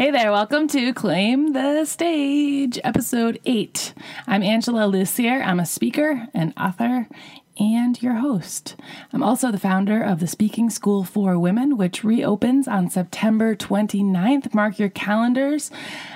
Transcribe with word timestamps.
Hey 0.00 0.10
there, 0.10 0.32
welcome 0.32 0.66
to 0.68 0.94
Claim 0.94 1.52
the 1.52 1.84
Stage, 1.84 2.78
episode 2.82 3.38
8. 3.44 3.92
I'm 4.26 4.42
Angela 4.42 4.90
Lussier. 4.90 5.44
I'm 5.44 5.60
a 5.60 5.66
speaker, 5.66 6.26
an 6.32 6.54
author, 6.56 7.06
and 7.60 8.02
your 8.02 8.14
host. 8.14 8.74
I'm 9.12 9.22
also 9.22 9.52
the 9.52 9.58
founder 9.58 10.02
of 10.02 10.18
the 10.18 10.26
Speaking 10.26 10.70
School 10.70 11.04
for 11.04 11.38
Women, 11.38 11.76
which 11.76 12.02
reopens 12.02 12.66
on 12.66 12.88
September 12.88 13.54
29th. 13.54 14.54
Mark 14.54 14.78
your 14.78 14.88
calendars. 14.88 15.70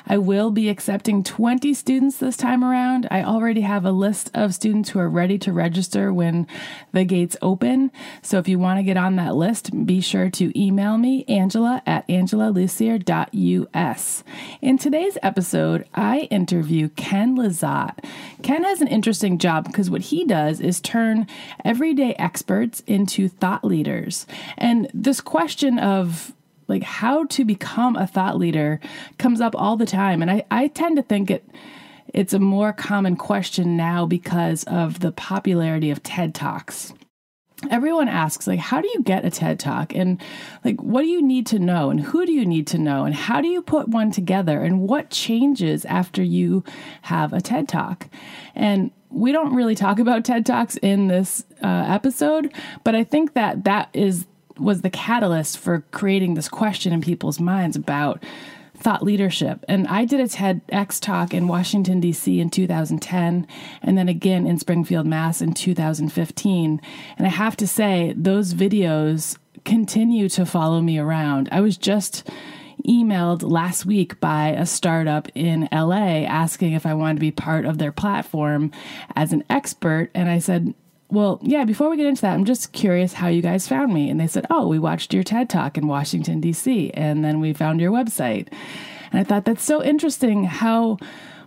I 0.07 0.16
will 0.16 0.50
be 0.50 0.70
accepting 0.70 1.22
20 1.22 1.75
students 1.75 2.16
this 2.16 2.38
time 2.38 2.64
around. 2.64 3.07
I 3.11 3.22
already 3.22 3.61
have 3.61 3.84
a 3.84 3.93
list 3.93 4.30
of 4.32 4.54
students 4.54 4.88
who 4.91 5.00
are 5.00 5.11
ready 5.11 5.36
to 5.38 5.52
register 5.52 6.14
when 6.14 6.46
the 6.93 7.04
gates 7.04 7.36
open. 7.43 7.92
So 8.22 8.38
if 8.38 8.48
you 8.48 8.58
want 8.58 8.79
to 8.79 8.82
get 8.82 8.96
on 8.96 9.16
that 9.16 9.36
list, 9.36 9.86
be 9.86 10.00
sure 10.00 10.30
to 10.30 10.58
email 10.58 10.96
me, 10.96 11.26
angela 11.29 11.82
at 11.84 12.08
angelalussier.us. 12.08 14.24
In 14.62 14.79
today's 14.79 15.18
episode, 15.22 15.87
I 15.95 16.20
interview 16.30 16.88
Ken 16.88 17.37
Lizotte. 17.37 18.02
Ken 18.42 18.65
has 18.65 18.80
an 18.80 18.88
interesting 18.88 19.37
job 19.37 19.66
because 19.66 19.91
what 19.91 20.01
he 20.01 20.24
does 20.24 20.61
is 20.61 20.80
turn 20.80 21.27
everyday 21.65 22.15
experts 22.15 22.83
into 22.87 23.29
thought 23.29 23.65
leaders. 23.65 24.27
And 24.56 24.91
this 24.95 25.20
question 25.20 25.79
of 25.79 26.33
like 26.69 26.83
how 26.83 27.25
to 27.27 27.45
become 27.45 27.97
a 27.97 28.06
thought 28.06 28.38
leader 28.38 28.80
comes 29.19 29.41
up 29.41 29.55
all 29.56 29.77
the 29.77 29.87
time. 29.87 30.23
And 30.23 30.30
I, 30.30 30.45
I 30.51 30.69
tend 30.69 30.97
to 30.97 31.02
think 31.02 31.30
it 31.30 31.45
it's 32.12 32.33
a 32.33 32.39
more 32.39 32.73
common 32.73 33.16
question 33.16 33.77
now 33.77 34.06
because 34.06 34.62
of 34.65 35.01
the 35.01 35.11
popularity 35.11 35.91
of 35.91 36.02
TED 36.02 36.33
Talks. 36.33 36.95
Everyone 37.70 38.09
asks 38.09 38.47
like 38.47 38.61
how 38.61 38.80
do 38.80 38.89
you 38.89 39.03
get 39.03 39.25
a 39.25 39.30
TED 39.30 39.59
Talk 39.59 39.95
and 39.95 40.20
like 40.64 40.80
what 40.80 41.03
do 41.03 41.09
you 41.09 41.23
need 41.23 41.47
to 41.48 41.59
know 41.59 41.91
and 41.91 41.98
who 41.98 42.25
do 42.25 42.33
you 42.33 42.47
need 42.47 42.66
to 42.69 42.78
know 42.78 43.05
and 43.05 43.14
how 43.14 43.41
do 43.41 43.48
you 43.48 43.62
put 43.62 43.89
one 43.89 44.12
together 44.12 44.62
and 44.62 44.80
what 44.80 45.11
changes 45.11 45.84
after 45.87 46.23
you 46.23 46.62
have 47.03 47.33
a 47.33 47.41
TED 47.41 47.69
Talk? 47.69 48.08
And 48.55 48.92
we 49.15 49.33
don't 49.33 49.55
really 49.55 49.75
talk 49.75 49.98
about 49.98 50.25
TED 50.25 50.45
Talks 50.45 50.77
in 50.77 51.07
this 51.09 51.45
uh, 51.62 51.87
episode, 51.89 52.53
but 52.83 52.95
I 52.95 53.05
think 53.05 53.34
that 53.34 53.65
that 53.65 53.89
is 53.93 54.27
was 54.59 54.83
the 54.83 54.91
catalyst 54.91 55.59
for 55.59 55.84
creating 55.91 56.34
this 56.34 56.48
question 56.48 56.93
in 56.93 57.01
people's 57.01 57.41
minds 57.41 57.77
about 57.77 58.23
thought 58.77 59.03
leadership. 59.03 59.65
And 59.69 59.87
I 59.89 60.05
did 60.05 60.20
a 60.20 60.25
TEDx 60.25 61.01
talk 61.01 61.33
in 61.33 61.48
Washington, 61.48 62.01
D.C. 62.01 62.39
in 62.39 62.51
2010, 62.51 63.47
and 63.83 63.98
then 63.98 64.09
again 64.09 64.47
in 64.47 64.59
Springfield, 64.59 65.07
Mass. 65.07 65.41
in 65.41 65.55
2015. 65.55 66.81
And 67.17 67.27
I 67.27 67.31
have 67.31 67.57
to 67.57 67.67
say, 67.67 68.15
those 68.17 68.55
videos 68.55 69.39
continue 69.65 70.29
to 70.29 70.45
follow 70.45 70.81
me 70.81 70.98
around. 70.98 71.48
I 71.51 71.61
was 71.61 71.77
just 71.77 72.29
emailed 72.86 73.42
last 73.42 73.86
week 73.86 74.19
by 74.20 74.48
a 74.48 74.67
startup 74.67 75.28
in 75.34 75.69
LA 75.72 76.25
asking 76.25 76.72
if 76.72 76.86
I 76.86 76.94
wanted 76.94 77.14
to 77.14 77.20
be 77.20 77.30
part 77.30 77.64
of 77.64 77.78
their 77.78 77.92
platform 77.92 78.70
as 79.17 79.33
an 79.33 79.44
expert. 79.48 80.11
And 80.14 80.28
I 80.28 80.39
said, 80.39 80.75
well, 81.08 81.39
yeah, 81.42 81.64
before 81.64 81.91
we 81.91 81.97
get 81.97 82.06
into 82.06 82.22
that, 82.22 82.34
I'm 82.34 82.45
just 82.45 82.72
curious 82.72 83.12
how 83.12 83.28
you 83.28 83.42
guys 83.42 83.69
found 83.69 83.95
me. 83.95 84.11
And 84.11 84.19
they 84.19 84.27
said, 84.27 84.47
oh, 84.50 84.67
we 84.67 84.78
watched 84.78 85.14
your 85.14 85.22
TED 85.22 85.48
Talk 85.48 85.78
in 85.78 85.86
Washington, 85.86 86.41
D.C., 86.41 86.91
and 86.92 87.25
then 87.25 87.41
we 87.41 87.52
found 87.52 87.80
your 87.80 87.92
website. 87.92 88.48
And 89.12 89.20
I 89.20 89.25
thought 89.25 89.45
that's 89.45 89.62
so 89.62 89.83
interesting 89.83 90.45
how 90.45 90.98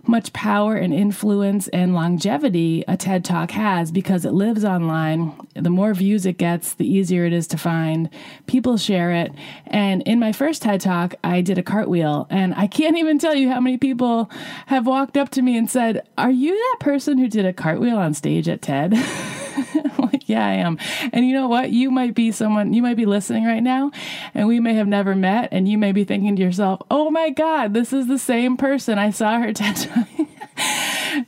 much 0.08 0.32
power 0.32 0.74
and 0.74 0.94
influence 0.94 1.68
and 1.68 1.94
longevity 1.94 2.82
a 2.88 2.96
TED 2.96 3.24
Talk 3.24 3.50
has 3.50 3.92
because 3.92 4.24
it 4.24 4.32
lives 4.32 4.64
online. 4.64 5.34
The 5.54 5.70
more 5.70 5.92
views 5.92 6.24
it 6.24 6.38
gets, 6.38 6.72
the 6.74 6.86
easier 6.86 7.26
it 7.26 7.32
is 7.32 7.46
to 7.48 7.58
find. 7.58 8.08
People 8.46 8.78
share 8.78 9.12
it. 9.12 9.32
And 9.66 10.02
in 10.02 10.18
my 10.18 10.32
first 10.32 10.62
TED 10.62 10.80
Talk, 10.80 11.14
I 11.22 11.42
did 11.42 11.58
a 11.58 11.62
cartwheel, 11.62 12.26
and 12.30 12.54
I 12.54 12.66
can't 12.66 12.96
even 12.96 13.18
tell 13.18 13.34
you 13.34 13.50
how 13.50 13.60
many 13.60 13.76
people 13.76 14.30
have 14.66 14.86
walked 14.86 15.16
up 15.16 15.28
to 15.30 15.42
me 15.42 15.56
and 15.56 15.70
said, 15.70 16.08
Are 16.16 16.30
you 16.30 16.54
that 16.54 16.76
person 16.80 17.18
who 17.18 17.28
did 17.28 17.44
a 17.44 17.52
cartwheel 17.52 17.98
on 17.98 18.14
stage 18.14 18.48
at 18.48 18.62
TED? 18.62 18.94
yeah, 20.28 20.46
I 20.46 20.54
am. 20.54 20.78
And 21.12 21.26
you 21.26 21.32
know 21.32 21.48
what? 21.48 21.70
You 21.70 21.90
might 21.90 22.14
be 22.14 22.32
someone, 22.32 22.72
you 22.72 22.82
might 22.82 22.96
be 22.96 23.06
listening 23.06 23.44
right 23.44 23.62
now, 23.62 23.90
and 24.34 24.48
we 24.48 24.60
may 24.60 24.74
have 24.74 24.88
never 24.88 25.14
met, 25.14 25.48
and 25.52 25.68
you 25.68 25.78
may 25.78 25.92
be 25.92 26.04
thinking 26.04 26.36
to 26.36 26.42
yourself, 26.42 26.80
oh 26.90 27.10
my 27.10 27.30
God, 27.30 27.74
this 27.74 27.92
is 27.92 28.06
the 28.06 28.18
same 28.18 28.56
person. 28.56 28.98
I 28.98 29.10
saw 29.10 29.40
her 29.40 29.52
TED 29.54 29.88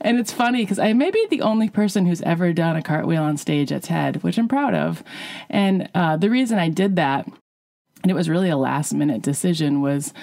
and 0.01 0.19
it's 0.19 0.31
funny 0.31 0.63
because 0.63 0.79
I 0.79 0.93
may 0.93 1.11
be 1.11 1.25
the 1.29 1.41
only 1.41 1.69
person 1.69 2.05
who's 2.05 2.21
ever 2.21 2.53
done 2.53 2.75
a 2.75 2.81
cartwheel 2.81 3.23
on 3.23 3.37
stage 3.37 3.71
at 3.71 3.83
TED, 3.83 4.23
which 4.23 4.37
I'm 4.37 4.47
proud 4.47 4.73
of. 4.73 5.03
And 5.49 5.89
uh, 5.93 6.17
the 6.17 6.29
reason 6.29 6.59
I 6.59 6.69
did 6.69 6.95
that, 6.95 7.27
and 8.01 8.11
it 8.11 8.15
was 8.15 8.29
really 8.29 8.49
a 8.49 8.57
last 8.57 8.93
minute 8.93 9.21
decision, 9.21 9.81
was 9.81 10.13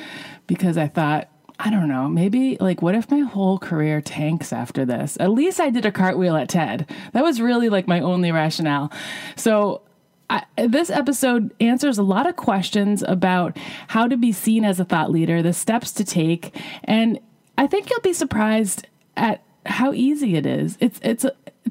because 0.47 0.77
I 0.77 0.89
thought, 0.89 1.28
I 1.61 1.71
don't 1.71 1.89
know, 1.89 2.09
maybe 2.09 2.57
like 2.61 2.83
what 2.83 2.95
if 2.95 3.11
my 3.11 3.21
whole 3.21 3.59
career 3.59 4.01
tanks 4.01 4.53
after 4.53 4.85
this? 4.85 5.17
At 5.19 5.33
least 5.33 5.59
I 5.59 5.71
did 5.71 5.85
a 5.85 5.91
cartwheel 5.91 6.37
at 6.37 6.49
TED. 6.49 6.89
That 7.13 7.25
was 7.25 7.41
really 7.41 7.69
like 7.69 7.89
my 7.89 8.01
only 8.01 8.31
rationale. 8.31 8.93
So 9.35 9.83
I, 10.31 10.45
this 10.57 10.89
episode 10.89 11.53
answers 11.59 11.99
a 11.99 12.03
lot 12.03 12.29
of 12.29 12.37
questions 12.37 13.03
about 13.03 13.57
how 13.89 14.07
to 14.07 14.17
be 14.17 14.31
seen 14.31 14.65
as 14.65 14.79
a 14.79 14.85
thought 14.85 15.11
leader, 15.11 15.43
the 15.43 15.53
steps 15.53 15.91
to 15.93 16.05
take, 16.05 16.55
and 16.85 17.19
I 17.57 17.67
think 17.67 17.91
you'll 17.91 18.01
be 18.01 18.13
surprised 18.13 18.87
at 19.17 19.43
how 19.67 19.93
easy 19.93 20.37
it 20.37 20.47
is. 20.47 20.77
It's 20.81 21.01
it's 21.03 21.27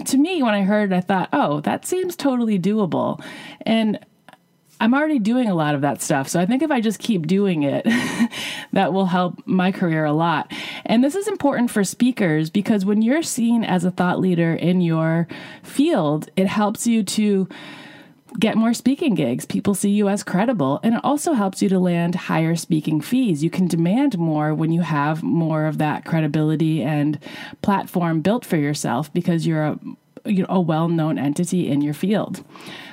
to 0.05 0.17
me 0.17 0.43
when 0.43 0.53
I 0.53 0.63
heard, 0.63 0.91
it, 0.91 0.95
I 0.95 1.01
thought, 1.01 1.29
oh, 1.31 1.61
that 1.61 1.85
seems 1.85 2.15
totally 2.15 2.59
doable, 2.59 3.23
and 3.61 3.99
I'm 4.79 4.93
already 4.93 5.19
doing 5.19 5.49
a 5.49 5.55
lot 5.55 5.75
of 5.75 5.81
that 5.81 6.01
stuff. 6.01 6.27
So 6.27 6.39
I 6.39 6.45
think 6.45 6.61
if 6.61 6.69
I 6.69 6.81
just 6.81 6.99
keep 6.99 7.25
doing 7.25 7.63
it, 7.63 7.85
that 8.73 8.93
will 8.93 9.07
help 9.07 9.41
my 9.45 9.71
career 9.71 10.05
a 10.05 10.13
lot. 10.13 10.51
And 10.85 11.03
this 11.03 11.15
is 11.15 11.27
important 11.27 11.71
for 11.71 11.83
speakers 11.83 12.49
because 12.49 12.85
when 12.85 13.01
you're 13.01 13.23
seen 13.23 13.63
as 13.63 13.83
a 13.83 13.91
thought 13.91 14.19
leader 14.19 14.53
in 14.53 14.81
your 14.81 15.27
field, 15.63 16.29
it 16.35 16.47
helps 16.47 16.85
you 16.85 17.03
to 17.03 17.47
get 18.39 18.55
more 18.55 18.73
speaking 18.73 19.15
gigs. 19.15 19.45
People 19.45 19.73
see 19.73 19.89
you 19.89 20.09
as 20.09 20.23
credible, 20.23 20.79
and 20.83 20.95
it 20.95 21.01
also 21.03 21.33
helps 21.33 21.61
you 21.61 21.69
to 21.69 21.79
land 21.79 22.13
higher 22.13 22.55
speaking 22.55 23.01
fees. 23.01 23.43
You 23.43 23.49
can 23.49 23.67
demand 23.67 24.17
more 24.17 24.53
when 24.53 24.71
you 24.71 24.81
have 24.81 25.23
more 25.23 25.65
of 25.65 25.79
that 25.79 26.05
credibility 26.05 26.83
and 26.83 27.17
platform 27.61 28.21
built 28.21 28.45
for 28.45 28.57
yourself 28.57 29.11
because 29.13 29.47
you're 29.47 29.63
a 29.63 29.79
you 30.25 30.41
know, 30.41 30.47
a 30.49 30.59
well-known 30.59 31.17
entity 31.17 31.69
in 31.69 31.81
your 31.81 31.93
field. 31.93 32.43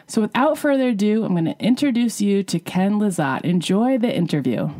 So 0.06 0.20
without 0.22 0.58
further 0.58 0.88
ado, 0.88 1.24
I'm 1.24 1.32
going 1.32 1.44
to 1.46 1.58
introduce 1.58 2.20
you 2.20 2.42
to 2.44 2.58
Ken 2.58 2.94
Lizotte. 2.94 3.44
Enjoy 3.44 3.98
the 3.98 4.14
interview. 4.14 4.70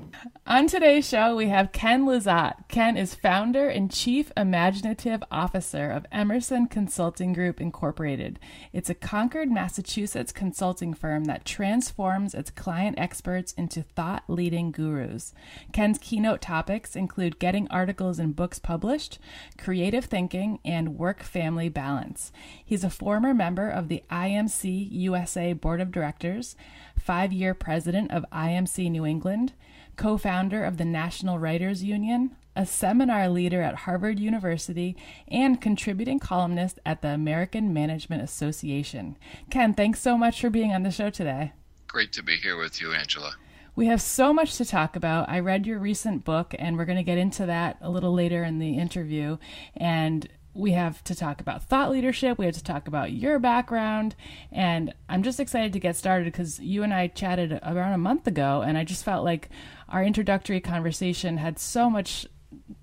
On 0.46 0.66
today's 0.66 1.08
show, 1.08 1.34
we 1.34 1.48
have 1.48 1.72
Ken 1.72 2.04
Lizotte. 2.04 2.68
Ken 2.68 2.98
is 2.98 3.14
founder 3.14 3.66
and 3.66 3.90
chief 3.90 4.30
imaginative 4.36 5.24
officer 5.30 5.90
of 5.90 6.04
Emerson 6.12 6.66
Consulting 6.66 7.32
Group 7.32 7.62
Incorporated. 7.62 8.38
It's 8.70 8.90
a 8.90 8.94
Concord, 8.94 9.50
Massachusetts 9.50 10.32
consulting 10.32 10.92
firm 10.92 11.24
that 11.24 11.46
transforms 11.46 12.34
its 12.34 12.50
client 12.50 12.98
experts 12.98 13.54
into 13.54 13.80
thought 13.80 14.24
leading 14.28 14.70
gurus. 14.70 15.32
Ken's 15.72 15.96
keynote 15.96 16.42
topics 16.42 16.94
include 16.94 17.38
getting 17.38 17.66
articles 17.68 18.18
and 18.18 18.36
books 18.36 18.58
published, 18.58 19.18
creative 19.56 20.04
thinking, 20.04 20.58
and 20.62 20.98
work 20.98 21.22
family 21.22 21.70
balance. 21.70 22.32
He's 22.62 22.84
a 22.84 22.90
former 22.90 23.32
member 23.32 23.70
of 23.70 23.88
the 23.88 24.02
IMC 24.10 24.88
USA 24.90 25.54
Board 25.54 25.80
of 25.80 25.90
Directors, 25.90 26.54
five 26.98 27.32
year 27.32 27.54
president 27.54 28.10
of 28.10 28.26
IMC 28.30 28.90
New 28.90 29.06
England 29.06 29.54
co 29.96 30.16
founder 30.16 30.64
of 30.64 30.76
the 30.76 30.84
National 30.84 31.38
Writers 31.38 31.82
Union, 31.82 32.36
a 32.56 32.66
seminar 32.66 33.28
leader 33.28 33.62
at 33.62 33.74
Harvard 33.74 34.18
University, 34.18 34.96
and 35.28 35.60
contributing 35.60 36.18
columnist 36.18 36.78
at 36.86 37.02
the 37.02 37.08
American 37.08 37.72
Management 37.72 38.22
Association. 38.22 39.16
Ken, 39.50 39.74
thanks 39.74 40.00
so 40.00 40.16
much 40.16 40.40
for 40.40 40.50
being 40.50 40.72
on 40.72 40.82
the 40.82 40.90
show 40.90 41.10
today. 41.10 41.52
Great 41.88 42.12
to 42.12 42.22
be 42.22 42.36
here 42.36 42.56
with 42.56 42.80
you, 42.80 42.92
Angela. 42.92 43.34
We 43.76 43.86
have 43.86 44.00
so 44.00 44.32
much 44.32 44.56
to 44.58 44.64
talk 44.64 44.94
about. 44.94 45.28
I 45.28 45.40
read 45.40 45.66
your 45.66 45.80
recent 45.80 46.24
book, 46.24 46.54
and 46.58 46.76
we're 46.76 46.84
going 46.84 46.96
to 46.96 47.02
get 47.02 47.18
into 47.18 47.46
that 47.46 47.76
a 47.80 47.90
little 47.90 48.12
later 48.12 48.44
in 48.44 48.60
the 48.60 48.78
interview. 48.78 49.38
And 49.76 50.28
we 50.54 50.70
have 50.72 51.02
to 51.04 51.14
talk 51.16 51.40
about 51.40 51.64
thought 51.64 51.90
leadership. 51.90 52.38
We 52.38 52.46
have 52.46 52.54
to 52.54 52.62
talk 52.62 52.86
about 52.86 53.10
your 53.10 53.40
background. 53.40 54.14
And 54.52 54.94
I'm 55.08 55.24
just 55.24 55.40
excited 55.40 55.72
to 55.72 55.80
get 55.80 55.96
started 55.96 56.26
because 56.26 56.60
you 56.60 56.84
and 56.84 56.94
I 56.94 57.08
chatted 57.08 57.58
around 57.64 57.92
a 57.92 57.98
month 57.98 58.28
ago, 58.28 58.62
and 58.62 58.78
I 58.78 58.84
just 58.84 59.04
felt 59.04 59.24
like 59.24 59.48
our 59.88 60.04
introductory 60.04 60.60
conversation 60.60 61.38
had 61.38 61.58
so 61.58 61.88
much 61.90 62.26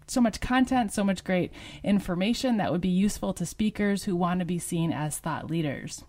so 0.06 0.20
much 0.20 0.42
content, 0.42 0.92
so 0.92 1.04
much 1.04 1.24
great 1.24 1.52
information 1.84 2.58
that 2.58 2.72
would 2.72 2.82
be 2.82 2.90
useful 2.90 3.34
to 3.34 3.46
speakers 3.46 4.04
who 4.04 4.16
want 4.16 4.40
to 4.40 4.46
be 4.46 4.60
seen 4.60 4.92
as 4.92 5.18
thought 5.18 5.50
leaders. 5.50 6.04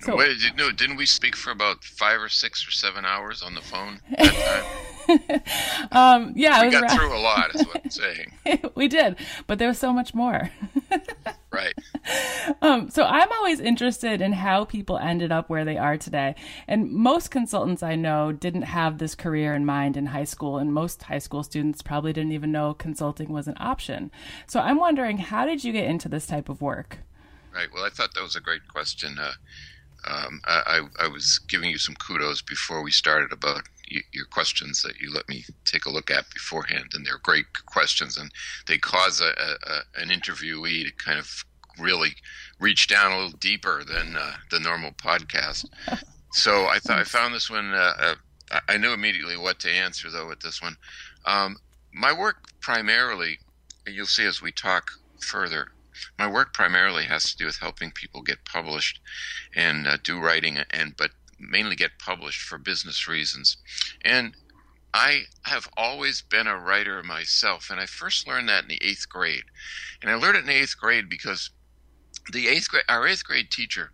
So, 0.00 0.16
Wait, 0.16 0.38
did, 0.40 0.56
no, 0.56 0.72
didn't 0.72 0.96
we 0.96 1.06
speak 1.06 1.36
for 1.36 1.50
about 1.50 1.84
five 1.84 2.20
or 2.20 2.30
six 2.30 2.66
or 2.66 2.70
seven 2.70 3.04
hours 3.04 3.42
on 3.42 3.54
the 3.54 3.60
phone 3.60 4.00
um, 5.92 6.32
yeah, 6.36 6.64
we 6.64 6.70
got 6.70 6.84
around... 6.84 6.96
through 6.96 7.16
a 7.16 7.20
lot, 7.20 7.54
is 7.54 7.66
what 7.66 7.80
I'm 7.84 7.90
saying. 7.90 8.32
we 8.74 8.88
did, 8.88 9.16
but 9.46 9.58
there 9.58 9.68
was 9.68 9.78
so 9.78 9.92
much 9.92 10.14
more. 10.14 10.50
right. 11.52 11.74
Um, 12.60 12.90
so 12.90 13.04
I'm 13.04 13.30
always 13.30 13.60
interested 13.60 14.20
in 14.20 14.32
how 14.32 14.64
people 14.64 14.98
ended 14.98 15.30
up 15.30 15.48
where 15.48 15.64
they 15.64 15.78
are 15.78 15.96
today. 15.96 16.34
And 16.66 16.90
most 16.90 17.30
consultants 17.30 17.82
I 17.82 17.94
know 17.94 18.32
didn't 18.32 18.62
have 18.62 18.98
this 18.98 19.14
career 19.14 19.54
in 19.54 19.64
mind 19.64 19.96
in 19.96 20.06
high 20.06 20.24
school, 20.24 20.58
and 20.58 20.72
most 20.72 21.04
high 21.04 21.18
school 21.18 21.44
students 21.44 21.82
probably 21.82 22.12
didn't 22.12 22.32
even 22.32 22.50
know 22.50 22.74
consulting 22.74 23.28
was 23.28 23.46
an 23.46 23.56
option. 23.60 24.10
So 24.48 24.58
I'm 24.58 24.78
wondering, 24.78 25.18
how 25.18 25.46
did 25.46 25.62
you 25.62 25.72
get 25.72 25.84
into 25.84 26.08
this 26.08 26.26
type 26.26 26.48
of 26.48 26.60
work? 26.60 26.98
Right. 27.54 27.68
Well, 27.72 27.84
I 27.84 27.90
thought 27.90 28.14
that 28.14 28.22
was 28.22 28.36
a 28.36 28.40
great 28.40 28.66
question. 28.68 29.18
Uh, 29.18 29.32
um, 30.04 30.40
I, 30.44 30.80
I, 30.98 31.06
was 31.06 31.38
giving 31.38 31.70
you 31.70 31.78
some 31.78 31.94
kudos 31.94 32.42
before 32.42 32.82
we 32.82 32.90
started 32.90 33.30
about 33.30 33.68
your 34.12 34.26
questions 34.26 34.82
that 34.82 35.00
you 35.00 35.12
let 35.12 35.28
me 35.28 35.44
take 35.64 35.86
a 35.86 35.90
look 35.90 36.10
at 36.10 36.30
beforehand, 36.30 36.92
and 36.94 37.04
they're 37.04 37.18
great 37.18 37.46
questions, 37.66 38.16
and 38.16 38.30
they 38.66 38.78
cause 38.78 39.20
a, 39.20 39.32
a, 39.66 40.00
an 40.00 40.08
interviewee 40.08 40.84
to 40.84 40.92
kind 40.92 41.18
of 41.18 41.44
really 41.78 42.14
reach 42.60 42.86
down 42.86 43.12
a 43.12 43.16
little 43.16 43.38
deeper 43.38 43.82
than 43.84 44.16
uh, 44.16 44.34
the 44.50 44.60
normal 44.60 44.92
podcast. 44.92 45.66
So 46.34 46.66
I 46.66 46.78
thought 46.78 46.98
I 46.98 47.04
found 47.04 47.34
this 47.34 47.50
one. 47.50 47.74
Uh, 47.74 47.92
uh, 48.50 48.60
I 48.66 48.78
knew 48.78 48.92
immediately 48.92 49.36
what 49.36 49.58
to 49.60 49.70
answer 49.70 50.10
though 50.10 50.28
with 50.28 50.40
this 50.40 50.62
one. 50.62 50.76
Um, 51.26 51.58
my 51.92 52.12
work 52.12 52.36
primarily, 52.60 53.38
you'll 53.86 54.06
see 54.06 54.24
as 54.24 54.40
we 54.40 54.50
talk 54.50 54.90
further, 55.20 55.72
my 56.18 56.26
work 56.26 56.54
primarily 56.54 57.04
has 57.04 57.24
to 57.30 57.36
do 57.36 57.44
with 57.44 57.58
helping 57.58 57.90
people 57.90 58.22
get 58.22 58.44
published 58.44 59.00
and 59.54 59.86
uh, 59.86 59.98
do 60.02 60.18
writing 60.18 60.58
and 60.70 60.96
but 60.96 61.10
mainly 61.42 61.76
get 61.76 61.98
published 61.98 62.40
for 62.40 62.58
business 62.58 63.08
reasons 63.08 63.56
and 64.04 64.34
I 64.94 65.22
have 65.44 65.68
always 65.76 66.22
been 66.22 66.46
a 66.46 66.58
writer 66.58 67.02
myself, 67.02 67.70
and 67.70 67.80
I 67.80 67.86
first 67.86 68.28
learned 68.28 68.48
that 68.48 68.64
in 68.64 68.68
the 68.68 68.82
eighth 68.84 69.08
grade. 69.08 69.44
And 70.02 70.10
I 70.10 70.14
learned 70.14 70.36
it 70.36 70.40
in 70.40 70.46
the 70.46 70.60
eighth 70.60 70.76
grade 70.78 71.08
because 71.08 71.50
the 72.30 72.48
eighth 72.48 72.68
grade, 72.68 72.84
our 72.88 73.06
eighth 73.06 73.24
grade 73.24 73.50
teacher 73.50 73.92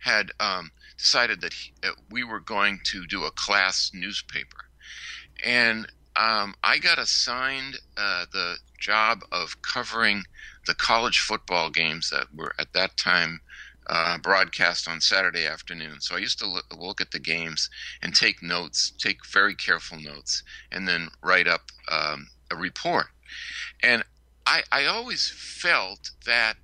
had 0.00 0.32
um, 0.38 0.70
decided 0.98 1.40
that, 1.40 1.54
he, 1.54 1.72
that, 1.82 1.94
we 2.10 2.24
were 2.24 2.40
going 2.40 2.80
to 2.84 3.06
do 3.06 3.24
a 3.24 3.30
class 3.30 3.90
newspaper, 3.94 4.66
and 5.42 5.86
um, 6.16 6.54
I 6.62 6.78
got 6.78 6.98
assigned 6.98 7.78
uh, 7.96 8.26
the 8.30 8.56
job 8.78 9.20
of 9.32 9.62
covering 9.62 10.24
the 10.66 10.74
college 10.74 11.18
football 11.18 11.70
games 11.70 12.10
that 12.10 12.26
were 12.34 12.54
at 12.58 12.72
that 12.74 12.96
time 12.96 13.40
uh, 13.86 14.18
broadcast 14.18 14.88
on 14.88 15.00
Saturday 15.00 15.46
afternoon. 15.46 16.00
So 16.00 16.16
I 16.16 16.18
used 16.18 16.38
to 16.38 16.48
look, 16.48 16.64
look, 16.76 17.00
at 17.00 17.10
the 17.10 17.18
games 17.18 17.68
and 18.02 18.14
take 18.14 18.42
notes, 18.42 18.92
take 18.98 19.26
very 19.26 19.54
careful 19.54 19.98
notes, 19.98 20.42
and 20.72 20.88
then 20.88 21.08
write 21.22 21.46
up 21.46 21.70
um, 21.90 22.28
a 22.50 22.56
report. 22.56 23.06
And 23.82 24.04
I, 24.46 24.62
I 24.72 24.86
always 24.86 25.30
felt 25.30 26.10
that 26.26 26.56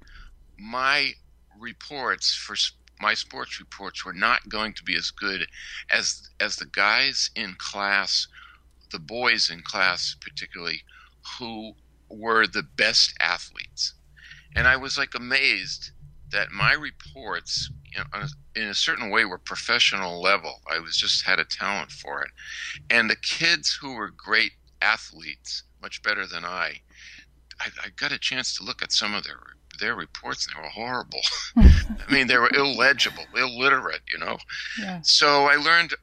my 0.58 1.12
reports 1.58 2.34
for 2.34 2.56
my 3.00 3.14
sports 3.14 3.58
reports 3.58 4.04
were 4.04 4.12
not 4.12 4.48
going 4.48 4.74
to 4.74 4.84
be 4.84 4.94
as 4.94 5.10
good 5.10 5.46
as 5.90 6.28
as 6.38 6.56
the 6.56 6.66
guys 6.66 7.30
in 7.34 7.54
class, 7.58 8.28
the 8.92 8.98
boys 8.98 9.50
in 9.50 9.62
class 9.62 10.16
particularly, 10.20 10.82
who 11.38 11.72
were 12.08 12.46
the 12.46 12.62
best 12.62 13.14
athletes. 13.20 13.94
And 14.54 14.66
I 14.66 14.76
was 14.76 14.98
like 14.98 15.14
amazed 15.14 15.92
that 16.32 16.50
my 16.52 16.72
reports, 16.72 17.70
in 18.54 18.68
a 18.68 18.74
certain 18.74 19.10
way, 19.10 19.24
were 19.24 19.38
professional 19.38 20.20
level. 20.20 20.60
I 20.70 20.78
was 20.78 20.96
just 20.96 21.24
had 21.24 21.38
a 21.38 21.44
talent 21.44 21.90
for 21.90 22.22
it. 22.22 22.30
And 22.88 23.10
the 23.10 23.16
kids 23.16 23.78
who 23.80 23.94
were 23.94 24.10
great 24.10 24.52
athletes, 24.80 25.64
much 25.82 26.02
better 26.02 26.26
than 26.26 26.44
I, 26.44 26.80
I, 27.60 27.68
I 27.84 27.88
got 27.96 28.12
a 28.12 28.18
chance 28.18 28.56
to 28.56 28.64
look 28.64 28.82
at 28.82 28.92
some 28.92 29.14
of 29.14 29.24
their 29.24 29.38
their 29.78 29.94
reports 29.94 30.46
and 30.46 30.56
they 30.56 30.60
were 30.60 30.68
horrible. 30.68 31.20
I 31.56 32.12
mean, 32.12 32.26
they 32.26 32.36
were 32.36 32.50
illegible, 32.54 33.24
illiterate, 33.34 34.02
you 34.12 34.18
know. 34.18 34.36
Yeah. 34.78 35.00
So 35.02 35.46
I 35.46 35.56
learned 35.56 35.94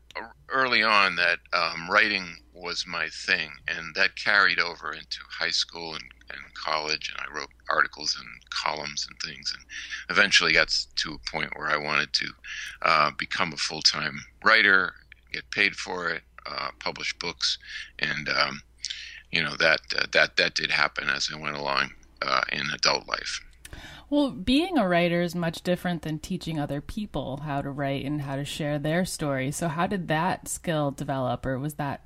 early 0.50 0.83
on 0.83 1.15
that 1.18 1.39
um, 1.53 1.88
writing 1.89 2.38
was 2.57 2.86
my 2.88 3.07
thing, 3.09 3.51
and 3.68 3.95
that 3.95 4.15
carried 4.15 4.59
over 4.59 4.92
into 4.94 5.19
high 5.30 5.51
school 5.51 5.94
and, 5.94 6.04
and 6.30 6.54
college. 6.54 7.12
And 7.12 7.19
I 7.21 7.33
wrote 7.33 7.50
articles 7.69 8.15
and 8.18 8.27
columns 8.50 9.07
and 9.09 9.18
things, 9.19 9.54
and 9.56 9.65
eventually 10.09 10.54
got 10.54 10.74
to 10.98 11.13
a 11.13 11.31
point 11.31 11.57
where 11.57 11.69
I 11.69 11.77
wanted 11.77 12.13
to 12.13 12.27
uh, 12.81 13.12
become 13.18 13.54
a 13.54 13.57
full 13.57 13.81
time 13.81 14.19
writer, 14.44 14.94
get 15.31 15.50
paid 15.51 15.75
for 15.75 16.09
it, 16.09 16.24
uh, 16.45 16.69
publish 16.80 17.18
books, 17.19 17.57
and 18.00 18.30
um, 18.30 18.62
you 19.31 19.44
know 19.44 19.56
that 19.57 19.81
uh, 19.98 20.06
that 20.12 20.38
that 20.38 20.56
did 20.56 20.71
happen 20.71 21.10
as 21.10 21.30
I 21.33 21.38
went 21.38 21.57
along 21.57 21.92
uh, 22.21 22.42
in 22.51 22.68
adult 22.74 23.07
life. 23.07 23.42
Well, 24.10 24.31
being 24.31 24.77
a 24.77 24.88
writer 24.88 25.21
is 25.21 25.36
much 25.36 25.63
different 25.63 26.03
than 26.03 26.19
teaching 26.19 26.57
other 26.57 26.80
people 26.80 27.42
how 27.44 27.62
to 27.62 27.69
write 27.69 28.06
and 28.06 28.21
how 28.21 28.38
to 28.38 28.45
share 28.45 28.80
their 28.80 29.03
story. 29.03 29.51
So, 29.51 29.68
how 29.68 29.86
did 29.86 30.07
that 30.07 30.48
skill 30.48 30.92
develop, 30.92 31.45
or 31.45 31.60
was 31.60 31.74
that, 31.75 32.01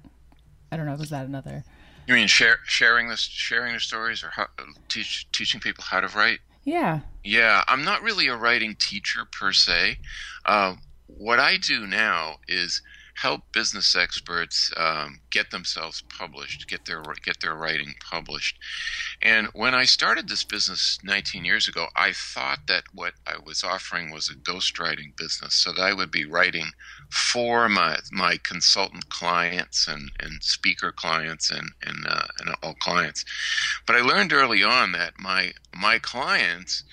I 0.71 0.77
don't 0.77 0.85
know, 0.85 0.95
was 0.95 1.09
that 1.09 1.25
another? 1.25 1.63
You 2.07 2.13
mean 2.13 2.27
share, 2.27 2.59
sharing 2.65 3.09
this, 3.09 3.19
sharing 3.19 3.73
the 3.73 3.79
stories, 3.79 4.23
or 4.23 4.29
how, 4.29 4.47
teach, 4.87 5.27
teaching 5.31 5.59
people 5.59 5.83
how 5.83 5.99
to 5.99 6.07
write? 6.17 6.39
Yeah. 6.63 7.01
Yeah, 7.23 7.63
I'm 7.67 7.83
not 7.83 8.01
really 8.01 8.27
a 8.27 8.35
writing 8.35 8.75
teacher 8.79 9.25
per 9.25 9.51
se. 9.51 9.97
Uh, 10.45 10.75
what 11.07 11.39
I 11.39 11.57
do 11.57 11.85
now 11.85 12.37
is 12.47 12.81
help 13.15 13.43
business 13.51 13.95
experts 13.95 14.71
um, 14.77 15.19
get 15.29 15.51
themselves 15.51 16.03
published, 16.17 16.67
get 16.67 16.85
their 16.85 17.03
get 17.23 17.39
their 17.41 17.53
writing 17.53 17.93
published. 18.09 18.57
And 19.21 19.47
when 19.53 19.75
I 19.75 19.83
started 19.85 20.27
this 20.27 20.43
business 20.43 20.97
19 21.03 21.45
years 21.45 21.67
ago, 21.67 21.87
I 21.95 22.13
thought 22.13 22.59
that 22.67 22.83
what 22.93 23.13
I 23.27 23.35
was 23.45 23.63
offering 23.63 24.11
was 24.11 24.29
a 24.29 24.35
ghostwriting 24.35 25.15
business, 25.17 25.53
so 25.55 25.71
that 25.73 25.81
I 25.81 25.93
would 25.93 26.11
be 26.11 26.25
writing 26.25 26.71
for 27.11 27.67
my 27.67 27.97
my 28.11 28.37
consultant 28.41 29.09
clients 29.09 29.87
and, 29.87 30.11
and 30.19 30.41
speaker 30.41 30.91
clients 30.91 31.51
and 31.51 31.71
and, 31.85 32.05
uh, 32.07 32.27
and 32.39 32.55
all 32.63 32.73
clients. 32.75 33.25
But 33.85 33.97
I 33.97 34.01
learned 34.01 34.33
early 34.33 34.63
on 34.63 34.93
that 34.93 35.19
my 35.19 35.53
my 35.75 35.99
clients, 35.99 36.83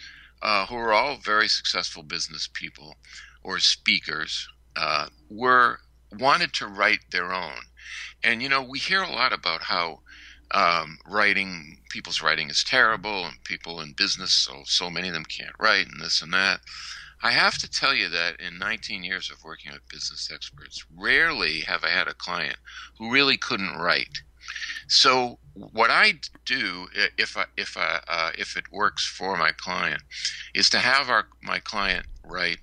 uh, 0.43 0.67
who 0.67 0.77
are 0.77 0.93
all 0.93 1.19
very 1.19 1.49
successful 1.49 2.03
business 2.03 2.49
people 2.53 2.97
or 3.43 3.61
speakers, 3.61 4.49
uh, 4.77 5.09
were 5.31 5.79
wanted 6.13 6.53
to 6.55 6.67
write 6.67 7.11
their 7.13 7.33
own. 7.33 7.61
And 8.25 8.43
you 8.43 8.49
know, 8.49 8.63
we 8.63 8.81
hear 8.81 9.03
a 9.03 9.11
lot 9.11 9.33
about 9.33 9.63
how 9.63 10.01
um, 10.51 10.99
writing, 11.07 11.79
people's 11.91 12.23
writing 12.23 12.51
is 12.51 12.65
terrible, 12.65 13.25
and 13.25 13.43
people 13.45 13.81
in 13.81 13.93
business, 13.93 14.33
so 14.33 14.63
so 14.65 14.91
many 14.91 15.09
of 15.09 15.15
them 15.15 15.25
can't 15.25 15.55
write, 15.61 15.87
and 15.87 16.01
this 16.01 16.23
and 16.23 16.33
that. 16.33 16.61
I 17.23 17.33
have 17.33 17.59
to 17.59 17.71
tell 17.71 17.95
you 17.95 18.09
that 18.11 18.41
in 18.41 18.59
19 18.59 19.03
years 19.03 19.31
of 19.31 19.43
working 19.45 19.73
with 19.73 19.89
business 19.89 20.31
experts, 20.33 20.85
rarely 20.97 21.61
have 21.61 21.83
I 21.85 21.89
had 21.89 22.09
a 22.09 22.15
client 22.15 22.57
who 22.99 23.11
really 23.11 23.37
couldn't 23.37 23.77
write. 23.77 24.23
So 24.87 25.39
what 25.55 25.91
I 25.91 26.15
do, 26.45 26.89
if 27.19 27.37
I, 27.37 27.47
if 27.57 27.77
I, 27.77 28.01
uh, 28.09 28.31
if 28.39 28.57
it 28.57 28.73
works 28.73 29.07
for 29.07 29.37
my 29.37 29.53
client, 29.53 30.03
is 30.55 30.71
to 30.71 30.79
have 30.79 31.11
our 31.11 31.27
my 31.43 31.59
client 31.59 32.07
write 32.25 32.59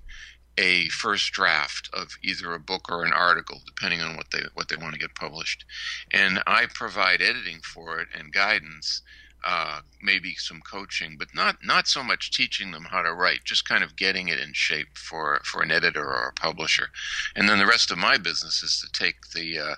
a 0.58 0.88
first 0.88 1.32
draft 1.32 1.90
of 1.92 2.16
either 2.22 2.54
a 2.54 2.58
book 2.58 2.90
or 2.90 3.04
an 3.04 3.12
article, 3.12 3.60
depending 3.66 4.00
on 4.00 4.16
what 4.16 4.30
they 4.32 4.42
what 4.54 4.68
they 4.68 4.76
want 4.76 4.94
to 4.94 4.98
get 4.98 5.14
published, 5.14 5.64
and 6.10 6.42
I 6.46 6.66
provide 6.66 7.20
editing 7.20 7.60
for 7.60 8.00
it 8.00 8.08
and 8.14 8.32
guidance, 8.32 9.02
uh, 9.44 9.80
maybe 10.02 10.34
some 10.34 10.60
coaching, 10.60 11.16
but 11.18 11.34
not 11.34 11.56
not 11.64 11.86
so 11.86 12.02
much 12.02 12.30
teaching 12.30 12.72
them 12.72 12.84
how 12.84 13.02
to 13.02 13.14
write, 13.14 13.44
just 13.44 13.68
kind 13.68 13.84
of 13.84 13.96
getting 13.96 14.28
it 14.28 14.38
in 14.40 14.52
shape 14.52 14.96
for 14.96 15.40
for 15.44 15.62
an 15.62 15.70
editor 15.70 16.04
or 16.04 16.28
a 16.28 16.40
publisher, 16.40 16.88
and 17.34 17.48
then 17.48 17.58
the 17.58 17.66
rest 17.66 17.90
of 17.90 17.98
my 17.98 18.16
business 18.16 18.62
is 18.62 18.80
to 18.80 18.98
take 18.98 19.16
the 19.34 19.58
uh, 19.58 19.74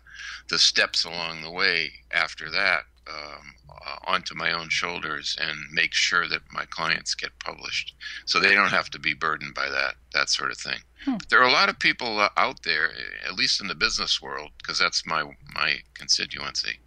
the 0.48 0.58
steps 0.58 1.04
along 1.04 1.42
the 1.42 1.50
way 1.50 1.92
after 2.10 2.50
that 2.50 2.84
um, 3.08 3.54
uh, 3.86 3.96
onto 4.06 4.34
my 4.34 4.52
own 4.52 4.68
shoulders 4.68 5.36
and 5.40 5.58
make 5.72 5.92
sure 5.92 6.28
that 6.28 6.42
my 6.52 6.64
clients 6.66 7.14
get 7.14 7.38
published, 7.38 7.94
so 8.26 8.38
they 8.38 8.54
don't 8.54 8.70
have 8.70 8.90
to 8.90 8.98
be 8.98 9.14
burdened 9.14 9.54
by 9.54 9.68
that 9.68 9.94
that 10.12 10.30
sort 10.30 10.50
of 10.50 10.58
thing. 10.58 10.78
Hmm. 11.04 11.16
There 11.30 11.40
are 11.40 11.48
a 11.48 11.52
lot 11.52 11.68
of 11.68 11.78
people 11.78 12.18
uh, 12.18 12.28
out 12.36 12.62
there, 12.64 12.90
at 13.26 13.34
least 13.34 13.60
in 13.60 13.68
the 13.68 13.74
business 13.74 14.20
world, 14.20 14.50
because 14.58 14.78
that's 14.78 15.06
my 15.06 15.24
my 15.54 15.76
constituency, 15.94 16.78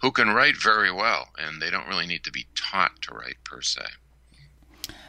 who 0.00 0.10
can 0.10 0.30
write 0.30 0.56
very 0.56 0.92
well, 0.92 1.28
and 1.38 1.60
they 1.60 1.70
don't 1.70 1.88
really 1.88 2.06
need 2.06 2.24
to 2.24 2.32
be 2.32 2.46
taught 2.54 3.02
to 3.02 3.14
write 3.14 3.36
per 3.44 3.62
se. 3.62 3.82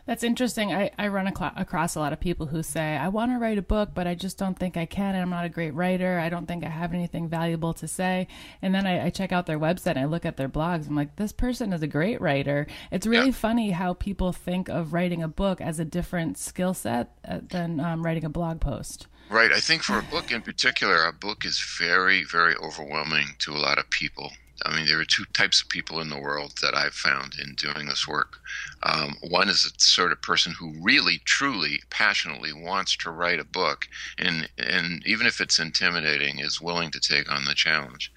That's 0.07 0.23
interesting. 0.23 0.73
I, 0.73 0.89
I 0.97 1.09
run 1.09 1.27
ac- 1.27 1.53
across 1.57 1.95
a 1.95 1.99
lot 1.99 2.13
of 2.13 2.19
people 2.21 2.45
who 2.45 2.63
say, 2.63 2.95
I 2.95 3.09
want 3.09 3.31
to 3.33 3.39
write 3.39 3.57
a 3.57 3.61
book, 3.61 3.89
but 3.93 4.07
I 4.07 4.15
just 4.15 4.37
don't 4.37 4.57
think 4.57 4.77
I 4.77 4.85
can. 4.85 5.15
And 5.15 5.21
I'm 5.21 5.29
not 5.29 5.43
a 5.43 5.49
great 5.49 5.73
writer. 5.73 6.17
I 6.17 6.29
don't 6.29 6.47
think 6.47 6.63
I 6.63 6.69
have 6.69 6.93
anything 6.93 7.27
valuable 7.27 7.73
to 7.73 7.89
say. 7.89 8.29
And 8.61 8.73
then 8.73 8.87
I, 8.87 9.07
I 9.07 9.09
check 9.09 9.33
out 9.33 9.47
their 9.47 9.59
website 9.59 9.91
and 9.91 9.99
I 9.99 10.05
look 10.05 10.25
at 10.25 10.37
their 10.37 10.47
blogs. 10.47 10.87
I'm 10.87 10.95
like, 10.95 11.17
this 11.17 11.33
person 11.33 11.73
is 11.73 11.81
a 11.81 11.87
great 11.87 12.21
writer. 12.21 12.67
It's 12.89 13.05
really 13.05 13.27
yeah. 13.27 13.31
funny 13.33 13.71
how 13.71 13.95
people 13.95 14.31
think 14.31 14.69
of 14.69 14.93
writing 14.93 15.21
a 15.21 15.27
book 15.27 15.59
as 15.59 15.77
a 15.77 15.85
different 15.85 16.37
skill 16.37 16.73
set 16.73 17.11
uh, 17.27 17.39
than 17.45 17.81
um, 17.81 18.05
writing 18.05 18.23
a 18.23 18.29
blog 18.29 18.61
post. 18.61 19.07
Right. 19.29 19.51
I 19.51 19.59
think 19.59 19.83
for 19.83 19.99
a 19.99 20.03
book 20.03 20.31
in 20.31 20.41
particular, 20.41 21.05
a 21.05 21.11
book 21.11 21.43
is 21.43 21.59
very, 21.77 22.23
very 22.23 22.55
overwhelming 22.55 23.35
to 23.39 23.51
a 23.51 23.59
lot 23.59 23.77
of 23.77 23.89
people 23.89 24.31
I 24.65 24.75
mean, 24.75 24.85
there 24.85 24.99
are 24.99 25.05
two 25.05 25.25
types 25.33 25.61
of 25.61 25.69
people 25.69 26.01
in 26.01 26.09
the 26.09 26.19
world 26.19 26.53
that 26.61 26.75
I've 26.75 26.93
found 26.93 27.35
in 27.35 27.55
doing 27.55 27.87
this 27.87 28.07
work. 28.07 28.39
Um, 28.83 29.17
one 29.21 29.49
is 29.49 29.65
a 29.65 29.79
sort 29.79 30.11
of 30.11 30.21
person 30.21 30.53
who 30.57 30.73
really, 30.81 31.21
truly, 31.25 31.81
passionately 31.89 32.53
wants 32.53 32.95
to 32.97 33.11
write 33.11 33.39
a 33.39 33.45
book, 33.45 33.87
and 34.17 34.49
and 34.57 35.05
even 35.05 35.27
if 35.27 35.39
it's 35.39 35.59
intimidating, 35.59 36.39
is 36.39 36.61
willing 36.61 36.91
to 36.91 36.99
take 36.99 37.31
on 37.31 37.45
the 37.45 37.53
challenge. 37.53 38.11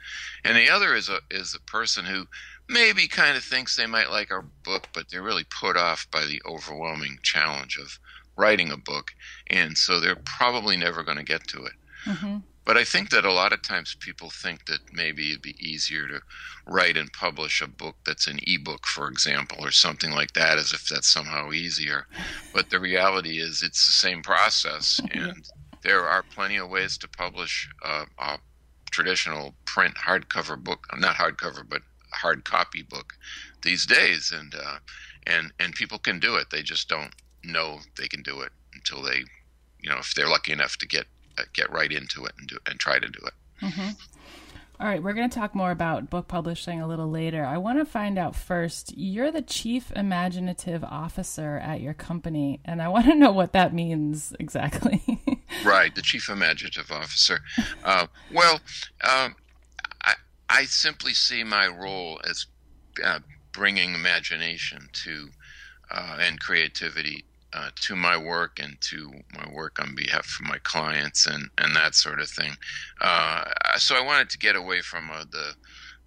And 0.45 0.57
the 0.57 0.71
other 0.71 0.95
is 0.95 1.09
a 1.09 1.21
is 1.31 1.55
a 1.55 1.71
person 1.71 2.05
who 2.07 2.27
maybe 2.69 3.09
kind 3.09 3.37
of 3.37 3.45
thinks 3.45 3.77
they 3.77 3.87
might 3.87 4.11
like 4.11 4.31
our 4.31 4.43
book, 4.65 4.89
but 4.95 5.11
they're 5.11 5.23
really 5.23 5.45
put 5.45 5.77
off 5.77 6.07
by 6.11 6.25
the 6.25 6.41
overwhelming 6.47 7.19
challenge 7.23 7.77
of 7.77 7.99
writing 8.37 8.71
a 8.71 8.77
book, 8.77 9.13
and 9.49 9.77
so 9.77 10.01
they're 10.01 10.17
probably 10.17 10.77
never 10.77 11.03
going 11.03 11.19
to 11.19 11.25
get 11.25 11.47
to 11.49 11.65
it. 11.65 11.73
Mm-hmm. 12.07 12.37
But 12.71 12.77
I 12.77 12.85
think 12.85 13.11
that 13.11 13.25
a 13.25 13.33
lot 13.33 13.53
of 13.53 13.63
times 13.63 13.97
people 13.99 14.31
think 14.31 14.67
that 14.67 14.93
maybe 14.93 15.31
it'd 15.31 15.43
be 15.43 15.57
easier 15.59 16.07
to 16.07 16.21
write 16.65 16.97
and 16.97 17.13
publish 17.13 17.61
a 17.61 17.67
book 17.67 17.97
that's 18.07 18.29
an 18.29 18.39
ebook, 18.47 18.87
for 18.87 19.09
example, 19.09 19.59
or 19.61 19.73
something 19.73 20.13
like 20.13 20.35
that, 20.35 20.57
as 20.57 20.73
if 20.73 20.87
that's 20.87 21.09
somehow 21.09 21.51
easier. 21.51 22.07
But 22.55 22.71
the 22.71 22.79
reality 22.79 23.41
is, 23.41 23.65
it's 23.65 23.89
the 23.89 23.93
same 23.93 24.23
process, 24.23 25.01
and 25.11 25.51
there 25.83 26.07
are 26.07 26.23
plenty 26.23 26.59
of 26.59 26.71
ways 26.71 26.97
to 26.99 27.09
publish 27.09 27.69
uh, 27.85 28.05
a 28.21 28.39
traditional 28.93 29.57
print 29.65 29.97
hardcover 29.97 30.57
book, 30.57 30.87
not 30.97 31.17
hardcover, 31.17 31.69
but 31.69 31.83
hard 32.13 32.45
copy 32.45 32.83
book 32.83 33.15
these 33.63 33.85
days, 33.85 34.31
and 34.31 34.55
uh, 34.55 34.79
and 35.27 35.53
and 35.59 35.75
people 35.75 35.99
can 35.99 36.21
do 36.21 36.37
it. 36.37 36.51
They 36.51 36.63
just 36.63 36.89
don't 36.89 37.17
know 37.43 37.81
they 37.99 38.07
can 38.07 38.23
do 38.23 38.43
it 38.43 38.53
until 38.73 39.03
they, 39.03 39.25
you 39.81 39.91
know, 39.91 39.99
if 39.99 40.15
they're 40.15 40.29
lucky 40.29 40.53
enough 40.53 40.77
to 40.77 40.87
get 40.87 41.07
get 41.53 41.71
right 41.71 41.91
into 41.91 42.25
it 42.25 42.33
and 42.39 42.49
do 42.49 42.59
and 42.67 42.79
try 42.79 42.99
to 42.99 43.09
do 43.09 43.21
it. 43.27 43.65
Mm-hmm. 43.65 43.91
All 44.81 44.87
right, 44.87 45.03
we're 45.03 45.13
going 45.13 45.29
to 45.29 45.39
talk 45.39 45.55
more 45.55 45.73
about 45.73 46.09
book 46.09 46.27
publishing 46.27 46.81
a 46.81 46.89
little 46.89 47.11
later. 47.11 47.45
I 47.45 47.59
want 47.59 47.79
to 47.81 47.85
find 47.85 48.19
out 48.19 48.35
first. 48.35 48.97
You're 48.97 49.31
the 49.31 49.43
chief 49.43 49.93
imaginative 49.93 50.83
officer 50.83 51.59
at 51.59 51.83
your 51.83 51.93
company, 51.93 52.61
and 52.65 52.81
I 52.81 52.89
want 52.89 53.05
to 53.05 53.15
know 53.15 53.31
what 53.31 53.53
that 53.53 53.75
means 53.75 54.35
exactly. 54.41 55.21
right, 55.67 55.95
the 55.95 56.01
chief 56.01 56.31
imaginative 56.31 56.91
officer. 56.91 57.41
Uh, 57.85 58.07
well, 58.33 58.55
um, 59.05 59.37
I, 60.03 60.15
I 60.49 60.65
simply 60.65 61.13
see 61.13 61.45
my 61.45 61.69
role 61.69 62.19
as 62.27 62.47
uh, 63.05 63.19
bringing 63.53 63.95
imagination 63.95 64.89
to 65.05 65.29
uh, 65.91 66.17
and 66.21 66.41
creativity 66.41 67.27
uh, 67.53 67.71
to 67.83 67.97
my 67.97 68.17
work 68.17 68.59
and 68.63 68.81
to 68.81 69.11
my 69.35 69.49
work 69.53 69.81
on 69.81 69.95
behalf 69.95 70.39
of 70.41 70.47
my 70.47 70.59
clients 70.59 71.27
and, 71.27 71.51
and 71.59 71.75
that 71.75 71.95
sort 71.95 72.21
of 72.21 72.29
thing. 72.29 72.57
Uh, 73.01 73.45
so 73.77 73.97
I 73.97 74.05
wanted 74.05 74.31
to 74.31 74.39
get 74.39 74.57
away 74.57 74.81
from 74.81 75.11
uh, 75.11 75.25
the, 75.31 75.55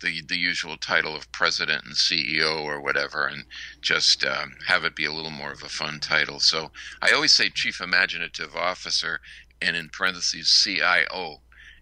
the 0.01 0.21
the 0.27 0.37
usual 0.37 0.75
title 0.77 1.15
of 1.15 1.31
president 1.31 1.85
and 1.85 1.95
CEO 1.95 2.63
or 2.63 2.81
whatever, 2.81 3.25
and 3.25 3.45
just 3.81 4.25
um, 4.25 4.55
have 4.67 4.83
it 4.83 4.95
be 4.95 5.05
a 5.05 5.11
little 5.11 5.31
more 5.31 5.51
of 5.51 5.63
a 5.63 5.69
fun 5.69 5.99
title. 5.99 6.39
So 6.39 6.71
I 7.01 7.11
always 7.11 7.31
say 7.31 7.49
chief 7.49 7.79
imaginative 7.79 8.55
officer, 8.55 9.21
and 9.61 9.75
in 9.75 9.89
parentheses 9.89 10.49
CIO. 10.63 11.41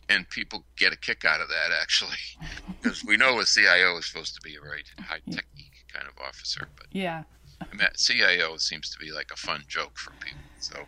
And 0.09 0.29
people 0.29 0.65
get 0.75 0.91
a 0.91 0.97
kick 0.97 1.23
out 1.23 1.39
of 1.39 1.47
that 1.47 1.71
actually, 1.81 2.17
because 2.81 3.03
we 3.05 3.15
know 3.15 3.39
a 3.39 3.45
CIO 3.45 3.97
is 3.97 4.07
supposed 4.07 4.35
to 4.35 4.41
be 4.41 4.55
a 4.55 4.61
very 4.61 4.83
high 4.99 5.21
tech 5.31 5.45
kind 5.93 6.05
of 6.07 6.21
officer. 6.21 6.67
But 6.75 6.87
yeah, 6.91 7.23
CIO 7.95 8.57
seems 8.57 8.89
to 8.89 8.99
be 8.99 9.11
like 9.11 9.31
a 9.31 9.35
fun 9.37 9.63
joke 9.67 9.97
for 9.97 10.11
people. 10.13 10.41
So, 10.59 10.85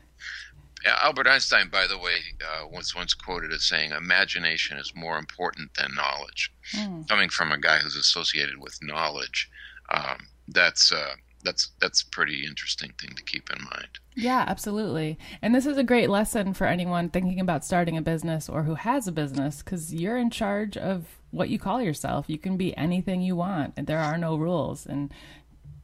Albert 0.86 1.28
Einstein, 1.28 1.70
by 1.70 1.88
the 1.88 1.98
way, 1.98 2.18
uh, 2.42 2.68
was 2.68 2.96
once 2.96 3.14
quoted 3.14 3.52
as 3.52 3.64
saying, 3.64 3.92
"Imagination 3.92 4.78
is 4.78 4.94
more 4.96 5.18
important 5.18 5.74
than 5.76 5.96
knowledge." 5.96 6.52
Mm. 6.74 7.08
Coming 7.08 7.30
from 7.30 7.52
a 7.52 7.58
guy 7.58 7.80
who's 7.80 7.96
associated 7.96 8.58
with 8.58 8.78
knowledge, 8.82 9.50
um, 9.90 10.28
that's 10.48 10.92
uh, 10.92 11.16
that's 11.44 11.72
that's 11.80 12.02
a 12.02 12.08
pretty 12.08 12.46
interesting 12.46 12.94
thing 13.00 13.16
to 13.16 13.24
keep 13.24 13.50
in 13.52 13.64
mind. 13.64 14.00
Yeah, 14.16 14.46
absolutely. 14.48 15.18
And 15.42 15.54
this 15.54 15.66
is 15.66 15.78
a 15.78 15.84
great 15.84 16.10
lesson 16.10 16.54
for 16.54 16.66
anyone 16.68 17.10
thinking 17.10 17.40
about 17.40 17.66
starting 17.66 17.98
a 17.98 18.02
business 18.02 18.50
or 18.50 18.64
who 18.64 18.76
has 18.76 19.08
a 19.08 19.12
business 19.12 19.62
because 19.64 19.94
you're 19.94 20.18
in 20.18 20.30
charge 20.30 20.78
of 20.78 21.20
what 21.32 21.50
you 21.50 21.58
call 21.60 21.82
yourself. 21.82 22.26
You 22.28 22.38
can 22.38 22.58
be 22.58 22.76
anything 22.78 23.22
you 23.22 23.36
want, 23.36 23.74
and 23.76 23.88
there 23.88 24.00
are 24.00 24.18
no 24.18 24.36
rules. 24.36 24.86
And 24.86 25.12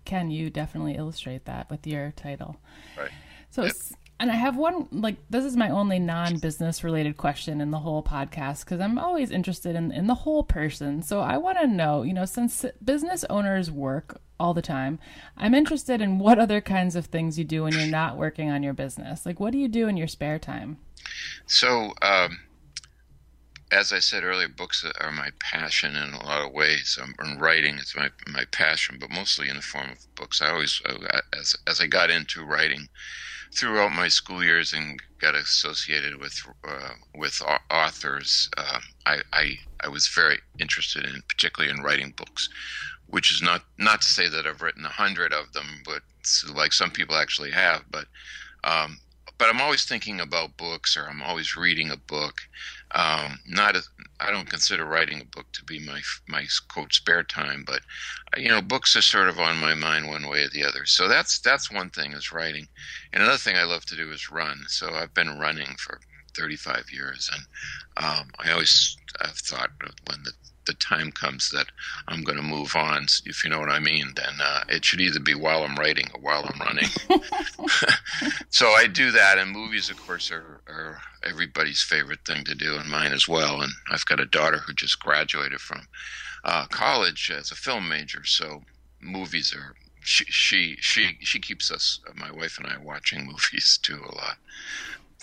Ken, 0.09 0.31
you 0.31 0.49
definitely 0.49 0.95
illustrate 0.95 1.45
that 1.45 1.69
with 1.69 1.85
your 1.85 2.11
title. 2.15 2.57
Right. 2.97 3.11
So, 3.51 3.65
yep. 3.65 3.75
and 4.19 4.31
I 4.31 4.33
have 4.33 4.57
one 4.57 4.87
like 4.91 5.17
this 5.29 5.45
is 5.45 5.55
my 5.55 5.69
only 5.69 5.99
non-business 5.99 6.83
related 6.83 7.15
question 7.15 7.61
in 7.61 7.69
the 7.69 7.77
whole 7.77 8.01
podcast 8.01 8.65
because 8.65 8.79
I'm 8.79 8.97
always 8.97 9.29
interested 9.29 9.75
in 9.75 9.91
in 9.91 10.07
the 10.07 10.15
whole 10.15 10.41
person. 10.41 11.03
So 11.03 11.19
I 11.19 11.37
want 11.37 11.59
to 11.59 11.67
know, 11.67 12.01
you 12.01 12.13
know, 12.13 12.25
since 12.25 12.65
business 12.83 13.23
owners 13.29 13.69
work 13.69 14.19
all 14.39 14.55
the 14.55 14.63
time, 14.63 14.97
I'm 15.37 15.53
interested 15.53 16.01
in 16.01 16.17
what 16.17 16.39
other 16.39 16.59
kinds 16.59 16.95
of 16.95 17.05
things 17.05 17.37
you 17.37 17.45
do 17.45 17.61
when 17.61 17.73
you're 17.73 17.85
not 17.85 18.17
working 18.17 18.49
on 18.49 18.63
your 18.63 18.73
business. 18.73 19.27
Like, 19.27 19.39
what 19.39 19.51
do 19.51 19.59
you 19.59 19.67
do 19.67 19.87
in 19.87 19.95
your 19.95 20.07
spare 20.07 20.39
time? 20.39 20.79
So. 21.45 21.93
um 22.01 22.39
as 23.71 23.93
I 23.93 23.99
said 23.99 24.23
earlier, 24.23 24.47
books 24.47 24.83
are 24.99 25.11
my 25.11 25.29
passion 25.39 25.95
in 25.95 26.13
a 26.13 26.25
lot 26.25 26.45
of 26.45 26.53
ways. 26.53 26.97
I'm 27.01 27.37
writing; 27.37 27.77
it's 27.77 27.95
my 27.95 28.09
my 28.27 28.45
passion, 28.51 28.97
but 28.99 29.11
mostly 29.11 29.47
in 29.49 29.57
the 29.57 29.61
form 29.61 29.91
of 29.91 30.15
books. 30.15 30.41
I 30.41 30.49
always, 30.49 30.81
uh, 30.85 31.21
as 31.37 31.55
as 31.67 31.79
I 31.79 31.87
got 31.87 32.09
into 32.09 32.43
writing 32.43 32.87
throughout 33.55 33.91
my 33.91 34.07
school 34.07 34.43
years 34.43 34.73
and 34.73 34.99
got 35.19 35.35
associated 35.35 36.19
with 36.19 36.41
uh, 36.67 36.93
with 37.15 37.41
authors, 37.69 38.49
uh, 38.57 38.79
I, 39.05 39.21
I 39.33 39.53
I 39.83 39.89
was 39.89 40.07
very 40.07 40.39
interested 40.59 41.05
in, 41.05 41.21
particularly 41.27 41.73
in 41.73 41.83
writing 41.83 42.13
books, 42.17 42.49
which 43.07 43.31
is 43.31 43.41
not 43.41 43.63
not 43.77 44.01
to 44.01 44.07
say 44.07 44.27
that 44.29 44.47
I've 44.47 44.61
written 44.63 44.85
a 44.85 44.89
hundred 44.89 45.31
of 45.31 45.53
them, 45.53 45.81
but 45.85 46.01
like 46.53 46.73
some 46.73 46.91
people 46.91 47.15
actually 47.15 47.51
have, 47.51 47.83
but. 47.91 48.05
Um, 48.63 48.99
but 49.37 49.47
I'm 49.47 49.61
always 49.61 49.85
thinking 49.85 50.19
about 50.19 50.57
books, 50.57 50.97
or 50.97 51.07
I'm 51.07 51.23
always 51.23 51.55
reading 51.55 51.89
a 51.89 51.95
book. 51.95 52.41
Um, 52.91 53.39
not 53.47 53.75
I 54.19 54.31
don't 54.31 54.49
consider 54.49 54.83
writing 54.85 55.21
a 55.21 55.25
book 55.25 55.45
to 55.53 55.63
be 55.63 55.79
my 55.79 56.01
my 56.27 56.45
quote 56.67 56.93
spare 56.93 57.23
time, 57.23 57.63
but 57.65 57.81
you 58.37 58.49
know, 58.49 58.61
books 58.61 58.95
are 58.95 59.01
sort 59.01 59.29
of 59.29 59.39
on 59.39 59.57
my 59.57 59.75
mind 59.75 60.07
one 60.07 60.27
way 60.27 60.43
or 60.43 60.49
the 60.49 60.63
other. 60.63 60.85
So 60.85 61.07
that's 61.07 61.39
that's 61.39 61.71
one 61.71 61.89
thing 61.91 62.13
is 62.13 62.31
writing, 62.31 62.67
and 63.13 63.21
another 63.21 63.37
thing 63.37 63.55
I 63.55 63.63
love 63.63 63.85
to 63.85 63.95
do 63.95 64.11
is 64.11 64.31
run. 64.31 64.65
So 64.67 64.93
I've 64.93 65.13
been 65.13 65.37
running 65.39 65.75
for 65.77 65.99
35 66.35 66.85
years, 66.91 67.29
and 67.33 68.05
um, 68.05 68.29
I 68.39 68.51
always 68.51 68.97
have 69.21 69.37
thought 69.37 69.69
when 70.07 70.23
the 70.23 70.33
the 70.69 70.73
time 70.75 71.11
comes 71.11 71.49
that 71.49 71.65
I'm 72.07 72.23
going 72.23 72.37
to 72.37 72.43
move 72.43 72.75
on, 72.75 73.07
if 73.25 73.43
you 73.43 73.49
know 73.49 73.59
what 73.59 73.71
I 73.71 73.79
mean, 73.79 74.13
then 74.15 74.39
uh, 74.39 74.63
it 74.69 74.85
should 74.85 75.01
either 75.01 75.19
be 75.19 75.33
while 75.33 75.63
I'm 75.63 75.75
writing 75.75 76.05
or 76.13 76.21
while 76.21 76.45
I'm 76.45 76.59
running. 76.59 76.89
so 78.49 78.67
I 78.67 78.85
do 78.85 79.09
that, 79.09 79.39
and 79.39 79.49
movies, 79.49 79.89
of 79.89 79.97
course, 80.05 80.29
are, 80.29 80.61
are, 80.67 81.01
everybody's 81.23 81.81
favorite 81.81 82.25
thing 82.25 82.43
to 82.45 82.55
do, 82.55 82.75
and 82.75 82.89
mine 82.89 83.13
as 83.13 83.27
well. 83.27 83.61
And 83.61 83.71
I've 83.91 84.05
got 84.05 84.19
a 84.19 84.25
daughter 84.25 84.57
who 84.57 84.73
just 84.73 84.99
graduated 84.99 85.59
from 85.59 85.87
uh, 86.43 86.65
college 86.67 87.31
as 87.35 87.51
a 87.51 87.55
film 87.55 87.87
major, 87.89 88.25
so 88.25 88.63
movies 89.01 89.53
are. 89.55 89.75
She, 90.01 90.23
she 90.25 90.77
she 90.79 91.17
she 91.19 91.39
keeps 91.39 91.69
us, 91.69 91.99
my 92.15 92.31
wife 92.31 92.57
and 92.57 92.67
I, 92.67 92.77
watching 92.77 93.25
movies 93.25 93.79
too 93.81 94.01
a 94.01 94.15
lot. 94.15 94.37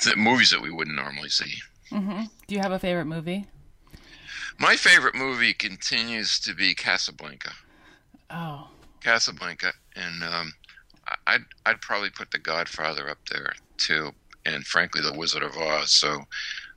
The 0.04 0.14
movies 0.16 0.50
that 0.50 0.60
we 0.60 0.70
wouldn't 0.70 0.96
normally 0.96 1.30
see. 1.30 1.54
Mm-hmm. 1.90 2.24
Do 2.46 2.54
you 2.54 2.60
have 2.60 2.72
a 2.72 2.78
favorite 2.78 3.06
movie? 3.06 3.46
My 4.58 4.76
favorite 4.76 5.14
movie 5.14 5.52
continues 5.52 6.38
to 6.40 6.54
be 6.54 6.74
Casablanca. 6.74 7.52
Oh. 8.30 8.68
Casablanca, 9.02 9.72
and 9.94 10.24
um, 10.24 10.52
I'd 11.26 11.44
I'd 11.64 11.80
probably 11.80 12.10
put 12.10 12.30
The 12.30 12.38
Godfather 12.38 13.08
up 13.08 13.18
there 13.30 13.52
too, 13.76 14.12
and 14.46 14.66
frankly, 14.66 15.00
The 15.02 15.16
Wizard 15.16 15.42
of 15.42 15.56
Oz. 15.56 15.90
So 15.90 16.20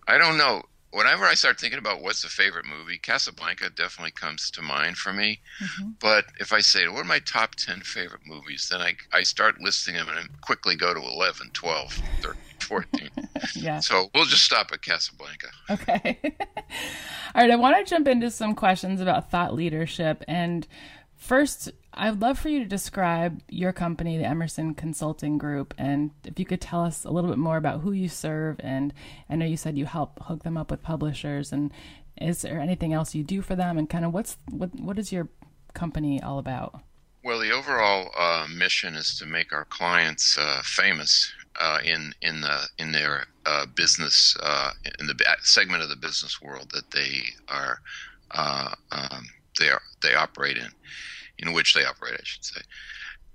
I 0.07 0.17
don't 0.17 0.37
know. 0.37 0.63
Whenever 0.91 1.25
I 1.25 1.35
start 1.35 1.59
thinking 1.59 1.77
about 1.77 2.01
what's 2.01 2.23
a 2.23 2.29
favorite 2.29 2.65
movie, 2.65 2.97
Casablanca 2.97 3.69
definitely 3.69 4.11
comes 4.11 4.49
to 4.49 4.63
mind 4.63 4.97
for 4.97 5.13
me. 5.13 5.39
Mm-hmm. 5.63 5.89
But 5.99 6.25
if 6.39 6.51
I 6.51 6.61
say, 6.61 6.87
what 6.87 7.01
are 7.01 7.07
my 7.07 7.19
top 7.19 7.53
10 7.53 7.81
favorite 7.81 8.25
movies, 8.25 8.69
then 8.71 8.81
I, 8.81 8.95
I 9.13 9.21
start 9.21 9.61
listing 9.61 9.93
them 9.93 10.09
and 10.09 10.17
I 10.17 10.23
quickly 10.41 10.75
go 10.75 10.91
to 10.91 10.99
11, 10.99 11.51
12, 11.53 11.93
13. 12.21 12.41
14. 12.59 13.09
yeah. 13.55 13.79
So 13.79 14.09
we'll 14.13 14.25
just 14.25 14.43
stop 14.43 14.71
at 14.71 14.81
Casablanca. 14.81 15.47
Okay. 15.69 16.19
All 16.23 17.41
right. 17.41 17.51
I 17.51 17.55
want 17.55 17.77
to 17.77 17.89
jump 17.89 18.07
into 18.07 18.29
some 18.29 18.55
questions 18.55 19.01
about 19.01 19.31
thought 19.31 19.53
leadership. 19.53 20.23
And 20.27 20.67
first, 21.15 21.71
I'd 21.93 22.21
love 22.21 22.37
for 22.37 22.49
you 22.49 22.59
to 22.59 22.65
describe 22.65 23.41
your 23.49 23.73
company, 23.73 24.17
the 24.17 24.25
Emerson 24.25 24.73
Consulting 24.73 25.37
Group, 25.37 25.73
and 25.77 26.11
if 26.23 26.39
you 26.39 26.45
could 26.45 26.61
tell 26.61 26.83
us 26.83 27.03
a 27.03 27.09
little 27.09 27.29
bit 27.29 27.39
more 27.39 27.57
about 27.57 27.81
who 27.81 27.91
you 27.91 28.07
serve. 28.07 28.57
And 28.59 28.93
I 29.29 29.35
know 29.35 29.45
you 29.45 29.57
said 29.57 29.77
you 29.77 29.85
help 29.85 30.21
hook 30.23 30.43
them 30.43 30.55
up 30.55 30.71
with 30.71 30.83
publishers. 30.83 31.51
And 31.51 31.71
is 32.21 32.43
there 32.43 32.59
anything 32.59 32.93
else 32.93 33.15
you 33.15 33.23
do 33.23 33.41
for 33.41 33.55
them? 33.55 33.77
And 33.77 33.89
kind 33.89 34.05
of 34.05 34.13
what's 34.13 34.37
what 34.49 34.79
what 34.79 34.99
is 34.99 35.11
your 35.11 35.29
company 35.73 36.21
all 36.21 36.39
about? 36.39 36.81
Well, 37.23 37.39
the 37.39 37.51
overall 37.51 38.11
uh, 38.17 38.47
mission 38.53 38.95
is 38.95 39.17
to 39.19 39.25
make 39.25 39.51
our 39.51 39.65
clients 39.65 40.37
uh, 40.37 40.61
famous 40.63 41.33
uh, 41.59 41.79
in 41.83 42.13
in 42.21 42.41
the 42.41 42.67
in 42.77 42.91
their 42.91 43.25
uh, 43.45 43.65
business 43.75 44.37
uh, 44.41 44.71
in 44.99 45.07
the 45.07 45.15
segment 45.41 45.83
of 45.83 45.89
the 45.89 45.95
business 45.95 46.41
world 46.41 46.71
that 46.73 46.91
they 46.91 47.21
are 47.47 47.81
uh, 48.31 48.73
um, 48.91 49.25
they 49.59 49.69
are, 49.69 49.81
they 50.01 50.13
operate 50.15 50.57
in, 50.57 50.71
in 51.39 51.53
which 51.53 51.73
they 51.73 51.85
operate, 51.85 52.19
I 52.19 52.23
should 52.23 52.45
say. 52.45 52.61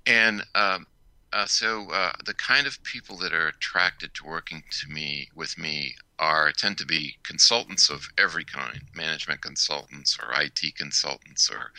And 0.07 0.43
um, 0.53 0.85
uh, 1.33 1.45
so 1.45 1.89
uh, 1.91 2.13
the 2.25 2.33
kind 2.33 2.65
of 2.65 2.81
people 2.83 3.17
that 3.17 3.33
are 3.33 3.49
attracted 3.49 4.13
to 4.13 4.25
working 4.25 4.63
to 4.71 4.89
me 4.89 5.27
with 5.35 5.57
me 5.57 5.95
are 6.17 6.51
tend 6.53 6.77
to 6.77 6.85
be 6.85 7.17
consultants 7.23 7.89
of 7.89 8.07
every 8.17 8.45
kind, 8.45 8.79
management 8.95 9.41
consultants 9.41 10.17
or 10.17 10.31
IT 10.41 10.75
consultants 10.77 11.49
or 11.49 11.71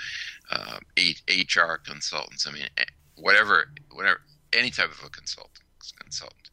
uh, 0.50 0.78
HR 1.26 1.76
consultants. 1.76 2.46
I 2.46 2.52
mean, 2.52 2.66
whatever, 3.16 3.70
whatever, 3.90 4.20
any 4.52 4.70
type 4.70 4.90
of 4.90 5.02
a 5.04 5.08
consultant. 5.08 5.64
Consultant. 6.02 6.50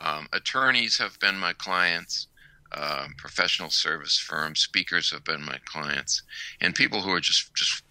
Um, 0.00 0.28
attorneys 0.32 0.96
have 0.98 1.18
been 1.20 1.36
my 1.36 1.52
clients. 1.52 2.28
Um, 2.72 3.14
professional 3.16 3.70
service 3.70 4.18
firms, 4.18 4.60
speakers 4.60 5.10
have 5.10 5.24
been 5.24 5.42
my 5.42 5.58
clients, 5.64 6.22
and 6.60 6.74
people 6.74 7.00
who 7.00 7.10
are 7.10 7.20
just 7.20 7.54
just 7.54 7.82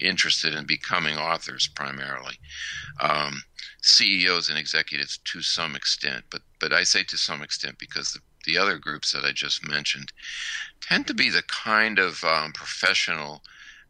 interested 0.00 0.54
in 0.54 0.66
becoming 0.66 1.16
authors 1.16 1.68
primarily. 1.68 2.38
Um, 3.00 3.42
CEOs 3.82 4.48
and 4.48 4.58
executives 4.58 5.18
to 5.24 5.42
some 5.42 5.74
extent, 5.76 6.24
but 6.30 6.42
but 6.60 6.72
I 6.72 6.82
say 6.82 7.04
to 7.04 7.16
some 7.16 7.42
extent 7.42 7.78
because 7.78 8.12
the, 8.12 8.20
the 8.44 8.58
other 8.58 8.78
groups 8.78 9.12
that 9.12 9.24
I 9.24 9.32
just 9.32 9.68
mentioned 9.68 10.12
tend 10.80 11.06
to 11.06 11.14
be 11.14 11.30
the 11.30 11.42
kind 11.42 11.98
of 11.98 12.24
um, 12.24 12.52
professional 12.52 13.42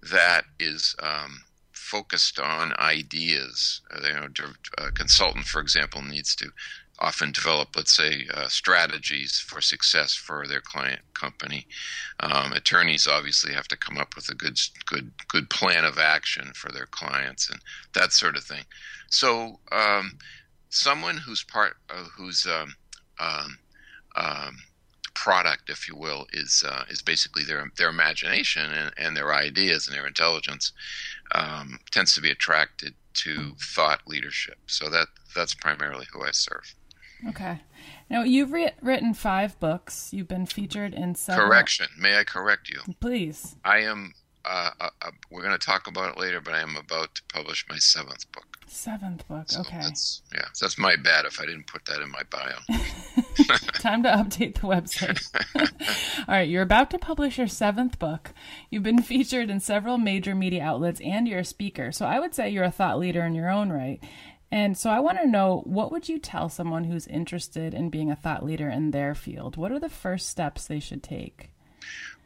that 0.03 0.45
is 0.59 0.95
um, 1.03 1.45
focused 1.73 2.39
on 2.39 2.75
ideas. 2.79 3.81
Uh, 3.91 4.07
you 4.07 4.15
know, 4.15 4.29
a 4.79 4.93
consultant, 4.93 5.47
for 5.47 5.61
example, 5.61 6.03
needs 6.03 6.37
to 6.37 6.51
often 7.01 7.33
develop, 7.33 7.77
let's 7.77 7.97
say, 7.97 8.27
uh, 8.35 8.49
strategies 8.49 9.39
for 9.39 9.61
success 9.61 10.15
for 10.15 10.47
their 10.47 10.61
client 10.61 11.01
company. 11.15 11.67
Um, 12.21 12.53
attorneys 12.53 13.07
obviously 13.07 13.55
have 13.55 13.69
to 13.69 13.77
come 13.77 13.99
up 13.99 14.17
with 14.17 14.29
a 14.29 14.35
good, 14.35 14.59
good, 14.87 15.13
good 15.29 15.51
plan 15.51 15.85
of 15.85 15.99
action 15.99 16.53
for 16.55 16.71
their 16.73 16.87
clients 16.87 17.49
and 17.51 17.61
that 17.95 18.13
sort 18.13 18.37
of 18.37 18.45
thing. 18.45 18.65
So, 19.11 19.61
um, 19.71 20.19
someone 20.71 21.19
who's 21.19 21.45
part, 21.45 21.77
uh, 21.89 22.05
who's 22.17 22.47
um, 22.47 22.75
um, 23.19 23.59
um 24.17 24.59
product, 25.15 25.69
if 25.69 25.89
you 25.89 25.97
will, 25.97 26.27
is 26.33 26.63
uh, 26.67 26.85
is 26.89 27.03
basically 27.03 27.43
their 27.45 27.71
their 27.77 27.89
imagination 27.89 28.71
and, 28.71 28.93
and 28.97 29.17
their 29.17 29.35
ideas 29.35 29.87
and 29.87 29.97
their 29.97 30.07
intelligence 30.07 30.73
um, 31.35 31.79
tends 31.91 32.15
to 32.15 32.21
be 32.21 32.31
attracted 32.31 32.95
to 33.15 33.55
thought 33.61 34.01
leadership. 34.07 34.59
So 34.67 34.89
that 34.91 35.09
that's 35.35 35.55
primarily 35.55 36.07
who 36.13 36.23
I 36.23 36.31
serve. 36.31 36.75
Okay. 37.27 37.61
Now 38.11 38.23
you've 38.23 38.53
re- 38.53 38.73
written 38.81 39.15
five 39.15 39.59
books. 39.59 40.13
You've 40.13 40.29
been 40.29 40.47
featured 40.47 40.95
in 40.95 41.15
several. 41.15 41.49
Correction. 41.49 41.87
May 41.99 42.19
I 42.19 42.25
correct 42.25 42.71
you? 42.71 42.81
Please. 43.01 43.57
I 43.65 43.79
am. 43.79 44.15
Uh, 44.45 44.71
uh, 44.81 44.91
uh 45.03 45.11
we're 45.31 45.43
going 45.43 45.59
to 45.59 45.65
talk 45.65 45.87
about 45.89 46.17
it 46.17 46.21
later, 46.21 46.41
but 46.41 46.55
I 46.55 46.61
am 46.61 46.77
about 46.77 47.15
to 47.17 47.23
publish 47.33 47.67
my 47.69 47.77
seventh 47.77 48.31
book. 48.33 48.59
Seventh 48.69 49.27
book. 49.29 49.51
So 49.51 49.61
okay. 49.61 49.81
That's, 49.81 50.23
yeah, 50.33 50.45
that's 50.61 50.79
my 50.79 50.95
bad 50.97 51.25
if 51.25 51.41
I 51.41 51.47
didn't 51.47 51.67
put 51.67 51.87
that 51.87 52.01
in 52.01 52.11
my 52.11 52.23
bio. 52.31 52.55
Time 53.81 54.03
to 54.03 54.11
update 54.11 54.55
the 54.55 54.61
website. 54.61 55.27
All 56.29 56.35
right, 56.35 56.49
you're 56.49 56.63
about 56.63 56.91
to 56.91 56.99
publish 56.99 57.39
your 57.39 57.47
seventh 57.47 57.99
book. 57.99 58.33
You've 58.71 58.83
been 58.83 59.03
featured 59.03 59.51
in 59.51 59.61
several 59.61 59.99
major 59.99 60.35
media 60.35 60.63
outlets, 60.63 61.01
and 61.01 61.27
you're 61.27 61.41
a 61.41 61.45
speaker. 61.45 61.93
So 61.93 62.07
I 62.07 62.21
would 62.21 62.35
say 62.35 62.51
you're 62.51 62.65
a 62.65 62.71
thought 62.71 62.99
leader 62.99 63.25
in 63.25 63.35
your 63.35 63.51
own 63.51 63.71
right. 63.71 64.01
And 64.51 64.79
so 64.79 64.91
I 64.91 65.01
want 65.01 65.19
to 65.19 65.27
know 65.27 65.63
what 65.65 65.93
would 65.93 66.09
you 66.09 66.19
tell 66.19 66.49
someone 66.49 66.85
who's 66.85 67.07
interested 67.07 67.75
in 67.75 67.91
being 67.91 68.11
a 68.11 68.17
thought 68.17 68.45
leader 68.45 68.69
in 68.69 68.93
their 68.93 69.15
field? 69.15 69.57
What 69.57 69.73
are 69.73 69.79
the 69.79 69.91
first 69.91 70.29
steps 70.29 70.67
they 70.67 70.81
should 70.81 71.03
take? 71.03 71.51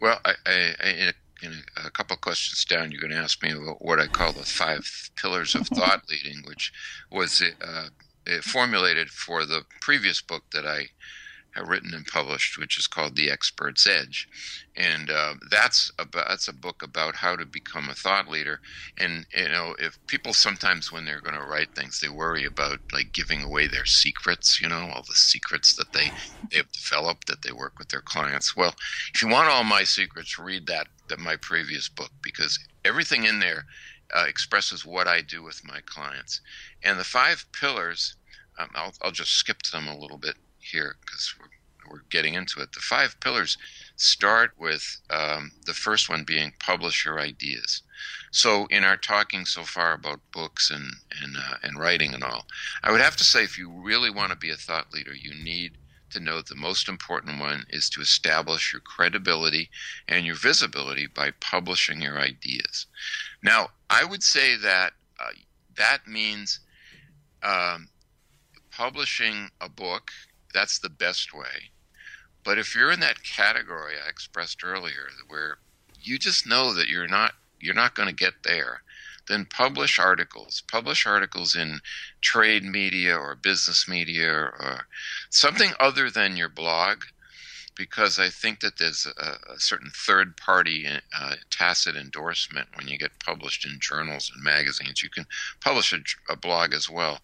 Well, 0.01 0.21
I, 0.25 0.35
I, 0.47 0.53
in, 0.85 1.09
a, 1.09 1.47
in 1.47 1.63
a 1.85 1.91
couple 1.91 2.17
questions 2.17 2.65
down, 2.65 2.93
you're 2.93 3.01
going 3.01 3.13
to 3.13 3.17
ask 3.17 3.43
me 3.43 3.51
about 3.51 3.85
what 3.85 3.99
I 3.99 4.07
call 4.07 4.33
the 4.33 4.45
five 4.45 5.11
pillars 5.17 5.55
of 5.55 5.67
thought 5.69 6.03
leading, 6.09 6.43
which 6.47 6.73
was 7.11 7.43
uh, 7.61 7.89
formulated 8.43 9.11
for 9.11 9.45
the 9.45 9.65
previous 9.81 10.23
book 10.23 10.45
that 10.53 10.67
I 10.67 10.87
written 11.61 11.93
and 11.95 12.07
published, 12.07 12.59
which 12.59 12.79
is 12.79 12.87
called 12.87 13.15
The 13.15 13.31
Expert's 13.31 13.87
Edge, 13.87 14.29
and 14.75 15.11
uh, 15.11 15.35
that's 15.51 15.91
about 15.99 16.29
that's 16.29 16.49
a 16.49 16.53
book 16.53 16.83
about 16.83 17.17
how 17.17 17.37
to 17.37 17.45
become 17.45 17.89
a 17.89 17.95
thought 17.95 18.29
leader. 18.29 18.61
And 18.97 19.27
you 19.37 19.49
know, 19.49 19.77
if 19.79 19.99
people 20.07 20.33
sometimes 20.33 20.91
when 20.91 21.05
they're 21.05 21.21
going 21.21 21.39
to 21.39 21.45
write 21.45 21.75
things, 21.75 22.01
they 22.01 22.09
worry 22.09 22.45
about 22.45 22.81
like 22.93 23.13
giving 23.13 23.43
away 23.43 23.67
their 23.67 23.85
secrets. 23.85 24.61
You 24.61 24.69
know, 24.69 24.91
all 24.95 25.03
the 25.07 25.15
secrets 25.15 25.75
that 25.77 25.93
they 25.93 26.11
they've 26.51 26.71
developed 26.73 27.27
that 27.27 27.43
they 27.43 27.53
work 27.53 27.79
with 27.79 27.89
their 27.89 28.01
clients. 28.01 28.57
Well, 28.57 28.75
if 29.15 29.23
you 29.23 29.29
want 29.29 29.49
all 29.49 29.65
my 29.65 29.85
secrets, 29.85 30.39
read 30.39 30.67
that 30.69 30.89
that 31.09 31.19
my 31.19 31.37
previous 31.37 31.89
book 31.89 32.11
because 32.23 32.59
everything 32.85 33.25
in 33.25 33.41
there 33.41 33.67
uh, 34.15 34.25
expresses 34.27 34.85
what 34.85 35.07
I 35.07 35.21
do 35.23 35.43
with 35.43 35.63
my 35.65 35.81
clients. 35.87 36.41
And 36.83 36.99
the 36.99 37.05
five 37.05 37.47
pillars, 37.53 38.17
um, 38.59 38.69
I'll, 38.75 38.93
I'll 39.03 39.13
just 39.13 39.33
skip 39.33 39.63
to 39.63 39.73
them 39.73 39.89
a 39.89 39.99
little 39.99 40.19
bit 40.19 40.37
here 40.73 40.97
because 41.05 41.35
we're, 41.39 41.93
we're 41.93 42.03
getting 42.11 42.35
into 42.35 42.61
it. 42.61 42.73
The 42.73 42.81
five 42.81 43.19
pillars 43.21 43.57
start 43.97 44.53
with 44.59 45.01
um, 45.11 45.53
the 45.65 45.75
first 45.75 46.09
one 46.09 46.25
being 46.25 46.55
publish 46.59 47.05
your 47.05 47.21
ideas. 47.21 47.83
So, 48.31 48.67
in 48.67 48.83
our 48.83 48.97
talking 48.97 49.45
so 49.45 49.63
far 49.63 49.93
about 49.93 50.21
books 50.33 50.71
and 50.71 50.95
and 51.23 51.37
uh, 51.37 51.57
and 51.63 51.79
writing 51.79 52.15
and 52.15 52.25
all, 52.25 52.47
I 52.83 52.91
would 52.91 53.01
have 53.01 53.17
to 53.17 53.25
say 53.25 53.45
if 53.45 53.59
you 53.59 53.71
really 53.71 54.11
want 54.11 54.31
to 54.31 54.37
be 54.37 54.51
a 54.51 54.57
thought 54.57 54.93
leader, 54.93 55.15
you 55.15 55.35
need 55.35 55.79
to 56.11 56.21
know 56.21 56.43
the 56.43 56.55
most 56.55 56.89
important 56.89 57.41
one 57.41 57.65
is 57.71 57.89
to 57.91 58.01
establish 58.01 58.73
your 58.73 58.81
credibility 58.81 59.71
and 60.09 60.27
your 60.27 60.35
visibility 60.35 61.07
by 61.07 61.31
publishing 61.41 62.03
your 62.03 62.19
ideas. 62.19 62.87
Now, 63.43 63.71
I 63.89 64.05
would 64.05 64.23
say 64.23 64.57
that 64.57 64.93
uh, 65.19 65.31
that 65.77 66.07
means 66.07 66.61
um, 67.43 67.89
publishing 68.71 69.51
a 69.61 69.69
book 69.69 70.11
that's 70.53 70.79
the 70.79 70.91
best 70.91 71.33
way. 71.35 71.71
But 72.45 72.59
if 72.59 72.75
you're 72.75 72.91
in 72.93 73.01
that 73.01 73.23
category 73.23 73.95
I 74.05 74.09
expressed 74.09 74.65
earlier, 74.65 75.09
where 75.29 75.59
you 76.01 76.19
just 76.19 76.47
know 76.47 76.75
that 76.75 76.89
you're 76.89 77.09
not 77.09 77.35
you're 77.61 77.75
not 77.75 77.95
going 77.95 78.09
to 78.09 78.15
get 78.15 78.43
there, 78.43 78.83
then 79.29 79.45
publish 79.45 79.99
articles. 79.99 80.63
Publish 80.71 81.07
articles 81.07 81.55
in 81.55 81.81
trade 82.21 82.65
media 82.65 83.17
or 83.17 83.37
business 83.37 83.89
media 83.89 84.33
or 84.33 84.87
something 85.31 85.73
other 85.79 86.11
than 86.11 86.37
your 86.37 86.49
blog 86.49 87.05
because 87.77 88.19
I 88.19 88.29
think 88.29 88.61
that 88.61 88.79
there's 88.79 89.07
a, 89.07 89.53
a 89.53 89.59
certain 89.59 89.91
third 89.95 90.37
party 90.37 90.87
uh, 91.19 91.35
tacit 91.51 91.97
endorsement 91.97 92.69
when 92.75 92.89
you 92.89 92.99
get 92.99 93.19
published 93.25 93.65
in 93.65 93.79
journals 93.81 94.31
and 94.35 94.43
magazines. 94.43 95.03
You 95.03 95.11
can 95.11 95.27
publish 95.61 95.93
a, 95.93 96.33
a 96.33 96.37
blog 96.37 96.75
as 96.75 96.89
well, 96.89 97.21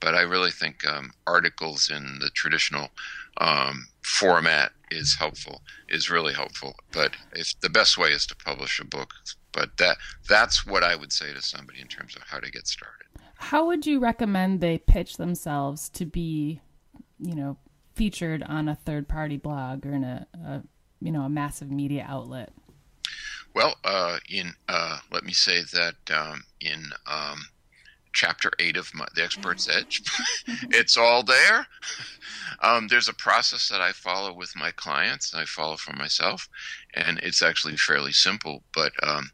but 0.00 0.14
I 0.14 0.22
really 0.22 0.50
think 0.50 0.86
um, 0.86 1.12
articles 1.26 1.90
in 1.90 2.18
the 2.20 2.30
traditional 2.30 2.90
um, 3.38 3.86
format 4.02 4.72
is 4.90 5.16
helpful, 5.18 5.62
is 5.88 6.10
really 6.10 6.34
helpful. 6.34 6.74
But 6.92 7.12
if 7.32 7.58
the 7.60 7.70
best 7.70 7.96
way 7.96 8.08
is 8.08 8.26
to 8.26 8.36
publish 8.36 8.80
a 8.80 8.84
book. 8.84 9.14
But 9.52 9.76
that 9.76 9.98
that's 10.28 10.66
what 10.66 10.82
I 10.82 10.96
would 10.96 11.12
say 11.12 11.32
to 11.34 11.42
somebody 11.42 11.80
in 11.80 11.86
terms 11.86 12.16
of 12.16 12.22
how 12.22 12.38
to 12.38 12.50
get 12.50 12.66
started. 12.66 13.06
How 13.36 13.66
would 13.66 13.86
you 13.86 14.00
recommend 14.00 14.60
they 14.60 14.78
pitch 14.78 15.16
themselves 15.18 15.90
to 15.90 16.06
be, 16.06 16.60
you 17.18 17.34
know, 17.34 17.58
featured 17.94 18.42
on 18.42 18.68
a 18.68 18.74
third 18.74 19.08
party 19.08 19.36
blog 19.36 19.86
or 19.86 19.92
in 19.92 20.04
a, 20.04 20.26
a 20.34 20.62
you 21.00 21.12
know 21.12 21.22
a 21.22 21.28
massive 21.28 21.70
media 21.70 22.06
outlet? 22.08 22.52
Well, 23.54 23.76
uh, 23.84 24.18
in 24.30 24.54
uh, 24.68 24.98
let 25.10 25.24
me 25.24 25.32
say 25.32 25.62
that 25.72 25.94
um, 26.14 26.44
in 26.60 26.84
um, 27.06 27.46
chapter 28.12 28.50
eight 28.58 28.76
of 28.76 28.94
my, 28.94 29.06
the 29.14 29.22
Expert's 29.22 29.68
Edge, 29.68 30.02
it's 30.70 30.96
all 30.96 31.22
there. 31.22 31.66
Um, 32.62 32.88
there's 32.88 33.08
a 33.08 33.14
process 33.14 33.68
that 33.68 33.80
I 33.80 33.92
follow 33.92 34.32
with 34.32 34.56
my 34.56 34.70
clients. 34.70 35.34
I 35.34 35.44
follow 35.44 35.76
for 35.76 35.92
myself, 35.94 36.48
and 36.94 37.18
it's 37.18 37.42
actually 37.42 37.76
fairly 37.76 38.12
simple. 38.12 38.62
But 38.72 38.92
um, 39.02 39.30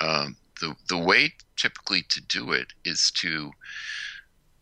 um, 0.00 0.36
the 0.60 0.74
the 0.88 0.98
way 0.98 1.34
typically 1.56 2.02
to 2.08 2.20
do 2.20 2.52
it 2.52 2.72
is 2.84 3.10
to 3.12 3.52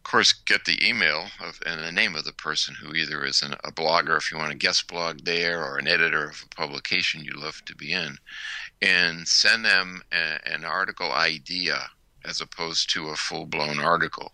course, 0.05 0.33
get 0.33 0.65
the 0.65 0.87
email 0.87 1.27
of, 1.41 1.61
and 1.67 1.83
the 1.83 1.93
name 1.93 2.15
of 2.15 2.25
the 2.25 2.33
person 2.33 2.75
who 2.75 2.95
either 2.95 3.25
is 3.25 3.43
an, 3.43 3.55
a 3.65 3.73
blogger, 3.73 4.17
if 4.17 4.31
you 4.31 4.39
want 4.39 4.53
a 4.53 4.57
guest 4.57 4.87
blog 4.87 5.25
there, 5.25 5.65
or 5.65 5.79
an 5.79 5.89
editor 5.89 6.29
of 6.29 6.45
a 6.45 6.55
publication 6.55 7.25
you 7.25 7.33
love 7.33 7.65
to 7.65 7.75
be 7.75 7.93
in, 7.93 8.19
and 8.81 9.27
send 9.27 9.65
them 9.65 10.03
a, 10.13 10.39
an 10.47 10.65
article 10.65 11.13
idea 11.13 11.89
as 12.25 12.41
opposed 12.41 12.91
to 12.91 13.09
a 13.09 13.17
full 13.17 13.47
blown 13.47 13.79
article. 13.79 14.33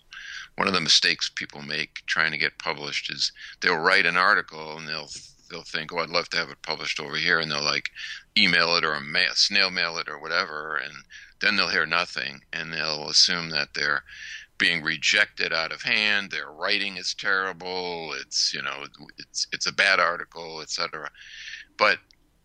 One 0.57 0.69
of 0.69 0.75
the 0.75 0.81
mistakes 0.81 1.31
people 1.35 1.63
make 1.63 2.03
trying 2.07 2.33
to 2.33 2.39
get 2.39 2.59
published 2.59 3.11
is 3.11 3.33
they'll 3.61 3.77
write 3.77 4.07
an 4.07 4.17
article 4.17 4.77
and 4.77 4.87
they'll 4.87 5.11
they'll 5.51 5.63
think, 5.63 5.93
"Oh, 5.93 5.99
I'd 5.99 6.11
love 6.11 6.29
to 6.31 6.37
have 6.37 6.51
it 6.51 6.63
published 6.63 7.01
over 7.01 7.17
here," 7.17 7.41
and 7.41 7.51
they'll 7.51 7.63
like 7.63 7.91
email 8.37 8.77
it 8.77 8.85
or 8.85 9.01
snail 9.35 9.71
mail 9.71 9.99
it 9.99 10.09
or 10.09 10.19
whatever, 10.19 10.77
and 10.77 11.05
then 11.41 11.57
they'll 11.57 11.69
hear 11.69 11.87
nothing, 11.87 12.43
and 12.53 12.73
they'll 12.73 13.09
assume 13.09 13.51
that 13.51 13.75
they're 13.75 14.05
being 14.61 14.83
rejected 14.83 15.53
out 15.53 15.73
of 15.73 15.83
hand. 15.83 16.31
Their 16.31 16.53
writing 16.53 16.99
is 16.99 17.15
terrible. 17.15 18.13
It's 18.21 18.55
you 18.55 18.63
know 18.63 18.85
it's 19.19 19.49
it's 19.53 19.67
a 19.67 19.73
bad 19.73 19.99
article, 19.99 20.61
etc. 20.61 21.11
But 21.77 21.99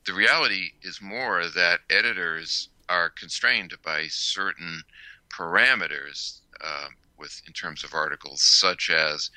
the 0.08 0.14
reality 0.14 0.72
is 0.82 1.02
more 1.02 1.46
that 1.48 1.82
editors 1.90 2.70
are 2.88 3.10
constrained 3.10 3.74
by 3.84 4.08
certain 4.08 4.82
parameters 5.30 6.40
uh, 6.64 6.88
with 7.20 7.42
in 7.46 7.54
terms 7.54 7.84
of 7.84 7.94
articles, 7.94 8.42
such 8.42 8.90
as 8.90 9.30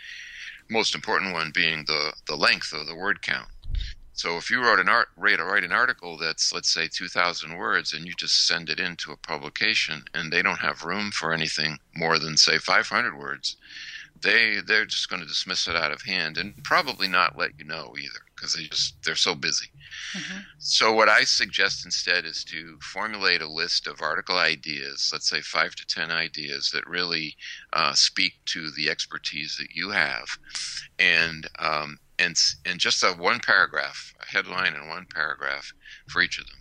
most 0.71 0.95
important 0.95 1.33
one 1.33 1.51
being 1.53 1.85
the 1.87 2.13
the 2.27 2.37
length 2.37 2.73
of 2.73 2.87
the 2.87 2.97
word 2.97 3.21
count. 3.21 3.49
So 4.19 4.37
if 4.37 4.51
you 4.51 4.61
wrote 4.61 4.81
an 4.81 4.89
art, 4.89 5.11
write, 5.17 5.39
write 5.39 5.63
an 5.63 5.71
article 5.71 6.19
that's 6.19 6.53
let's 6.53 6.75
say 6.75 6.89
2,000 6.89 7.57
words, 7.57 7.93
and 7.93 8.05
you 8.05 8.15
just 8.15 8.49
send 8.49 8.69
it 8.69 8.81
into 8.81 9.13
a 9.13 9.17
publication, 9.17 10.07
and 10.13 10.33
they 10.33 10.43
don't 10.43 10.59
have 10.59 10.83
room 10.83 11.13
for 11.13 11.33
anything 11.33 11.79
more 11.95 12.19
than 12.19 12.37
say 12.37 12.59
500 12.59 13.17
words, 13.17 13.57
they 14.21 14.57
they're 14.67 14.87
just 14.87 15.09
going 15.09 15.23
to 15.23 15.29
dismiss 15.29 15.69
it 15.69 15.77
out 15.77 15.93
of 15.93 16.03
hand 16.03 16.37
and 16.37 16.65
probably 16.65 17.07
not 17.07 17.39
let 17.39 17.57
you 17.61 17.65
know 17.65 17.95
either 17.97 18.19
because 18.35 18.55
they 18.55 18.65
just 18.65 19.01
they're 19.05 19.15
so 19.15 19.37
busy. 19.37 19.69
Mm-hmm. 20.17 20.39
So 20.59 20.93
what 20.93 21.09
I 21.09 21.23
suggest 21.23 21.85
instead 21.85 22.25
is 22.25 22.43
to 22.47 22.77
formulate 22.81 23.41
a 23.41 23.49
list 23.49 23.87
of 23.87 24.03
article 24.03 24.37
ideas, 24.37 25.11
let's 25.13 25.31
say 25.31 25.43
five 25.43 25.77
to 25.77 25.87
ten 25.87 26.11
ideas 26.11 26.73
that 26.73 26.89
really 26.89 27.37
uh, 27.73 27.93
speak 27.93 28.33
to 28.47 28.73
the 28.73 28.91
expertise 28.91 29.57
that 29.59 29.77
you 29.77 29.91
have, 29.91 30.27
and 30.99 31.47
um, 31.61 32.01
and 32.19 32.37
and 32.65 32.81
just 32.81 33.03
a 33.03 33.13
one 33.13 33.41
paragraph, 33.41 34.15
a 34.21 34.27
headline 34.27 34.75
and 34.75 34.89
one 34.89 35.07
paragraph 35.13 35.73
for 36.09 36.23
each 36.23 36.39
of 36.39 36.47
them, 36.47 36.61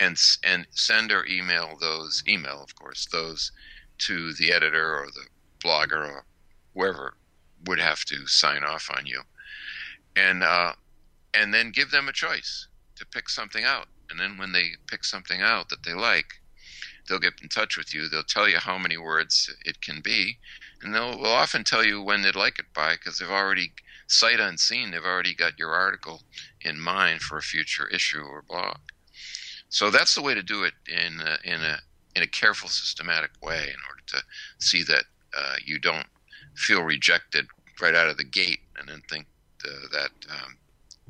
and 0.00 0.18
and 0.42 0.66
send 0.70 1.12
or 1.12 1.26
email 1.26 1.76
those 1.80 2.22
email 2.28 2.62
of 2.62 2.74
course 2.74 3.06
those 3.12 3.52
to 3.98 4.32
the 4.34 4.52
editor 4.52 4.94
or 4.94 5.06
the 5.06 5.26
blogger 5.64 6.06
or 6.06 6.26
whoever 6.74 7.14
would 7.66 7.78
have 7.80 8.04
to 8.04 8.26
sign 8.26 8.62
off 8.62 8.90
on 8.96 9.06
you, 9.06 9.22
and 10.14 10.42
uh, 10.42 10.72
and 11.34 11.52
then 11.52 11.70
give 11.70 11.90
them 11.90 12.08
a 12.08 12.12
choice 12.12 12.68
to 12.96 13.06
pick 13.06 13.28
something 13.28 13.64
out. 13.64 13.88
And 14.08 14.20
then 14.20 14.38
when 14.38 14.52
they 14.52 14.70
pick 14.86 15.04
something 15.04 15.42
out 15.42 15.68
that 15.68 15.82
they 15.82 15.92
like, 15.92 16.26
they'll 17.08 17.18
get 17.18 17.42
in 17.42 17.48
touch 17.48 17.76
with 17.76 17.92
you. 17.92 18.08
They'll 18.08 18.22
tell 18.22 18.48
you 18.48 18.58
how 18.58 18.78
many 18.78 18.96
words 18.96 19.52
it 19.64 19.80
can 19.80 20.00
be, 20.00 20.38
and 20.80 20.94
they'll 20.94 21.18
will 21.18 21.26
often 21.26 21.64
tell 21.64 21.84
you 21.84 22.02
when 22.02 22.22
they'd 22.22 22.36
like 22.36 22.58
it 22.58 22.72
by 22.74 22.92
because 22.94 23.18
they've 23.18 23.28
already 23.28 23.72
sight 24.06 24.40
unseen 24.40 24.90
they've 24.90 25.04
already 25.04 25.34
got 25.34 25.58
your 25.58 25.70
article 25.70 26.22
in 26.60 26.78
mind 26.80 27.20
for 27.20 27.38
a 27.38 27.42
future 27.42 27.88
issue 27.88 28.22
or 28.22 28.42
blog. 28.42 28.76
So 29.68 29.90
that's 29.90 30.14
the 30.14 30.22
way 30.22 30.34
to 30.34 30.42
do 30.42 30.64
it 30.64 30.74
in 30.88 31.20
a, 31.20 31.38
in 31.44 31.60
a 31.60 31.78
in 32.16 32.22
a 32.22 32.26
careful, 32.26 32.68
systematic 32.68 33.30
way 33.42 33.58
in 33.58 33.76
order 33.88 34.02
to 34.06 34.22
see 34.58 34.82
that 34.84 35.04
uh, 35.36 35.56
you 35.62 35.78
don't 35.78 36.06
feel 36.54 36.82
rejected 36.82 37.46
right 37.80 37.94
out 37.94 38.08
of 38.08 38.16
the 38.16 38.24
gate 38.24 38.60
and 38.78 38.88
then 38.88 39.02
think 39.10 39.26
uh, 39.66 39.88
that 39.92 40.10
um, 40.30 40.56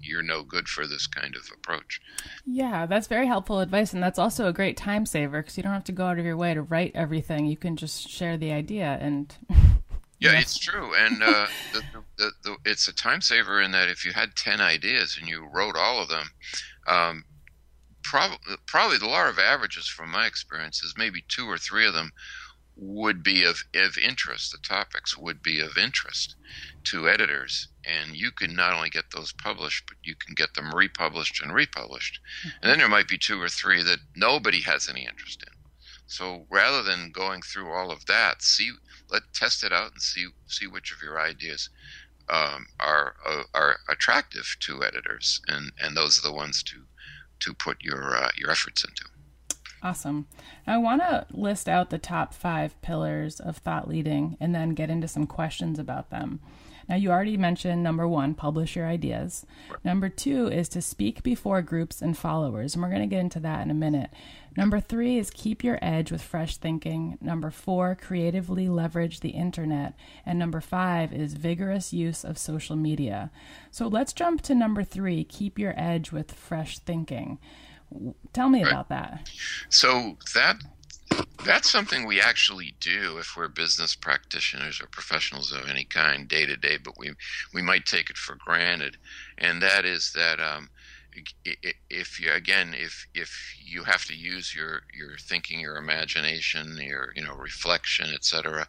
you're 0.01 0.23
no 0.23 0.43
good 0.43 0.67
for 0.67 0.87
this 0.87 1.07
kind 1.07 1.37
of 1.37 1.43
approach. 1.55 2.01
Yeah, 2.45 2.87
that's 2.87 3.07
very 3.07 3.29
helpful 3.29 3.61
advice. 3.61 3.93
And 3.93 4.03
that's 4.03 4.19
also 4.19 4.49
a 4.49 4.53
great 4.53 4.77
time 4.77 5.07
saver 5.07 5.43
because 5.43 5.57
you 5.57 5.63
don't 5.63 5.73
have 5.73 5.85
to 5.85 5.93
go 5.93 6.07
out 6.07 6.19
of 6.19 6.25
your 6.25 6.37
way 6.37 6.55
to 6.55 6.63
write 6.63 6.91
everything. 6.97 7.47
You 7.47 7.57
can 7.57 7.77
just 7.77 8.09
share 8.09 8.37
the 8.37 8.53
idea 8.53 8.99
and. 9.01 9.35
yeah, 10.19 10.33
yes. 10.33 10.43
it's 10.43 10.59
true. 10.59 10.95
And 10.95 11.23
uh, 11.23 11.47
the, 11.73 11.83
the, 12.17 12.31
the, 12.43 12.57
it's 12.65 12.89
a 12.89 12.95
time 12.95 13.21
saver 13.21 13.61
in 13.61 13.73
that 13.73 13.89
if 13.89 14.05
you 14.05 14.13
had 14.13 14.35
10 14.37 14.61
ideas 14.61 15.17
and 15.19 15.29
you 15.29 15.47
wrote 15.53 15.77
all 15.77 16.01
of 16.01 16.09
them, 16.09 16.31
um, 16.87 17.25
prob- 18.03 18.41
probably 18.67 18.99
the 18.99 19.07
law 19.07 19.29
of 19.29 19.39
averages, 19.39 19.89
from 19.89 20.11
my 20.11 20.27
experience, 20.27 20.83
is 20.83 20.95
maybe 20.97 21.25
two 21.29 21.47
or 21.47 21.59
three 21.59 21.87
of 21.87 21.95
them 21.95 22.13
would 22.77 23.23
be 23.23 23.45
of, 23.45 23.63
of 23.75 23.99
interest. 23.99 24.53
The 24.53 24.59
topics 24.59 25.17
would 25.17 25.43
be 25.43 25.61
of 25.61 25.79
interest 25.79 26.37
to 26.85 27.09
editors, 27.09 27.69
and 27.85 28.15
you 28.15 28.31
can 28.31 28.55
not 28.55 28.75
only 28.75 28.91
get 28.91 29.11
those 29.15 29.33
published, 29.33 29.85
but 29.87 29.97
you 30.03 30.15
can 30.15 30.35
get 30.35 30.55
them 30.55 30.75
republished 30.75 31.43
and 31.43 31.53
republished. 31.53 32.21
Mm-hmm. 32.41 32.57
And 32.63 32.71
then 32.71 32.79
there 32.79 32.89
might 32.89 33.09
be 33.09 33.19
two 33.19 33.41
or 33.41 33.49
three 33.49 33.83
that 33.83 33.99
nobody 34.15 34.61
has 34.63 34.89
any 34.89 35.07
interest 35.07 35.43
in. 35.43 35.53
So 36.07 36.47
rather 36.51 36.83
than 36.83 37.11
going 37.11 37.43
through 37.43 37.73
all 37.73 37.91
of 37.91 38.07
that, 38.07 38.43
see 38.43 38.71
let 39.11 39.23
test 39.33 39.65
it 39.65 39.73
out 39.73 39.93
and 39.93 40.03
see 40.03 40.27
see 40.47 40.67
which 40.67 40.93
of 40.93 41.03
your 41.03 41.21
ideas 41.21 41.71
um, 42.29 42.67
are 42.81 43.17
uh, 43.27 43.43
are 43.55 43.79
attractive 43.89 44.57
to 44.61 44.85
editors, 44.85 45.41
and 45.49 45.73
and 45.81 45.97
those 45.97 46.19
are 46.19 46.29
the 46.29 46.35
ones 46.35 46.63
to 46.65 46.85
to 47.41 47.55
put 47.55 47.83
your 47.83 48.17
uh, 48.17 48.31
your 48.37 48.51
efforts 48.51 48.85
into. 48.85 49.05
Awesome. 49.83 50.27
I 50.67 50.79
want 50.79 51.03
to 51.03 51.27
list 51.31 51.69
out 51.69 51.91
the 51.91 51.99
top 51.99 52.35
five 52.35 52.81
pillars 52.83 53.39
of 53.39 53.59
thought 53.59 53.89
leading 53.89 54.37
and 54.41 54.55
then 54.55 54.71
get 54.71 54.91
into 54.91 55.07
some 55.07 55.27
questions 55.27 55.79
about 55.79 56.11
them. 56.11 56.41
Now, 56.89 56.97
you 56.97 57.11
already 57.11 57.37
mentioned 57.37 57.83
number 57.83 58.07
one, 58.07 58.35
publish 58.35 58.77
your 58.77 58.87
ideas. 58.87 59.45
Number 59.83 60.09
two 60.09 60.47
is 60.49 60.69
to 60.71 60.81
speak 60.81 61.23
before 61.23 61.61
groups 61.63 62.01
and 62.01 62.17
followers, 62.17 62.75
and 62.75 62.83
we're 62.83 62.91
going 62.91 63.01
to 63.01 63.07
get 63.07 63.21
into 63.21 63.41
that 63.41 63.63
in 63.63 63.71
a 63.71 63.75
minute. 63.75 64.11
Number 64.57 64.81
three 64.81 65.19
is 65.19 65.31
keep 65.31 65.63
your 65.63 65.79
edge 65.83 66.11
with 66.11 66.23
fresh 66.23 66.57
thinking. 66.57 67.19
Number 67.21 67.51
four, 67.51 67.97
creatively 68.01 68.69
leverage 68.69 69.21
the 69.21 69.31
internet. 69.31 69.95
And 70.25 70.39
number 70.39 70.61
five 70.61 71.13
is 71.13 71.35
vigorous 71.35 71.93
use 71.93 72.25
of 72.25 72.39
social 72.39 72.77
media. 72.77 73.31
So 73.71 73.87
let's 73.87 74.13
jump 74.13 74.41
to 74.43 74.55
number 74.55 74.83
three 74.83 75.25
keep 75.25 75.59
your 75.59 75.75
edge 75.77 76.11
with 76.13 76.33
fresh 76.33 76.79
thinking. 76.79 77.39
Tell 78.33 78.49
me 78.49 78.63
right. 78.63 78.73
about 78.73 78.89
that. 78.89 79.29
So 79.69 80.17
that 80.35 80.57
that's 81.45 81.71
something 81.71 82.07
we 82.07 82.21
actually 82.21 82.75
do 82.81 83.19
if 83.19 83.37
we're 83.37 83.49
business 83.49 83.95
practitioners 83.95 84.81
or 84.81 84.87
professionals 84.87 85.53
of 85.53 85.69
any 85.69 85.85
kind 85.85 86.29
day 86.29 86.45
to 86.45 86.57
day, 86.57 86.77
but 86.77 86.95
we 86.99 87.13
we 87.55 87.63
might 87.63 87.87
take 87.87 88.11
it 88.11 88.17
for 88.19 88.35
granted, 88.35 88.97
and 89.39 89.63
that 89.63 89.85
is 89.85 90.13
that 90.15 90.41
um, 90.41 90.69
if 91.91 92.21
you 92.21 92.33
again 92.33 92.75
if 92.77 93.07
if 93.15 93.55
you 93.63 93.85
have 93.85 94.05
to 94.07 94.15
use 94.15 94.55
your 94.55 94.83
your 94.93 95.17
thinking, 95.19 95.61
your 95.61 95.77
imagination, 95.77 96.77
your 96.81 97.13
you 97.15 97.25
know 97.25 97.35
reflection, 97.35 98.13
etc., 98.13 98.67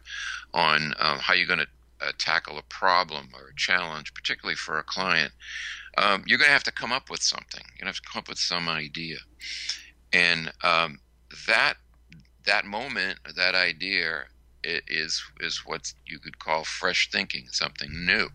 on 0.54 0.94
um, 0.98 1.18
how 1.18 1.34
you're 1.34 1.46
going 1.46 1.58
to 1.58 2.06
uh, 2.06 2.12
tackle 2.18 2.58
a 2.58 2.62
problem 2.62 3.28
or 3.34 3.48
a 3.48 3.56
challenge, 3.56 4.14
particularly 4.14 4.56
for 4.56 4.78
a 4.78 4.84
client, 4.84 5.32
um, 5.96 6.22
you're 6.26 6.38
going 6.38 6.48
to 6.48 6.52
have 6.52 6.64
to 6.64 6.72
come 6.72 6.92
up 6.92 7.10
with 7.10 7.22
something. 7.22 7.62
You're 7.70 7.84
going 7.84 7.92
to 7.92 7.98
have 7.98 8.02
to 8.02 8.10
come 8.10 8.20
up 8.20 8.28
with 8.28 8.38
some 8.38 8.68
idea, 8.68 9.18
and 10.12 10.52
um, 10.62 11.00
that 11.46 11.76
that 12.44 12.64
moment, 12.64 13.18
that 13.36 13.54
idea, 13.54 14.24
is 14.64 15.22
is 15.40 15.62
what 15.64 15.92
you 16.06 16.18
could 16.18 16.38
call 16.38 16.64
fresh 16.64 17.10
thinking, 17.10 17.46
something 17.50 18.04
new. 18.04 18.28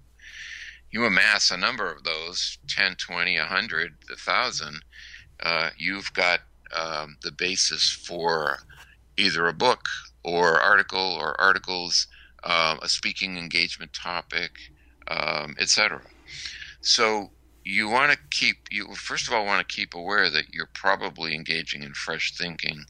You 0.92 1.06
amass 1.06 1.52
a 1.52 1.58
number 1.58 1.92
of 1.92 2.04
those 2.04 2.60
10, 2.68 2.96
20, 2.96 3.38
100, 3.38 3.96
1,000, 4.08 4.84
uh, 5.42 5.70
you've 5.76 6.14
got 6.14 6.42
um, 6.72 7.18
the 7.24 7.32
basis 7.32 7.90
for 7.92 8.60
either 9.18 9.48
a 9.48 9.54
book 9.54 9.82
or 10.24 10.60
article 10.60 11.18
or 11.20 11.40
articles, 11.42 12.08
uh, 12.44 12.78
a 12.82 12.88
speaking 12.88 13.38
engagement 13.38 13.92
topic, 13.94 14.52
um, 15.08 15.56
etc. 15.60 16.02
So 16.82 17.32
you 17.64 17.88
want 17.90 18.12
to 18.12 18.18
keep 18.30 18.68
you 18.72 18.94
first 18.96 19.28
of 19.28 19.34
all 19.34 19.46
want 19.46 19.68
to 19.68 19.76
keep 19.76 19.94
aware 19.94 20.30
that 20.30 20.54
you're 20.54 20.70
probably 20.74 21.34
engaging 21.34 21.84
in 21.84 21.94
fresh 21.94 22.36
thinking 22.36 22.84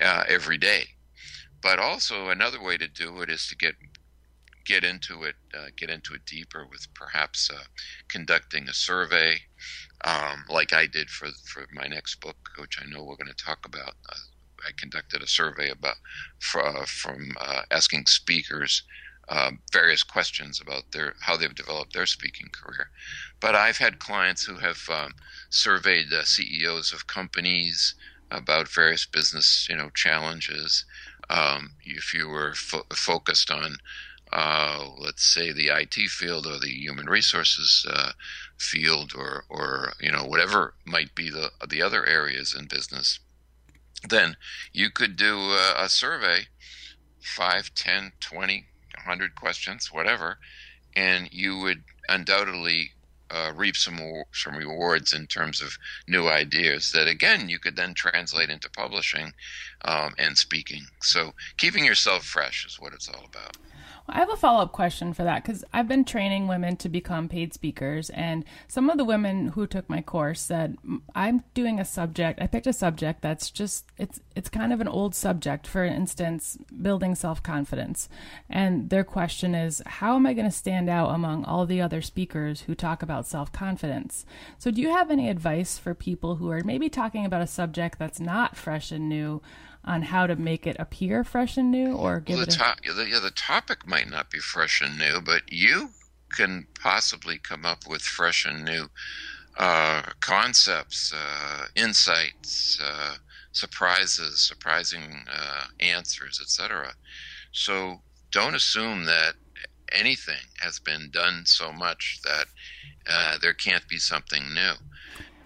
uh, 0.00 0.24
every 0.28 0.58
day 0.58 0.84
but 1.62 1.78
also 1.78 2.28
another 2.28 2.62
way 2.62 2.76
to 2.76 2.88
do 2.88 3.20
it 3.22 3.30
is 3.30 3.46
to 3.48 3.56
get 3.56 3.74
get 4.64 4.84
into 4.84 5.22
it 5.22 5.34
uh, 5.56 5.66
get 5.76 5.90
into 5.90 6.14
it 6.14 6.24
deeper 6.26 6.66
with 6.70 6.86
perhaps 6.94 7.50
uh, 7.50 7.64
conducting 8.08 8.68
a 8.68 8.74
survey 8.74 9.36
um, 10.04 10.44
like 10.48 10.72
I 10.72 10.86
did 10.86 11.08
for 11.10 11.28
for 11.44 11.66
my 11.72 11.86
next 11.86 12.20
book 12.20 12.50
which 12.58 12.78
I 12.80 12.86
know 12.88 13.02
we're 13.02 13.16
going 13.16 13.34
to 13.34 13.44
talk 13.44 13.64
about 13.64 13.94
uh, 14.08 14.16
I 14.66 14.70
conducted 14.76 15.22
a 15.22 15.26
survey 15.26 15.70
about 15.70 15.96
uh, 16.54 16.84
from 16.86 17.36
uh, 17.40 17.62
asking 17.70 18.06
speakers 18.06 18.82
um, 19.28 19.60
various 19.72 20.02
questions 20.02 20.60
about 20.60 20.92
their 20.92 21.14
how 21.20 21.36
they've 21.36 21.54
developed 21.54 21.92
their 21.92 22.06
speaking 22.06 22.48
career. 22.52 22.90
But 23.40 23.54
I've 23.54 23.78
had 23.78 23.98
clients 23.98 24.44
who 24.44 24.56
have 24.56 24.88
um, 24.90 25.14
surveyed 25.50 26.06
CEOs 26.24 26.92
of 26.92 27.06
companies 27.06 27.94
about 28.30 28.68
various 28.68 29.06
business 29.06 29.66
you 29.70 29.76
know 29.76 29.90
challenges. 29.90 30.84
Um, 31.28 31.72
if 31.84 32.14
you 32.14 32.28
were 32.28 32.54
fo- 32.54 32.86
focused 32.94 33.50
on 33.50 33.78
uh, 34.32 34.88
let's 34.98 35.24
say 35.24 35.52
the 35.52 35.68
IT 35.68 35.94
field 36.10 36.46
or 36.46 36.58
the 36.58 36.70
human 36.70 37.06
resources 37.06 37.86
uh, 37.88 38.12
field 38.58 39.12
or 39.16 39.44
or 39.48 39.92
you 40.00 40.10
know 40.10 40.24
whatever 40.24 40.74
might 40.84 41.14
be 41.14 41.30
the 41.30 41.50
the 41.68 41.82
other 41.82 42.04
areas 42.06 42.54
in 42.54 42.66
business, 42.66 43.20
then 44.08 44.36
you 44.72 44.90
could 44.90 45.16
do 45.16 45.52
a, 45.52 45.74
a 45.78 45.88
survey, 45.88 46.46
5, 47.20 47.74
10, 47.74 48.12
20 48.20 48.66
100 49.06 49.36
questions, 49.36 49.92
whatever, 49.92 50.38
and 50.96 51.28
you 51.32 51.58
would 51.58 51.84
undoubtedly 52.08 52.92
uh, 53.30 53.52
reap 53.54 53.76
some 53.76 53.98
some 54.32 54.56
rewards 54.56 55.12
in 55.12 55.26
terms 55.26 55.60
of 55.60 55.76
new 56.06 56.28
ideas 56.28 56.92
that 56.92 57.08
again 57.08 57.48
you 57.48 57.58
could 57.58 57.76
then 57.76 57.94
translate 57.94 58.50
into 58.50 58.70
publishing 58.70 59.32
um, 59.84 60.14
and 60.18 60.36
speaking. 60.36 60.82
So 61.00 61.32
keeping 61.56 61.84
yourself 61.84 62.24
fresh 62.24 62.64
is 62.66 62.80
what 62.80 62.92
it's 62.92 63.08
all 63.08 63.24
about. 63.24 63.56
I 64.08 64.18
have 64.18 64.30
a 64.30 64.36
follow 64.36 64.62
up 64.62 64.72
question 64.72 65.12
for 65.12 65.24
that 65.24 65.42
because 65.42 65.64
I've 65.72 65.88
been 65.88 66.04
training 66.04 66.46
women 66.46 66.76
to 66.76 66.88
become 66.88 67.28
paid 67.28 67.52
speakers, 67.52 68.10
and 68.10 68.44
some 68.68 68.88
of 68.88 68.98
the 68.98 69.04
women 69.04 69.48
who 69.48 69.66
took 69.66 69.88
my 69.90 70.00
course 70.00 70.40
said 70.40 70.76
I'm 71.14 71.42
doing 71.54 71.80
a 71.80 71.84
subject. 71.84 72.40
I 72.40 72.46
picked 72.46 72.66
a 72.66 72.72
subject 72.72 73.22
that's 73.22 73.50
just 73.50 73.86
it's 73.98 74.20
it's 74.36 74.48
kind 74.48 74.72
of 74.72 74.80
an 74.80 74.88
old 74.88 75.14
subject. 75.14 75.66
For 75.66 75.84
instance, 75.84 76.56
building 76.80 77.14
self 77.14 77.42
confidence, 77.42 78.08
and 78.48 78.90
their 78.90 79.04
question 79.04 79.54
is, 79.54 79.82
how 79.86 80.14
am 80.14 80.26
I 80.26 80.34
going 80.34 80.46
to 80.46 80.52
stand 80.52 80.88
out 80.88 81.14
among 81.14 81.44
all 81.44 81.66
the 81.66 81.80
other 81.80 82.02
speakers 82.02 82.62
who 82.62 82.74
talk 82.74 83.02
about 83.02 83.26
self 83.26 83.50
confidence? 83.50 84.24
So, 84.58 84.70
do 84.70 84.80
you 84.80 84.90
have 84.90 85.10
any 85.10 85.28
advice 85.28 85.78
for 85.78 85.94
people 85.94 86.36
who 86.36 86.50
are 86.50 86.62
maybe 86.62 86.88
talking 86.88 87.24
about 87.26 87.42
a 87.42 87.46
subject 87.46 87.98
that's 87.98 88.20
not 88.20 88.56
fresh 88.56 88.92
and 88.92 89.08
new? 89.08 89.42
On 89.86 90.02
how 90.02 90.26
to 90.26 90.36
make 90.36 90.66
it 90.66 90.76
appear 90.78 91.24
fresh 91.24 91.56
and 91.56 91.70
new, 91.70 91.94
or 91.94 92.20
give 92.20 92.36
well, 92.36 92.46
the 92.46 92.52
it. 92.52 92.90
A... 92.90 92.94
the, 92.94 93.08
yeah, 93.08 93.20
the 93.20 93.30
topic 93.30 93.86
might 93.86 94.10
not 94.10 94.30
be 94.30 94.38
fresh 94.38 94.80
and 94.80 94.98
new, 94.98 95.20
but 95.20 95.42
you 95.52 95.90
can 96.30 96.66
possibly 96.80 97.38
come 97.38 97.64
up 97.64 97.86
with 97.88 98.02
fresh 98.02 98.44
and 98.44 98.64
new 98.64 98.88
uh, 99.58 100.02
concepts, 100.20 101.12
uh, 101.14 101.66
insights, 101.74 102.78
uh, 102.82 103.16
surprises, 103.52 104.40
surprising 104.40 105.24
uh, 105.32 105.66
answers, 105.80 106.40
etc. 106.42 106.92
So 107.52 108.00
don't 108.30 108.54
assume 108.54 109.04
that 109.04 109.34
anything 109.92 110.44
has 110.58 110.78
been 110.78 111.10
done 111.10 111.46
so 111.46 111.72
much 111.72 112.20
that 112.24 112.46
uh, 113.08 113.38
there 113.40 113.54
can't 113.54 113.86
be 113.88 113.98
something 113.98 114.52
new. 114.52 114.72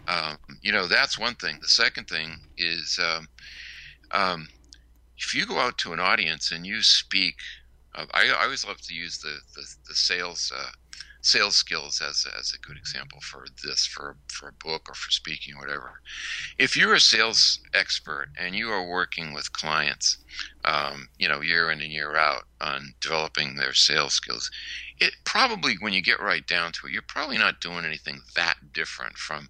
Um, 0.09 0.39
you 0.61 0.73
know, 0.73 0.87
that's 0.87 1.19
one 1.19 1.35
thing. 1.35 1.59
The 1.61 1.69
second 1.69 2.09
thing 2.09 2.41
is 2.57 2.99
um, 3.01 3.29
um, 4.13 4.49
if 5.19 5.35
you 5.35 5.47
go 5.47 5.59
out 5.59 5.79
to 5.79 5.93
an 5.93 6.01
audience 6.01 6.51
and 6.51 6.67
you 6.67 6.83
speak, 6.83 7.37
I, 7.95 8.07
I, 8.15 8.45
always 8.45 8.67
love 8.67 8.81
to 8.83 8.95
use 8.95 9.19
the 9.19 9.39
the, 9.55 9.67
the 9.89 9.95
sales 9.95 10.53
uh, 10.57 10.71
sales 11.23 11.57
skills 11.57 12.01
as 12.01 12.27
as 12.39 12.55
a 12.55 12.67
good 12.67 12.77
example 12.77 13.21
for 13.21 13.45
this 13.63 13.87
for 13.87 14.17
for 14.29 14.49
a 14.49 14.53
book 14.53 14.89
or 14.89 14.95
for 14.95 15.11
speaking 15.11 15.55
or 15.55 15.61
whatever. 15.61 16.01
If 16.59 16.77
you're 16.77 16.95
a 16.95 17.01
sales 17.01 17.61
expert 17.75 18.29
and 18.39 18.55
you 18.55 18.71
are 18.71 18.87
working 18.87 19.35
with 19.35 19.53
clients, 19.53 20.19
um, 20.65 21.09
you 21.19 21.29
know 21.29 21.41
year 21.41 21.71
in 21.71 21.81
and 21.81 21.93
year 21.93 22.17
out 22.17 22.45
on 22.61 22.95
developing 23.01 23.57
their 23.57 23.75
sales 23.75 24.15
skills, 24.15 24.51
it 24.99 25.15
probably 25.25 25.75
when 25.81 25.93
you 25.93 26.03
get 26.03 26.21
right 26.21 26.47
down 26.47 26.73
to 26.73 26.87
it, 26.87 26.93
you're 26.93 27.03
probably 27.03 27.39
not 27.39 27.61
doing 27.61 27.85
anything 27.85 28.21
that 28.35 28.73
different 28.73 29.19
from 29.19 29.49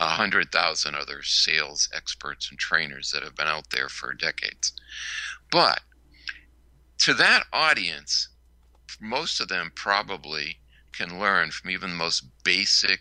a 0.00 0.06
hundred 0.06 0.50
thousand 0.50 0.94
other 0.94 1.22
sales 1.22 1.88
experts 1.94 2.48
and 2.50 2.58
trainers 2.58 3.10
that 3.10 3.22
have 3.22 3.36
been 3.36 3.46
out 3.46 3.68
there 3.70 3.90
for 3.90 4.14
decades. 4.14 4.72
But 5.52 5.80
to 7.00 7.12
that 7.14 7.44
audience, 7.52 8.28
most 8.98 9.40
of 9.40 9.48
them 9.48 9.70
probably 9.74 10.58
can 10.92 11.20
learn 11.20 11.50
from 11.50 11.70
even 11.70 11.90
the 11.90 11.96
most 11.96 12.24
basic 12.44 13.00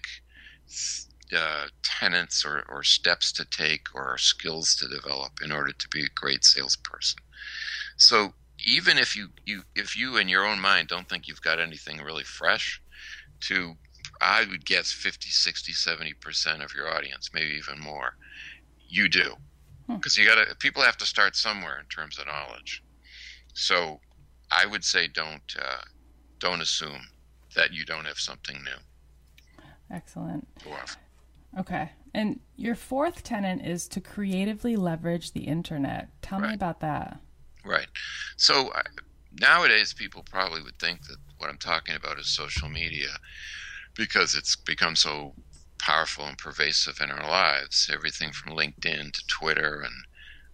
uh, 1.36 1.68
tenets 1.84 2.46
or, 2.46 2.66
or 2.68 2.84
steps 2.84 3.32
to 3.32 3.46
take 3.46 3.88
or 3.96 4.18
skills 4.18 4.76
to 4.76 4.88
develop 4.88 5.32
in 5.44 5.54
order 5.54 5.72
to 5.72 5.88
be 5.88 6.04
a 6.04 6.10
great 6.16 6.44
salesperson. 6.44 7.22
So 7.96 8.34
even 8.66 8.98
if 8.98 9.16
you, 9.16 9.30
you 9.46 9.64
if 9.74 9.96
you 9.96 10.18
in 10.18 10.28
your 10.28 10.46
own 10.46 10.60
mind 10.60 10.90
don't 10.90 11.08
think 11.08 11.28
you've 11.30 11.42
got 11.42 11.62
anything 11.62 12.02
really 12.02 12.26
fresh 12.26 12.82
to 13.42 13.76
I 14.22 14.46
would 14.50 14.66
guess 14.66 14.92
50, 14.92 15.30
60, 15.30 15.72
70% 15.72 16.64
of 16.64 16.74
your 16.74 16.94
audience, 16.94 17.30
maybe 17.34 17.52
even 17.52 17.80
more, 17.80 18.18
you 18.88 19.08
do. 19.08 19.36
Because 19.88 20.16
hmm. 20.16 20.22
you 20.22 20.28
got 20.28 20.48
to, 20.48 20.56
people 20.56 20.84
have 20.84 20.98
to 20.98 21.06
start 21.06 21.36
somewhere 21.36 21.80
in 21.80 21.86
terms 21.86 22.20
of 22.20 22.28
knowledge. 22.28 22.84
So 23.54 24.00
I 24.52 24.66
would 24.66 24.84
say 24.84 25.08
don't, 25.08 25.56
uh, 25.58 25.82
don't 26.40 26.62
assume 26.62 27.08
that 27.56 27.74
you 27.74 27.86
don't 27.86 28.06
have 28.06 28.20
something 28.20 28.58
new. 28.64 29.64
Excellent. 29.92 30.48
Okay. 31.58 31.90
And 32.14 32.40
your 32.56 32.76
fourth 32.76 33.24
tenant 33.24 33.66
is 33.66 33.88
to 33.90 34.02
creatively 34.02 34.76
leverage 34.76 35.32
the 35.32 35.42
internet. 35.42 36.10
Tell 36.22 36.40
right. 36.40 36.50
me 36.50 36.54
about 36.54 36.80
that. 36.82 37.20
Right. 37.66 37.88
So 38.38 38.70
uh, 38.70 38.84
nowadays, 39.40 39.94
people 39.94 40.24
probably 40.30 40.62
would 40.62 40.78
think 40.80 41.06
that 41.08 41.18
what 41.38 41.50
I'm 41.50 41.58
talking 41.58 41.96
about 41.96 42.20
is 42.20 42.28
social 42.28 42.70
media 42.70 43.10
because 44.00 44.34
it's 44.34 44.56
become 44.56 44.96
so 44.96 45.34
powerful 45.78 46.26
and 46.26 46.38
pervasive 46.38 47.00
in 47.02 47.12
our 47.12 47.30
lives. 47.30 47.92
Everything 47.94 48.32
from 48.32 48.56
LinkedIn 48.56 49.12
to 49.12 49.28
Twitter, 49.28 49.82
and 49.82 49.94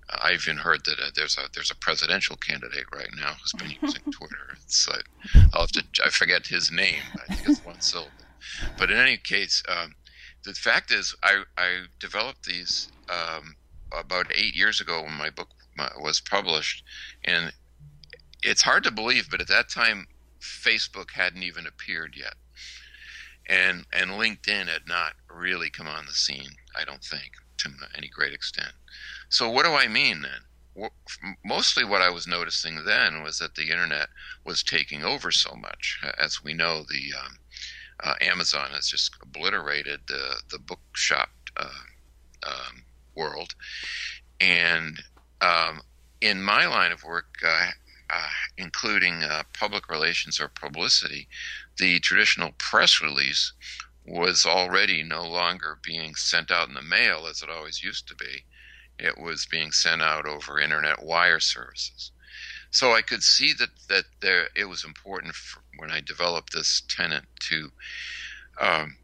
uh, 0.09 0.17
I've 0.23 0.47
even 0.47 0.57
heard 0.57 0.83
that 0.85 0.99
uh, 0.99 1.11
there's 1.15 1.37
a 1.37 1.47
there's 1.53 1.69
a 1.69 1.75
presidential 1.75 2.35
candidate 2.37 2.87
right 2.91 3.11
now 3.15 3.33
who's 3.33 3.53
been 3.53 3.77
using 3.81 4.11
Twitter. 4.11 4.57
It's 4.63 4.89
like 4.89 5.05
I'll 5.53 5.61
have 5.61 5.71
to 5.73 5.83
I 6.03 6.09
forget 6.09 6.47
his 6.47 6.71
name. 6.71 7.03
I 7.29 7.35
think 7.35 7.47
it's 7.47 7.63
one 7.63 7.79
syllable. 7.81 8.11
But 8.77 8.89
in 8.89 8.97
any 8.97 9.17
case, 9.17 9.61
um, 9.69 9.95
the 10.43 10.53
fact 10.53 10.91
is, 10.91 11.15
I 11.21 11.43
I 11.55 11.85
developed 11.99 12.45
these 12.45 12.89
um, 13.09 13.55
about 13.91 14.25
eight 14.33 14.55
years 14.55 14.81
ago 14.81 15.03
when 15.03 15.13
my 15.13 15.29
book 15.29 15.49
uh, 15.77 15.89
was 16.01 16.19
published, 16.19 16.83
and 17.23 17.53
it's 18.41 18.63
hard 18.63 18.83
to 18.85 18.91
believe, 18.91 19.29
but 19.29 19.39
at 19.39 19.47
that 19.49 19.69
time, 19.69 20.07
Facebook 20.41 21.11
hadn't 21.11 21.43
even 21.43 21.67
appeared 21.67 22.15
yet 22.17 22.33
and 23.47 23.85
and 23.91 24.11
LinkedIn 24.11 24.67
had 24.67 24.87
not 24.87 25.13
really 25.29 25.69
come 25.69 25.87
on 25.87 26.05
the 26.05 26.13
scene. 26.13 26.51
I 26.75 26.83
don't 26.85 27.03
think 27.03 27.33
to 27.57 27.69
any 27.95 28.07
great 28.07 28.33
extent. 28.33 28.73
So 29.29 29.49
what 29.49 29.65
do 29.65 29.73
I 29.73 29.87
mean 29.87 30.21
then? 30.21 30.89
Mostly 31.43 31.85
what 31.85 32.01
I 32.01 32.09
was 32.09 32.27
noticing 32.27 32.83
then 32.83 33.23
was 33.23 33.39
that 33.39 33.55
the 33.55 33.69
internet 33.69 34.09
was 34.43 34.61
taking 34.61 35.03
over 35.03 35.31
so 35.31 35.55
much. 35.55 35.99
As 36.17 36.43
we 36.43 36.53
know, 36.53 36.83
the 36.83 37.13
um, 37.17 37.37
uh, 38.03 38.15
Amazon 38.19 38.71
has 38.71 38.87
just 38.87 39.15
obliterated 39.21 40.01
the 40.07 40.41
the 40.49 40.59
bookshop 40.59 41.29
uh, 41.55 41.69
um, 42.45 42.83
world, 43.15 43.55
and 44.41 45.01
um, 45.41 45.81
in 46.19 46.41
my 46.41 46.65
line 46.65 46.91
of 46.91 47.03
work, 47.03 47.37
uh, 47.45 47.69
uh, 48.09 48.29
including 48.57 49.23
uh, 49.23 49.43
public 49.57 49.89
relations 49.89 50.39
or 50.39 50.47
publicity, 50.47 51.27
the 51.77 51.99
traditional 51.99 52.51
press 52.57 53.01
release 53.01 53.53
was 54.05 54.45
already 54.45 55.03
no 55.03 55.23
longer 55.23 55.79
being 55.81 56.15
sent 56.15 56.51
out 56.51 56.67
in 56.67 56.75
the 56.75 56.81
mail 56.81 57.25
as 57.27 57.41
it 57.41 57.49
always 57.49 57.83
used 57.83 58.07
to 58.07 58.15
be. 58.15 58.45
It 58.97 59.17
was 59.17 59.45
being 59.45 59.71
sent 59.71 60.01
out 60.01 60.25
over 60.25 60.59
internet 60.59 61.03
wire 61.03 61.39
services. 61.39 62.11
So 62.71 62.93
I 62.93 63.01
could 63.01 63.23
see 63.23 63.53
that 63.53 63.69
that 63.89 64.05
there 64.21 64.49
it 64.55 64.65
was 64.65 64.83
important 64.83 65.33
for, 65.33 65.61
when 65.77 65.91
I 65.91 66.01
developed 66.01 66.53
this 66.53 66.83
tenant 66.87 67.25
to 67.49 67.71
um, 68.59 68.97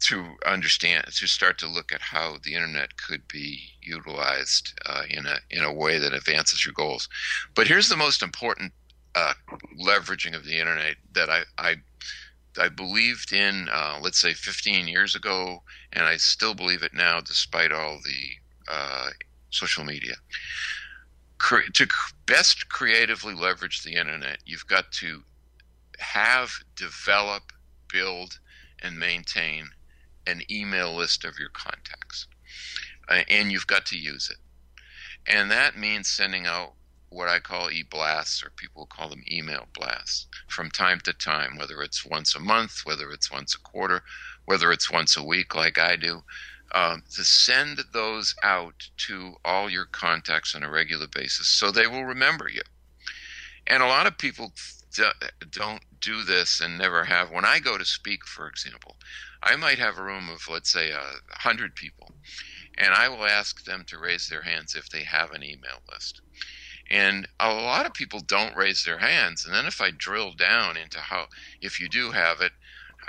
to 0.00 0.36
understand 0.46 1.06
to 1.06 1.26
start 1.26 1.58
to 1.58 1.68
look 1.68 1.92
at 1.92 2.00
how 2.00 2.36
the 2.42 2.54
internet 2.54 2.96
could 2.96 3.26
be 3.28 3.75
utilized 3.86 4.78
uh, 4.86 5.02
in 5.08 5.26
a 5.26 5.38
in 5.50 5.64
a 5.64 5.72
way 5.72 5.98
that 5.98 6.12
advances 6.12 6.64
your 6.64 6.74
goals. 6.74 7.08
But 7.54 7.66
here's 7.66 7.88
the 7.88 7.96
most 7.96 8.22
important 8.22 8.72
uh, 9.14 9.34
leveraging 9.80 10.34
of 10.34 10.44
the 10.44 10.58
internet 10.58 10.96
that 11.12 11.30
I 11.30 11.42
I, 11.58 11.76
I 12.58 12.68
believed 12.68 13.32
in 13.32 13.68
uh, 13.72 13.98
let's 14.02 14.20
say 14.20 14.32
15 14.32 14.88
years 14.88 15.14
ago, 15.14 15.62
and 15.92 16.04
I 16.04 16.16
still 16.16 16.54
believe 16.54 16.82
it 16.82 16.94
now, 16.94 17.20
despite 17.20 17.72
all 17.72 17.98
the 18.04 18.72
uh, 18.72 19.08
social 19.50 19.84
media. 19.84 20.14
Cre- 21.38 21.70
to 21.74 21.86
best 22.26 22.68
creatively 22.68 23.34
leverage 23.34 23.82
the 23.82 23.94
internet, 23.94 24.38
you've 24.46 24.66
got 24.66 24.90
to 24.92 25.22
have, 25.98 26.50
develop, 26.74 27.52
build, 27.92 28.38
and 28.82 28.98
maintain 28.98 29.70
an 30.26 30.42
email 30.50 30.94
list 30.94 31.24
of 31.24 31.38
your 31.38 31.48
contacts. 31.50 32.26
Uh, 33.08 33.22
and 33.28 33.52
you've 33.52 33.66
got 33.66 33.86
to 33.86 33.98
use 33.98 34.30
it. 34.30 34.38
And 35.26 35.50
that 35.50 35.76
means 35.76 36.08
sending 36.08 36.46
out 36.46 36.72
what 37.08 37.28
I 37.28 37.38
call 37.38 37.70
e 37.70 37.82
blasts, 37.82 38.44
or 38.44 38.50
people 38.50 38.86
call 38.86 39.08
them 39.08 39.24
email 39.30 39.66
blasts, 39.74 40.26
from 40.48 40.70
time 40.70 41.00
to 41.04 41.12
time, 41.12 41.56
whether 41.56 41.82
it's 41.82 42.04
once 42.04 42.34
a 42.34 42.40
month, 42.40 42.80
whether 42.84 43.10
it's 43.10 43.30
once 43.30 43.54
a 43.54 43.58
quarter, 43.58 44.02
whether 44.44 44.72
it's 44.72 44.90
once 44.90 45.16
a 45.16 45.22
week, 45.22 45.54
like 45.54 45.78
I 45.78 45.96
do, 45.96 46.22
um, 46.72 47.04
to 47.14 47.24
send 47.24 47.78
those 47.92 48.34
out 48.42 48.88
to 49.08 49.36
all 49.44 49.70
your 49.70 49.86
contacts 49.86 50.54
on 50.54 50.62
a 50.62 50.70
regular 50.70 51.06
basis 51.06 51.48
so 51.48 51.70
they 51.70 51.86
will 51.86 52.04
remember 52.04 52.48
you. 52.48 52.62
And 53.66 53.82
a 53.82 53.88
lot 53.88 54.06
of 54.06 54.18
people 54.18 54.52
don't 55.50 55.82
do 56.00 56.22
this 56.22 56.60
and 56.60 56.78
never 56.78 57.04
have. 57.04 57.30
When 57.30 57.44
I 57.44 57.58
go 57.58 57.78
to 57.78 57.84
speak, 57.84 58.24
for 58.24 58.48
example, 58.48 58.96
I 59.42 59.56
might 59.56 59.78
have 59.78 59.98
a 59.98 60.02
room 60.02 60.28
of, 60.28 60.48
let's 60.50 60.72
say, 60.72 60.90
a 60.90 61.02
hundred 61.30 61.74
people, 61.74 62.12
and 62.78 62.94
I 62.94 63.08
will 63.08 63.26
ask 63.26 63.64
them 63.64 63.84
to 63.88 63.98
raise 63.98 64.28
their 64.28 64.42
hands 64.42 64.74
if 64.74 64.88
they 64.90 65.04
have 65.04 65.32
an 65.32 65.42
email 65.42 65.82
list. 65.92 66.20
And 66.90 67.28
a 67.40 67.52
lot 67.52 67.86
of 67.86 67.94
people 67.94 68.20
don't 68.20 68.56
raise 68.56 68.84
their 68.84 68.98
hands. 68.98 69.44
And 69.46 69.54
then 69.54 69.66
if 69.66 69.80
I 69.80 69.90
drill 69.90 70.32
down 70.32 70.76
into 70.76 71.00
how, 71.00 71.26
if 71.60 71.80
you 71.80 71.88
do 71.88 72.12
have 72.12 72.40
it, 72.40 72.52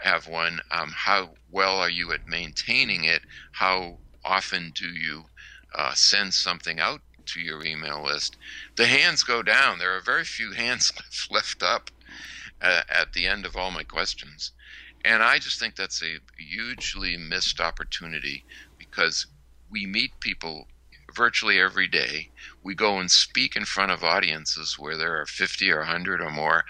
have 0.04 0.28
one, 0.28 0.62
um, 0.72 0.92
how 0.96 1.32
well 1.52 1.78
are 1.80 1.90
you 1.90 2.12
at 2.14 2.28
maintaining 2.28 3.04
it? 3.06 3.24
How 3.54 4.00
often 4.26 4.72
do 4.76 4.88
you 4.88 5.26
uh, 5.76 5.94
send 5.94 6.34
something 6.34 6.80
out 6.80 7.02
to 7.28 7.40
your 7.42 7.64
email 7.64 8.04
list? 8.04 8.38
The 8.78 8.88
hands 8.88 9.24
go 9.24 9.44
down. 9.44 9.80
There 9.80 9.96
are 9.96 10.02
very 10.02 10.24
few 10.26 10.52
hands 10.54 10.92
left 11.32 11.64
up. 11.64 11.92
uh, 12.62 12.82
at 12.90 13.14
the 13.14 13.28
end 13.28 13.46
of 13.46 13.56
all 13.56 13.72
my 13.72 13.84
questions. 13.84 14.52
And 15.06 15.24
I 15.24 15.40
just 15.40 15.60
think 15.60 15.76
that's 15.76 16.02
a 16.04 16.20
hugely 16.38 17.18
missed 17.18 17.60
opportunity 17.62 18.46
because 18.78 19.28
we 19.70 19.86
meet 19.86 20.20
people 20.20 20.68
virtually 21.16 21.60
every 21.60 21.88
day. 21.88 22.30
We 22.64 22.76
go 22.76 23.00
and 23.00 23.10
speak 23.10 23.56
in 23.56 23.66
front 23.66 23.92
of 23.92 24.04
audiences 24.04 24.78
where 24.78 24.98
there 24.98 25.20
are 25.20 25.26
50 25.26 25.72
or 25.72 25.80
100 25.80 26.22
or 26.22 26.30
more 26.30 26.64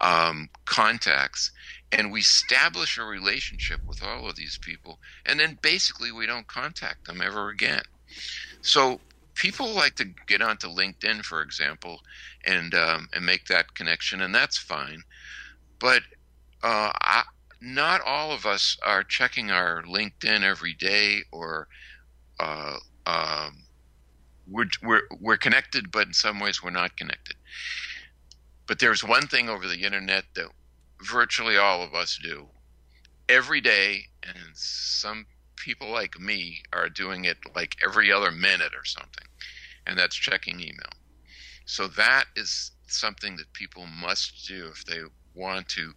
um, 0.00 0.48
contacts, 0.64 1.50
and 1.92 2.12
we 2.12 2.20
establish 2.20 2.96
a 2.96 3.04
relationship 3.04 3.80
with 3.86 4.02
all 4.02 4.28
of 4.28 4.36
these 4.36 4.58
people, 4.58 4.98
and 5.26 5.40
then 5.40 5.58
basically 5.60 6.12
we 6.12 6.26
don't 6.26 6.46
contact 6.46 7.06
them 7.06 7.20
ever 7.20 7.48
again. 7.48 7.82
So 8.62 9.00
people 9.34 9.68
like 9.68 9.96
to 9.96 10.06
get 10.26 10.42
onto 10.42 10.68
LinkedIn, 10.68 11.22
for 11.22 11.42
example, 11.42 12.00
and 12.44 12.74
um, 12.74 13.08
and 13.12 13.24
make 13.24 13.46
that 13.46 13.74
connection, 13.74 14.20
and 14.20 14.34
that's 14.34 14.58
fine. 14.58 15.02
But 15.78 16.02
uh, 16.62 16.92
I, 17.00 17.22
not 17.60 18.00
all 18.02 18.32
of 18.32 18.46
us 18.46 18.76
are 18.84 19.02
checking 19.02 19.50
our 19.50 19.82
LinkedIn 19.82 20.42
every 20.42 20.74
day, 20.74 21.22
or 21.32 21.68
uh, 22.40 22.76
um, 23.06 23.64
we're, 24.48 24.66
we're 24.82 25.02
we're 25.20 25.36
connected, 25.36 25.92
but 25.92 26.06
in 26.06 26.14
some 26.14 26.40
ways 26.40 26.62
we're 26.62 26.70
not 26.70 26.96
connected. 26.96 27.36
But 28.66 28.78
there's 28.78 29.04
one 29.04 29.26
thing 29.26 29.48
over 29.48 29.68
the 29.68 29.80
internet 29.80 30.24
that 30.34 30.46
virtually 31.02 31.56
all 31.56 31.82
of 31.82 31.94
us 31.94 32.18
do 32.22 32.46
every 33.28 33.60
day, 33.60 34.06
and 34.22 34.36
some 34.54 35.26
people 35.56 35.90
like 35.90 36.18
me 36.18 36.62
are 36.72 36.88
doing 36.88 37.26
it 37.26 37.36
like 37.54 37.76
every 37.84 38.10
other 38.10 38.30
minute 38.30 38.72
or 38.74 38.84
something, 38.84 39.26
and 39.86 39.98
that's 39.98 40.16
checking 40.16 40.60
email. 40.60 40.92
So 41.66 41.86
that 41.88 42.24
is 42.36 42.72
something 42.86 43.36
that 43.36 43.52
people 43.52 43.86
must 43.86 44.48
do 44.48 44.68
if 44.72 44.84
they 44.84 45.00
want 45.34 45.68
to 45.68 45.92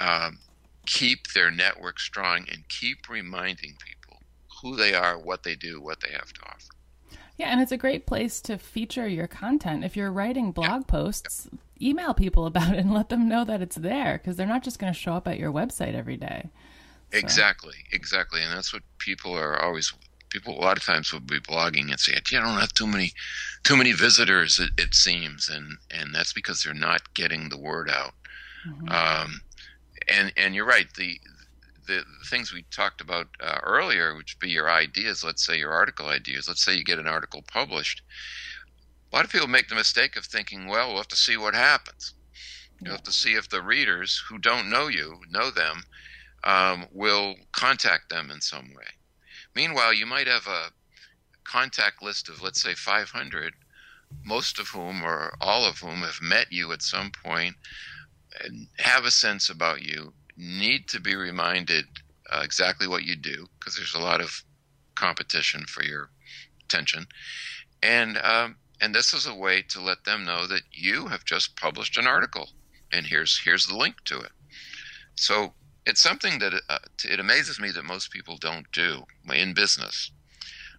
um, 0.00 0.38
keep 0.86 1.32
their 1.34 1.50
network 1.50 1.98
strong 2.00 2.46
and 2.50 2.68
keep 2.68 3.08
reminding 3.08 3.76
people 3.84 4.01
who 4.62 4.76
they 4.76 4.94
are, 4.94 5.18
what 5.18 5.42
they 5.42 5.54
do, 5.54 5.80
what 5.80 6.00
they 6.00 6.12
have 6.12 6.32
to 6.32 6.40
offer. 6.42 7.18
Yeah, 7.38 7.48
and 7.48 7.60
it's 7.60 7.72
a 7.72 7.76
great 7.76 8.06
place 8.06 8.40
to 8.42 8.58
feature 8.58 9.08
your 9.08 9.26
content. 9.26 9.84
If 9.84 9.96
you're 9.96 10.12
writing 10.12 10.52
blog 10.52 10.82
yeah. 10.82 10.86
posts, 10.86 11.48
email 11.80 12.14
people 12.14 12.46
about 12.52 12.74
it 12.74 12.78
and 12.78 12.94
let 12.94 13.08
them 13.08 13.28
know 13.28 13.44
that 13.44 13.62
it's 13.62 13.76
there 13.76 14.18
because 14.18 14.36
they're 14.36 14.46
not 14.46 14.62
just 14.62 14.78
going 14.78 14.92
to 14.92 14.98
show 14.98 15.14
up 15.14 15.26
at 15.26 15.38
your 15.38 15.52
website 15.52 15.94
every 15.94 16.16
day. 16.16 16.50
So. 17.12 17.18
Exactly, 17.18 17.74
exactly, 17.90 18.42
and 18.42 18.56
that's 18.56 18.72
what 18.72 18.82
people 18.98 19.36
are 19.36 19.60
always. 19.60 19.92
People 20.30 20.58
a 20.58 20.62
lot 20.62 20.78
of 20.78 20.84
times 20.84 21.12
will 21.12 21.20
be 21.20 21.40
blogging 21.40 21.90
and 21.90 22.00
say, 22.00 22.14
"I 22.14 22.20
don't 22.40 22.58
have 22.58 22.72
too 22.72 22.86
many, 22.86 23.12
too 23.64 23.76
many 23.76 23.92
visitors." 23.92 24.58
It, 24.58 24.70
it 24.78 24.94
seems, 24.94 25.50
and 25.50 25.76
and 25.90 26.14
that's 26.14 26.32
because 26.32 26.62
they're 26.62 26.72
not 26.72 27.12
getting 27.12 27.50
the 27.50 27.58
word 27.58 27.90
out. 27.90 28.14
Mm-hmm. 28.66 28.88
Um, 28.88 29.42
and 30.08 30.32
and 30.38 30.54
you're 30.54 30.64
right. 30.64 30.86
The 30.94 31.20
the, 31.86 32.04
the 32.20 32.26
things 32.28 32.52
we 32.52 32.64
talked 32.70 33.00
about 33.00 33.28
uh, 33.40 33.58
earlier, 33.62 34.14
which 34.14 34.38
be 34.38 34.48
your 34.48 34.70
ideas. 34.70 35.24
Let's 35.24 35.44
say 35.44 35.58
your 35.58 35.72
article 35.72 36.08
ideas. 36.08 36.48
Let's 36.48 36.64
say 36.64 36.74
you 36.74 36.84
get 36.84 36.98
an 36.98 37.06
article 37.06 37.42
published. 37.42 38.02
A 39.12 39.16
lot 39.16 39.24
of 39.24 39.32
people 39.32 39.48
make 39.48 39.68
the 39.68 39.74
mistake 39.74 40.16
of 40.16 40.24
thinking, 40.24 40.68
"Well, 40.68 40.88
we'll 40.88 40.98
have 40.98 41.08
to 41.08 41.16
see 41.16 41.36
what 41.36 41.54
happens." 41.54 42.14
You'll 42.80 42.94
have 42.94 43.04
to 43.04 43.12
see 43.12 43.34
if 43.34 43.48
the 43.48 43.62
readers 43.62 44.22
who 44.28 44.38
don't 44.38 44.68
know 44.68 44.88
you 44.88 45.20
know 45.30 45.50
them 45.50 45.84
um, 46.42 46.86
will 46.90 47.36
contact 47.52 48.10
them 48.10 48.30
in 48.30 48.40
some 48.40 48.74
way. 48.74 48.86
Meanwhile, 49.54 49.94
you 49.94 50.06
might 50.06 50.26
have 50.26 50.46
a 50.46 50.72
contact 51.44 52.02
list 52.02 52.28
of, 52.28 52.42
let's 52.42 52.60
say, 52.60 52.74
500, 52.74 53.54
most 54.24 54.58
of 54.58 54.68
whom 54.68 55.02
or 55.04 55.34
all 55.40 55.64
of 55.64 55.78
whom 55.78 56.00
have 56.00 56.20
met 56.20 56.50
you 56.50 56.72
at 56.72 56.82
some 56.82 57.12
point 57.24 57.54
and 58.40 58.66
have 58.78 59.04
a 59.04 59.10
sense 59.10 59.48
about 59.48 59.82
you, 59.82 60.12
need 60.36 60.88
to 60.88 61.00
be 61.00 61.14
reminded 61.14 61.84
uh, 62.30 62.40
exactly 62.42 62.86
what 62.86 63.04
you 63.04 63.16
do 63.16 63.46
because 63.58 63.76
there's 63.76 63.94
a 63.94 64.00
lot 64.00 64.20
of 64.20 64.42
competition 64.94 65.64
for 65.66 65.84
your 65.84 66.10
attention. 66.64 67.06
And, 67.82 68.18
um, 68.18 68.56
and 68.80 68.94
this 68.94 69.12
is 69.12 69.26
a 69.26 69.34
way 69.34 69.62
to 69.68 69.80
let 69.80 70.04
them 70.04 70.24
know 70.24 70.46
that 70.46 70.62
you 70.72 71.08
have 71.08 71.24
just 71.24 71.56
published 71.56 71.96
an 71.98 72.06
article 72.06 72.48
and 72.92 73.06
here's 73.06 73.40
here's 73.44 73.66
the 73.66 73.76
link 73.76 73.96
to 74.04 74.18
it. 74.20 74.32
So 75.16 75.54
it's 75.86 76.00
something 76.00 76.38
that 76.38 76.52
uh, 76.68 76.78
it 77.04 77.18
amazes 77.18 77.58
me 77.58 77.70
that 77.70 77.84
most 77.84 78.10
people 78.10 78.36
don't 78.36 78.70
do 78.72 79.04
in 79.32 79.54
business. 79.54 80.12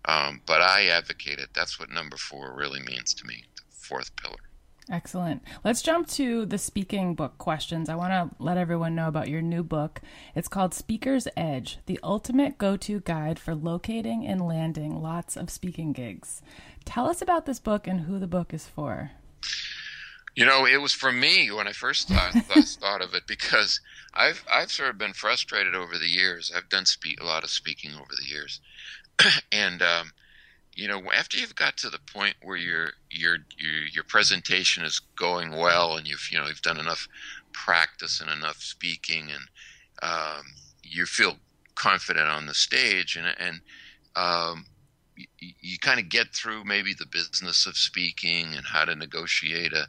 Um, 0.05 0.41
but 0.45 0.61
I 0.61 0.87
advocate 0.87 1.39
it. 1.39 1.49
That's 1.53 1.79
what 1.79 1.89
number 1.89 2.17
four 2.17 2.53
really 2.53 2.81
means 2.81 3.13
to 3.15 3.25
me, 3.25 3.43
the 3.55 3.63
fourth 3.69 4.15
pillar. 4.17 4.35
Excellent. 4.91 5.41
Let's 5.63 5.81
jump 5.81 6.07
to 6.09 6.45
the 6.45 6.57
speaking 6.57 7.15
book 7.15 7.37
questions. 7.37 7.87
I 7.87 7.95
want 7.95 8.11
to 8.11 8.43
let 8.43 8.57
everyone 8.57 8.95
know 8.95 9.07
about 9.07 9.29
your 9.29 9.41
new 9.41 9.63
book. 9.63 10.01
It's 10.35 10.49
called 10.49 10.73
Speaker's 10.73 11.27
Edge 11.37 11.79
The 11.85 11.99
Ultimate 12.03 12.57
Go 12.57 12.75
To 12.75 12.99
Guide 12.99 13.39
for 13.39 13.55
Locating 13.55 14.27
and 14.27 14.45
Landing 14.45 15.01
Lots 15.01 15.37
of 15.37 15.49
Speaking 15.49 15.93
Gigs. 15.93 16.41
Tell 16.83 17.07
us 17.07 17.21
about 17.21 17.45
this 17.45 17.59
book 17.59 17.87
and 17.87 18.01
who 18.01 18.19
the 18.19 18.27
book 18.27 18.53
is 18.53 18.67
for. 18.67 19.11
You 20.35 20.45
know, 20.45 20.65
it 20.65 20.81
was 20.81 20.91
for 20.91 21.11
me 21.11 21.49
when 21.49 21.67
I 21.67 21.71
first 21.71 22.09
thought, 22.09 22.33
thought 22.43 23.01
of 23.01 23.13
it 23.13 23.23
because 23.25 23.79
I've 24.13 24.43
I've 24.51 24.71
sort 24.71 24.89
of 24.89 24.97
been 24.97 25.13
frustrated 25.13 25.75
over 25.75 25.97
the 25.97 26.09
years. 26.09 26.51
I've 26.53 26.69
done 26.69 26.85
speak 26.85 27.21
a 27.21 27.25
lot 27.25 27.43
of 27.43 27.51
speaking 27.51 27.93
over 27.93 28.11
the 28.19 28.27
years, 28.27 28.59
and 29.51 29.81
um, 29.81 30.11
you 30.75 30.87
know, 30.87 31.01
after 31.15 31.37
you've 31.37 31.55
got 31.55 31.77
to 31.77 31.89
the 31.89 31.99
point 31.99 32.35
where 32.41 32.57
your 32.57 32.91
your 33.09 33.37
your 33.57 33.85
your 33.93 34.03
presentation 34.05 34.83
is 34.83 34.99
going 35.15 35.51
well, 35.51 35.97
and 35.97 36.07
you've 36.07 36.27
you 36.31 36.39
know 36.39 36.47
you've 36.47 36.61
done 36.61 36.79
enough 36.79 37.07
practice 37.53 38.21
and 38.21 38.29
enough 38.29 38.57
speaking, 38.57 39.29
and 39.31 39.49
um, 40.01 40.45
you 40.83 41.05
feel 41.05 41.37
confident 41.75 42.27
on 42.27 42.45
the 42.45 42.53
stage, 42.53 43.15
and 43.17 43.27
and 43.39 43.61
um, 44.15 44.65
you, 45.15 45.53
you 45.61 45.77
kind 45.79 45.99
of 45.99 46.09
get 46.09 46.33
through 46.33 46.63
maybe 46.65 46.93
the 46.93 47.05
business 47.05 47.65
of 47.65 47.77
speaking 47.77 48.53
and 48.55 48.65
how 48.71 48.85
to 48.85 48.95
negotiate 48.95 49.73
a 49.73 49.87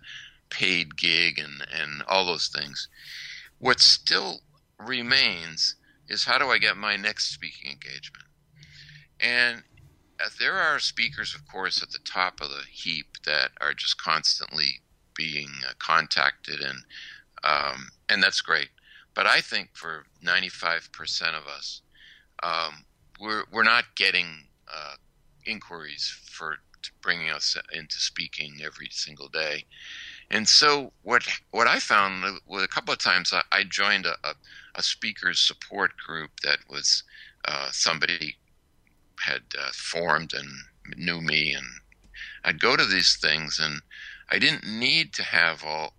paid 0.51 0.97
gig 0.97 1.38
and 1.38 1.66
and 1.73 2.03
all 2.09 2.27
those 2.27 2.49
things 2.49 2.88
what 3.59 3.81
still 3.81 4.40
remains 4.79 5.77
is 6.09 6.25
how 6.25 6.38
do 6.38 6.49
I 6.49 6.59
get 6.59 6.77
my 6.77 6.97
next 6.97 7.33
speaking 7.33 7.70
engagement? 7.70 8.27
And 9.20 9.62
there 10.38 10.54
are 10.54 10.78
speakers, 10.78 11.34
of 11.34 11.46
course, 11.46 11.82
at 11.82 11.90
the 11.90 11.98
top 11.98 12.40
of 12.40 12.48
the 12.48 12.64
heap 12.70 13.06
that 13.24 13.50
are 13.60 13.74
just 13.74 14.00
constantly 14.00 14.80
being 15.14 15.50
uh, 15.66 15.72
contacted, 15.78 16.60
and 16.60 16.84
um, 17.42 17.88
and 18.08 18.22
that's 18.22 18.40
great. 18.40 18.68
But 19.14 19.26
I 19.26 19.40
think 19.40 19.70
for 19.74 20.06
95% 20.24 20.88
of 21.28 21.46
us, 21.46 21.82
um, 22.42 22.84
we're 23.20 23.44
we're 23.52 23.62
not 23.62 23.84
getting 23.96 24.46
uh, 24.72 24.94
inquiries 25.46 26.16
for 26.30 26.56
bringing 27.00 27.30
us 27.30 27.56
into 27.72 27.96
speaking 27.96 28.56
every 28.62 28.88
single 28.90 29.28
day, 29.28 29.64
and 30.30 30.48
so 30.48 30.92
what 31.02 31.26
what 31.50 31.68
I 31.68 31.78
found 31.78 32.24
was 32.46 32.62
a 32.62 32.68
couple 32.68 32.92
of 32.92 32.98
times 32.98 33.32
I, 33.32 33.42
I 33.52 33.64
joined 33.64 34.06
a, 34.06 34.16
a, 34.24 34.34
a, 34.74 34.82
speakers 34.82 35.40
support 35.40 35.92
group 35.96 36.30
that 36.42 36.58
was 36.68 37.04
uh, 37.46 37.68
somebody 37.70 38.37
had 39.20 39.42
uh, 39.59 39.70
formed 39.72 40.33
and 40.35 40.48
knew 40.96 41.20
me, 41.20 41.53
and 41.53 41.66
I'd 42.44 42.61
go 42.61 42.77
to 42.77 42.85
these 42.85 43.16
things, 43.16 43.59
and 43.61 43.83
I 44.31 44.38
didn't 44.38 44.66
need 44.66 45.12
to 45.14 45.22
have 45.22 45.64
all. 45.64 45.94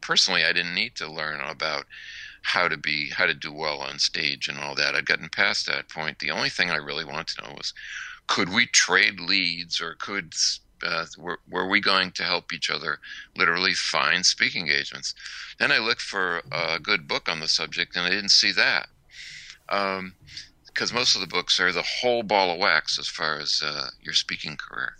Personally, 0.00 0.44
I 0.44 0.52
didn't 0.52 0.74
need 0.74 0.94
to 0.96 1.10
learn 1.10 1.40
about 1.40 1.86
how 2.42 2.68
to 2.68 2.76
be 2.76 3.10
how 3.10 3.26
to 3.26 3.34
do 3.34 3.52
well 3.52 3.80
on 3.80 3.98
stage 3.98 4.48
and 4.48 4.58
all 4.58 4.74
that. 4.74 4.94
I'd 4.94 5.06
gotten 5.06 5.28
past 5.28 5.66
that 5.66 5.88
point. 5.88 6.18
The 6.18 6.30
only 6.30 6.50
thing 6.50 6.70
I 6.70 6.76
really 6.76 7.04
wanted 7.04 7.28
to 7.28 7.42
know 7.42 7.54
was 7.56 7.72
could 8.26 8.48
we 8.52 8.66
trade 8.66 9.20
leads 9.20 9.80
or 9.80 9.94
could 9.94 10.34
uh, 10.84 11.06
were, 11.16 11.38
were 11.48 11.68
we 11.68 11.80
going 11.80 12.10
to 12.12 12.24
help 12.24 12.52
each 12.52 12.70
other 12.70 12.98
literally 13.36 13.74
find 13.74 14.26
speaking 14.26 14.62
engagements? 14.62 15.14
Then 15.58 15.70
I 15.70 15.78
looked 15.78 16.02
for 16.02 16.42
a 16.50 16.78
good 16.80 17.06
book 17.06 17.28
on 17.28 17.40
the 17.40 17.48
subject, 17.48 17.96
and 17.96 18.04
I 18.04 18.10
didn't 18.10 18.30
see 18.30 18.52
that. 18.52 18.88
Because 20.72 20.92
most 20.92 21.14
of 21.14 21.20
the 21.20 21.26
books 21.26 21.60
are 21.60 21.72
the 21.72 21.82
whole 21.82 22.22
ball 22.22 22.50
of 22.50 22.58
wax 22.58 22.98
as 22.98 23.08
far 23.08 23.38
as 23.38 23.62
uh, 23.64 23.88
your 24.00 24.14
speaking 24.14 24.56
career. 24.56 24.94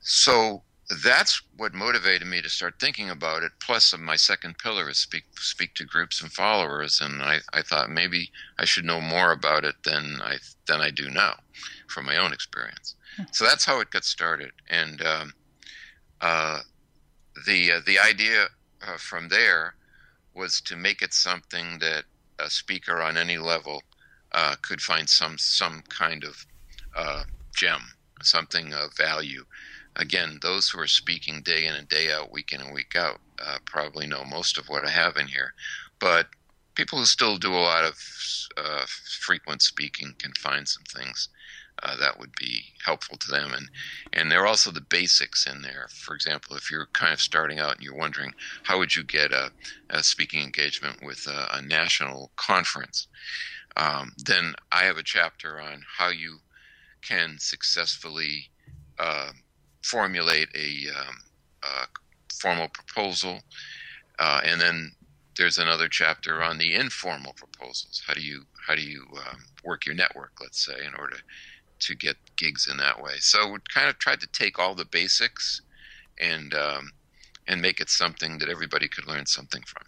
So 0.00 0.62
that's 1.02 1.42
what 1.56 1.74
motivated 1.74 2.28
me 2.28 2.40
to 2.42 2.48
start 2.48 2.74
thinking 2.78 3.10
about 3.10 3.42
it. 3.42 3.52
Plus, 3.60 3.96
my 3.98 4.16
second 4.16 4.58
pillar 4.58 4.88
is 4.88 4.98
speak 4.98 5.24
speak 5.36 5.74
to 5.74 5.84
groups 5.84 6.22
and 6.22 6.32
followers, 6.32 7.00
and 7.00 7.22
I, 7.22 7.38
I 7.52 7.62
thought 7.62 7.90
maybe 7.90 8.30
I 8.58 8.64
should 8.64 8.84
know 8.84 9.00
more 9.00 9.32
about 9.32 9.64
it 9.64 9.74
than 9.84 10.20
I 10.22 10.36
than 10.66 10.80
I 10.80 10.90
do 10.90 11.10
now, 11.10 11.34
from 11.88 12.06
my 12.06 12.16
own 12.16 12.32
experience. 12.32 12.94
So 13.32 13.44
that's 13.44 13.64
how 13.64 13.80
it 13.80 13.90
got 13.90 14.04
started, 14.04 14.52
and 14.68 15.02
um, 15.02 15.32
uh, 16.20 16.60
the 17.46 17.72
uh, 17.72 17.80
the 17.86 17.98
idea 17.98 18.46
uh, 18.86 18.98
from 18.98 19.28
there 19.28 19.74
was 20.34 20.60
to 20.60 20.76
make 20.76 21.02
it 21.02 21.14
something 21.14 21.78
that 21.80 22.04
a 22.38 22.50
speaker 22.50 23.00
on 23.00 23.16
any 23.16 23.38
level 23.38 23.82
uh, 24.36 24.54
could 24.62 24.80
find 24.80 25.08
some 25.08 25.38
some 25.38 25.82
kind 25.88 26.22
of 26.22 26.46
uh, 26.94 27.24
gem, 27.56 27.80
something 28.22 28.72
of 28.72 28.96
value. 28.96 29.44
Again, 29.96 30.38
those 30.42 30.68
who 30.68 30.78
are 30.78 30.86
speaking 30.86 31.42
day 31.42 31.64
in 31.66 31.74
and 31.74 31.88
day 31.88 32.12
out, 32.12 32.30
week 32.30 32.52
in 32.52 32.60
and 32.60 32.74
week 32.74 32.94
out, 32.94 33.18
uh, 33.44 33.58
probably 33.64 34.06
know 34.06 34.24
most 34.24 34.58
of 34.58 34.68
what 34.68 34.86
I 34.86 34.90
have 34.90 35.16
in 35.16 35.26
here, 35.26 35.54
but 35.98 36.26
people 36.74 36.98
who 36.98 37.06
still 37.06 37.38
do 37.38 37.54
a 37.54 37.56
lot 37.72 37.84
of 37.84 37.98
uh, 38.58 38.84
frequent 39.22 39.62
speaking 39.62 40.14
can 40.18 40.32
find 40.34 40.68
some 40.68 40.84
things 40.84 41.30
uh, 41.82 41.96
that 41.96 42.18
would 42.18 42.32
be 42.38 42.64
helpful 42.84 43.16
to 43.18 43.30
them. 43.30 43.52
And 43.54 43.68
and 44.12 44.30
there 44.30 44.42
are 44.42 44.46
also 44.46 44.70
the 44.70 44.80
basics 44.80 45.46
in 45.46 45.62
there. 45.62 45.88
For 45.90 46.14
example, 46.14 46.56
if 46.56 46.70
you're 46.70 46.88
kind 46.92 47.12
of 47.12 47.20
starting 47.20 47.58
out 47.58 47.76
and 47.76 47.82
you're 47.82 47.96
wondering 47.96 48.32
how 48.64 48.78
would 48.78 48.94
you 48.96 49.04
get 49.04 49.32
a, 49.32 49.50
a 49.90 50.02
speaking 50.02 50.42
engagement 50.42 50.98
with 51.02 51.26
a, 51.26 51.48
a 51.52 51.62
national 51.62 52.32
conference, 52.36 53.08
um, 53.76 54.12
then 54.24 54.54
I 54.72 54.84
have 54.84 54.96
a 54.96 55.02
chapter 55.02 55.60
on 55.60 55.82
how 55.98 56.08
you 56.08 56.38
can 57.02 57.36
successfully 57.38 58.50
uh, 58.98 59.30
formulate 59.82 60.48
a, 60.54 60.88
um, 60.98 61.16
a, 61.62 61.86
formal 62.40 62.68
proposal, 62.68 63.40
uh, 64.18 64.40
and 64.44 64.60
then 64.60 64.92
there's 65.36 65.58
another 65.58 65.88
chapter 65.88 66.42
on 66.42 66.58
the 66.58 66.74
informal 66.74 67.32
proposals. 67.32 68.02
How 68.06 68.14
do 68.14 68.20
you 68.20 68.44
how 68.66 68.74
do 68.74 68.82
you 68.82 69.06
um, 69.16 69.44
work 69.64 69.86
your 69.86 69.94
network, 69.94 70.32
let's 70.40 70.64
say, 70.64 70.84
in 70.84 70.94
order 70.94 71.16
to 71.80 71.94
get 71.94 72.16
gigs 72.36 72.66
in 72.70 72.78
that 72.78 73.02
way. 73.02 73.14
So 73.18 73.50
we 73.50 73.58
kind 73.72 73.88
of 73.88 73.98
tried 73.98 74.20
to 74.20 74.26
take 74.26 74.58
all 74.58 74.74
the 74.74 74.84
basics 74.84 75.62
and 76.18 76.54
um, 76.54 76.92
and 77.46 77.62
make 77.62 77.80
it 77.80 77.88
something 77.88 78.38
that 78.38 78.48
everybody 78.48 78.88
could 78.88 79.06
learn 79.06 79.26
something 79.26 79.62
from. 79.62 79.84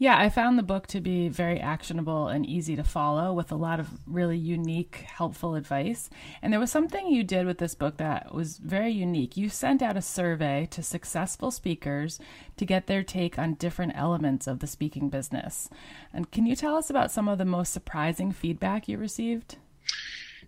Yeah, 0.00 0.18
I 0.18 0.30
found 0.30 0.58
the 0.58 0.62
book 0.62 0.86
to 0.86 1.00
be 1.02 1.28
very 1.28 1.60
actionable 1.60 2.28
and 2.28 2.46
easy 2.46 2.74
to 2.74 2.82
follow 2.82 3.34
with 3.34 3.52
a 3.52 3.54
lot 3.54 3.78
of 3.78 4.00
really 4.06 4.38
unique, 4.38 5.04
helpful 5.06 5.54
advice. 5.54 6.08
And 6.40 6.50
there 6.50 6.58
was 6.58 6.70
something 6.70 7.08
you 7.08 7.22
did 7.22 7.44
with 7.44 7.58
this 7.58 7.74
book 7.74 7.98
that 7.98 8.34
was 8.34 8.56
very 8.56 8.90
unique. 8.90 9.36
You 9.36 9.50
sent 9.50 9.82
out 9.82 9.98
a 9.98 10.00
survey 10.00 10.66
to 10.70 10.82
successful 10.82 11.50
speakers 11.50 12.18
to 12.56 12.64
get 12.64 12.86
their 12.86 13.02
take 13.02 13.38
on 13.38 13.56
different 13.56 13.92
elements 13.94 14.46
of 14.46 14.60
the 14.60 14.66
speaking 14.66 15.10
business. 15.10 15.68
And 16.14 16.30
can 16.30 16.46
you 16.46 16.56
tell 16.56 16.76
us 16.76 16.88
about 16.88 17.10
some 17.10 17.28
of 17.28 17.36
the 17.36 17.44
most 17.44 17.70
surprising 17.70 18.32
feedback 18.32 18.88
you 18.88 18.96
received? 18.96 19.58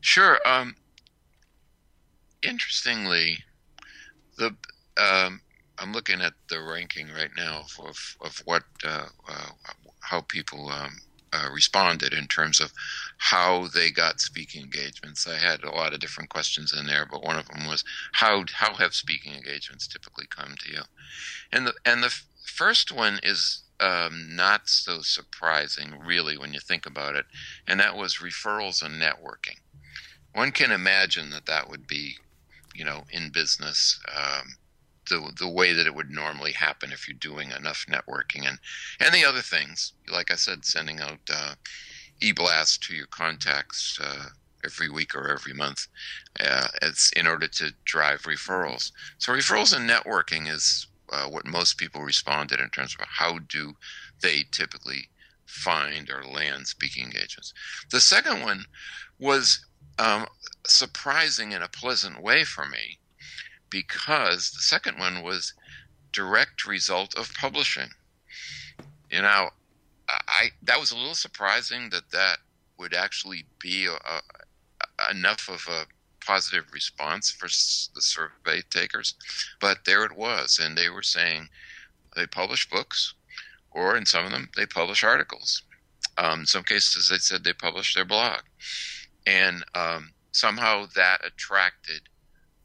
Sure. 0.01 0.39
Um, 0.47 0.77
interestingly, 2.43 3.45
the 4.39 4.57
um, 4.97 5.43
I'm 5.83 5.93
looking 5.93 6.21
at 6.21 6.35
the 6.49 6.63
ranking 6.63 7.09
right 7.11 7.31
now 7.37 7.65
of 7.79 8.17
of 8.21 8.43
what 8.45 8.63
uh, 8.85 9.07
uh, 9.29 9.51
how 10.01 10.21
people 10.23 10.71
um, 10.71 10.99
uh, 11.33 11.49
responded 11.53 12.13
in 12.13 12.27
terms 12.29 12.61
of 12.61 12.73
how 13.19 13.67
they 13.69 13.91
got 13.91 14.21
speaking 14.21 14.63
engagements. 14.63 15.27
I 15.27 15.37
had 15.37 15.65
a 15.65 15.71
lot 15.71 15.93
of 15.93 16.01
different 16.01 16.31
questions 16.31 16.73
in 16.73 16.87
there, 16.87 17.07
but 17.11 17.23
one 17.23 17.39
of 17.39 17.49
them 17.49 17.67
was 17.67 17.85
how 18.13 18.45
how 18.53 18.75
have 18.75 18.95
speaking 18.95 19.35
engagements 19.35 19.89
typically 19.89 20.27
come 20.31 20.55
to 20.61 20.73
you? 20.73 20.83
And 21.53 21.67
the 21.67 21.75
and 21.85 22.03
the 22.03 22.15
first 22.47 22.93
one 22.93 23.19
is 23.23 23.65
um, 23.81 24.37
not 24.37 24.69
so 24.69 25.03
surprising, 25.03 25.99
really, 25.99 26.39
when 26.39 26.55
you 26.55 26.61
think 26.61 26.87
about 26.87 27.17
it, 27.17 27.27
and 27.67 27.81
that 27.81 27.97
was 27.97 28.19
referrals 28.19 28.83
and 28.83 29.03
networking 29.03 29.59
one 30.35 30.53
can 30.53 30.73
imagine 30.73 31.31
that 31.31 31.47
that 31.47 31.69
would 31.69 31.87
be, 31.87 32.17
you 32.75 32.85
know, 32.85 33.05
in 33.11 33.31
business, 33.31 34.01
um, 34.15 34.57
the 35.09 35.33
the 35.39 35.49
way 35.49 35.73
that 35.73 35.87
it 35.87 35.95
would 35.95 36.11
normally 36.11 36.53
happen 36.53 36.93
if 36.93 37.09
you're 37.09 37.17
doing 37.17 37.51
enough 37.51 37.87
networking 37.89 38.47
and 38.47 38.59
and 39.01 39.15
the 39.15 39.25
other 39.25 39.41
things, 39.41 39.93
like 40.11 40.31
I 40.31 40.37
said, 40.37 40.65
sending 40.65 41.01
out 41.01 41.21
uh, 41.33 41.55
e-blasts 42.21 42.79
to 42.79 42.95
your 42.95 43.07
contacts 43.07 43.99
uh, 44.03 44.27
every 44.65 44.89
week 44.89 45.15
or 45.15 45.29
every 45.29 45.53
month. 45.53 45.89
Uh, 46.39 46.69
it's 46.81 47.11
in 47.13 47.27
order 47.27 47.49
to 47.49 47.75
drive 47.85 48.23
referrals. 48.23 48.93
So 49.19 49.33
referrals 49.33 49.75
and 49.75 49.89
networking 49.89 50.49
is 50.49 50.87
uh, 51.11 51.27
what 51.29 51.47
most 51.47 51.79
people 51.79 52.03
responded 52.03 52.61
in 52.61 52.71
terms 52.71 52.97
of 52.99 53.07
how 53.07 53.39
do 53.39 53.75
they 54.23 54.45
typically 54.53 55.09
find 55.47 56.09
or 56.09 56.25
land 56.25 56.67
speaking 56.67 57.05
engagements. 57.05 57.53
The 57.91 58.01
second 58.01 58.43
one 58.43 58.65
was 59.19 59.65
um, 59.99 60.27
surprising 60.67 61.53
in 61.53 61.63
a 61.63 61.69
pleasant 61.69 62.23
way 62.23 62.45
for 62.45 62.67
me 62.67 62.99
because 63.73 64.53
the 64.53 64.63
second 64.63 64.99
one 64.99 65.23
was 65.23 65.55
direct 66.13 66.67
result 66.67 67.17
of 67.17 67.33
publishing. 67.35 67.89
You 69.11 69.23
know, 69.23 69.51
I 70.09 70.51
that 70.63 70.79
was 70.79 70.93
a 70.93 70.97
little 70.97 71.15
surprising 71.15 71.91
that 71.91 72.11
that 72.13 72.39
would 72.79 72.95
actually 72.95 73.45
be 73.59 73.87
a, 73.87 73.93
a, 73.95 75.11
enough 75.11 75.49
of 75.49 75.67
a 75.69 75.87
positive 76.25 76.67
response 76.73 77.31
for 77.31 77.47
the 77.47 78.01
survey 78.01 78.63
takers, 78.71 79.15
but 79.61 79.79
there 79.85 80.05
it 80.05 80.17
was, 80.17 80.61
and 80.63 80.77
they 80.77 80.89
were 80.89 81.03
saying 81.03 81.49
they 82.15 82.27
publish 82.27 82.69
books, 82.71 83.15
or 83.73 83.97
in 83.97 84.07
some 84.07 84.25
of 84.25 84.31
them 84.31 84.49
they 84.57 84.67
publish 84.67 85.03
articles. 85.03 85.63
Um, 86.19 86.41
in 86.41 86.47
some 86.47 86.63
cases, 86.63 87.09
they 87.09 87.19
said 87.19 87.43
they 87.43 87.55
publish 87.55 87.95
their 87.95 88.05
blog 88.05 88.43
and 89.27 89.65
um, 89.75 90.13
somehow 90.33 90.87
that 90.95 91.25
attracted, 91.25 92.03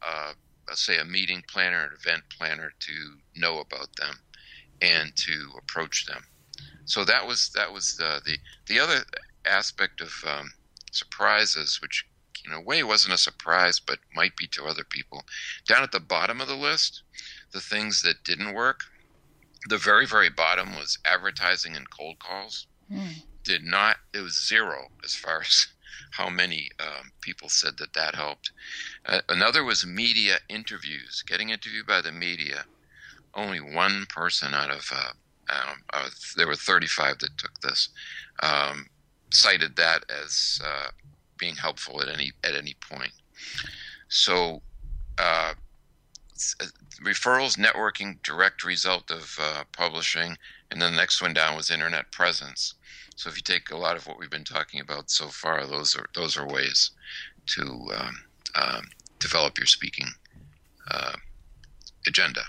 uh, 0.05 0.33
let's 0.67 0.85
say, 0.85 0.97
a 0.97 1.05
meeting 1.05 1.43
planner, 1.47 1.83
an 1.83 1.91
event 1.99 2.23
planner 2.37 2.71
to 2.79 2.93
know 3.35 3.59
about 3.59 3.95
them 3.95 4.19
and 4.81 5.15
to 5.15 5.51
approach 5.57 6.05
them. 6.05 6.25
So 6.85 7.03
that 7.05 7.27
was 7.27 7.51
that 7.55 7.73
was 7.73 7.97
the 7.97 8.21
the, 8.25 8.37
the 8.67 8.79
other 8.79 9.03
aspect 9.45 10.01
of 10.01 10.13
um, 10.25 10.53
surprises, 10.91 11.79
which 11.81 12.05
in 12.45 12.53
a 12.53 12.61
way 12.61 12.83
wasn't 12.83 13.13
a 13.13 13.17
surprise, 13.17 13.79
but 13.79 13.99
might 14.15 14.35
be 14.37 14.47
to 14.47 14.65
other 14.65 14.83
people. 14.83 15.25
Down 15.67 15.83
at 15.83 15.91
the 15.91 15.99
bottom 15.99 16.39
of 16.39 16.47
the 16.47 16.55
list, 16.55 17.03
the 17.51 17.59
things 17.59 18.01
that 18.03 18.23
didn't 18.23 18.53
work. 18.53 18.81
The 19.67 19.77
very 19.77 20.05
very 20.05 20.29
bottom 20.29 20.75
was 20.75 20.97
advertising 21.03 21.75
and 21.75 21.89
cold 21.89 22.19
calls. 22.19 22.67
Mm. 22.91 23.23
Did 23.43 23.63
not. 23.63 23.97
It 24.13 24.19
was 24.19 24.47
zero 24.47 24.87
as 25.03 25.13
far 25.13 25.41
as 25.45 25.67
how 26.11 26.29
many 26.29 26.69
um, 26.79 27.11
people 27.21 27.49
said 27.49 27.77
that 27.77 27.93
that 27.93 28.15
helped. 28.15 28.51
Uh, 29.05 29.21
another 29.29 29.63
was 29.63 29.85
media 29.85 30.37
interviews, 30.49 31.23
getting 31.25 31.49
interviewed 31.49 31.87
by 31.87 32.01
the 32.01 32.11
media. 32.11 32.65
Only 33.33 33.59
one 33.59 34.05
person 34.09 34.53
out 34.53 34.71
of 34.71 34.89
uh, 34.93 35.11
um, 35.49 35.83
uh, 35.93 36.09
there 36.35 36.47
were 36.47 36.55
35 36.55 37.19
that 37.19 37.37
took 37.37 37.59
this 37.61 37.89
um, 38.41 38.87
cited 39.31 39.75
that 39.75 40.03
as 40.09 40.59
uh, 40.63 40.89
being 41.37 41.55
helpful 41.55 42.01
at 42.01 42.09
any 42.09 42.31
at 42.43 42.55
any 42.55 42.75
point. 42.89 43.13
So 44.09 44.61
uh, 45.17 45.53
uh, 46.59 46.65
referrals, 47.03 47.57
networking, 47.57 48.21
direct 48.23 48.63
result 48.63 49.11
of 49.11 49.39
publishing, 49.71 50.37
and 50.71 50.81
then 50.81 50.91
the 50.91 50.97
next 50.97 51.21
one 51.21 51.33
down 51.33 51.55
was 51.55 51.71
internet 51.71 52.11
presence. 52.11 52.73
So 53.17 53.29
if 53.29 53.35
you 53.35 53.41
take 53.41 53.71
a 53.71 53.77
lot 53.77 53.97
of 53.97 54.05
what 54.05 54.19
we've 54.19 54.29
been 54.29 54.43
talking 54.43 54.79
about 54.79 55.09
so 55.09 55.27
far, 55.27 55.65
those 55.65 55.95
are 55.95 56.05
those 56.13 56.37
are 56.37 56.47
ways 56.47 56.91
to 57.47 57.63
um, 57.95 58.19
um, 58.55 58.87
develop 59.19 59.57
your 59.57 59.65
speaking 59.65 60.07
uh, 60.91 61.13
agenda 62.05 62.41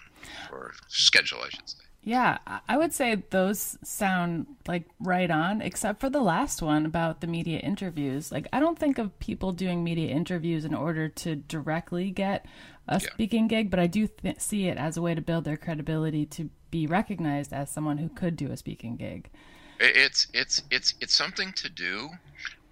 or 0.52 0.74
schedule, 0.88 1.38
I 1.44 1.48
should 1.48 1.68
say. 1.68 1.78
Yeah, 2.02 2.38
I 2.68 2.76
would 2.76 2.94
say 2.94 3.22
those 3.30 3.76
sound 3.82 4.46
like 4.66 4.84
right 5.00 5.30
on, 5.30 5.60
except 5.60 6.00
for 6.00 6.08
the 6.08 6.20
last 6.20 6.62
one 6.62 6.86
about 6.86 7.20
the 7.20 7.26
media 7.26 7.58
interviews. 7.58 8.30
Like, 8.30 8.46
I 8.52 8.60
don't 8.60 8.78
think 8.78 8.98
of 8.98 9.18
people 9.18 9.52
doing 9.52 9.82
media 9.84 10.10
interviews 10.10 10.64
in 10.64 10.74
order 10.74 11.08
to 11.08 11.36
directly 11.36 12.10
get 12.10 12.46
a 12.86 12.94
yeah. 12.94 13.10
speaking 13.10 13.48
gig, 13.48 13.70
but 13.70 13.80
I 13.80 13.88
do 13.88 14.06
th- 14.06 14.40
see 14.40 14.68
it 14.68 14.78
as 14.78 14.96
a 14.96 15.02
way 15.02 15.14
to 15.14 15.20
build 15.20 15.44
their 15.44 15.56
credibility 15.56 16.24
to 16.26 16.48
be 16.70 16.86
recognized 16.86 17.52
as 17.52 17.68
someone 17.68 17.98
who 17.98 18.08
could 18.08 18.36
do 18.36 18.52
a 18.52 18.56
speaking 18.56 18.96
gig. 18.96 19.28
It's 19.80 20.26
it's 20.34 20.62
it's 20.70 20.94
it's 21.00 21.14
something 21.16 21.52
to 21.54 21.68
do, 21.68 22.10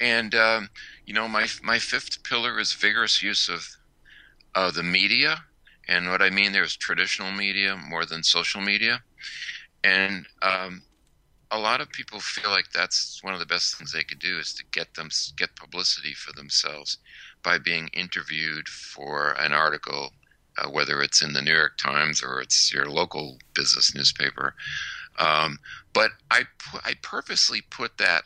and 0.01 0.35
um, 0.35 0.71
you 1.07 1.15
know 1.15 1.29
my 1.29 1.47
my 1.63 1.79
fifth 1.79 2.23
pillar 2.25 2.59
is 2.59 2.73
vigorous 2.75 3.23
use 3.23 3.49
of 3.49 3.67
uh, 4.55 4.71
the 4.71 4.83
media, 4.83 5.45
and 5.89 6.09
what 6.11 6.23
I 6.23 6.31
mean 6.31 6.53
there 6.53 6.65
is 6.65 6.77
traditional 6.77 7.33
media 7.33 7.77
more 7.77 8.05
than 8.07 8.23
social 8.25 8.61
media, 8.61 9.03
and 9.85 10.27
um, 10.43 10.83
a 11.51 11.59
lot 11.59 11.81
of 11.81 11.91
people 11.91 12.21
feel 12.21 12.51
like 12.51 12.67
that's 12.75 13.21
one 13.23 13.35
of 13.35 13.41
the 13.41 13.47
best 13.47 13.77
things 13.77 13.93
they 13.93 14.05
could 14.05 14.19
do 14.19 14.39
is 14.39 14.53
to 14.55 14.65
get 14.73 14.95
them 14.95 15.09
get 15.37 15.57
publicity 15.57 16.15
for 16.15 16.33
themselves 16.33 16.99
by 17.43 17.59
being 17.59 17.89
interviewed 17.93 18.69
for 18.69 19.33
an 19.39 19.53
article, 19.53 20.11
uh, 20.59 20.69
whether 20.69 21.03
it's 21.03 21.23
in 21.23 21.33
the 21.33 21.43
New 21.43 21.55
York 21.55 21.79
Times 21.79 22.23
or 22.23 22.41
it's 22.41 22.73
your 22.73 22.87
local 22.87 23.39
business 23.55 23.95
newspaper. 23.95 24.55
Um, 25.19 25.59
but 25.93 26.11
I 26.31 26.45
I 26.85 26.95
purposely 27.03 27.63
put 27.63 27.99
that 27.99 28.25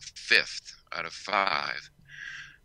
fifth 0.00 0.74
out 0.92 1.04
of 1.06 1.12
five 1.12 1.90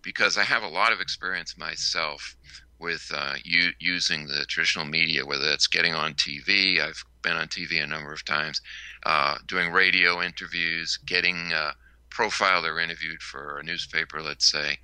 because 0.01 0.38
I 0.38 0.43
have 0.43 0.64
a 0.64 0.68
lot 0.68 0.91
of 0.91 0.99
experience 0.99 1.57
myself 1.57 2.36
with 2.80 3.12
uh, 3.14 3.36
u- 3.43 3.74
using 3.80 4.26
the 4.28 4.45
traditional 4.47 4.86
media, 4.86 5.26
whether 5.26 5.45
that's 5.45 5.68
getting 5.68 5.93
on 5.93 6.16
TV. 6.16 6.80
I've 6.82 7.03
been 7.22 7.38
on 7.38 7.47
TV 7.47 7.84
a 7.84 7.88
number 7.88 8.12
of 8.12 8.26
times, 8.26 8.62
uh, 9.05 9.38
doing 9.47 9.72
radio 9.72 10.22
interviews, 10.22 10.97
getting 11.05 11.53
uh, 11.53 11.74
profiled 12.09 12.66
or 12.66 12.80
interviewed 12.80 13.22
for 13.22 13.59
a 13.59 13.64
newspaper, 13.64 14.22
let's 14.22 14.49
say. 14.51 14.80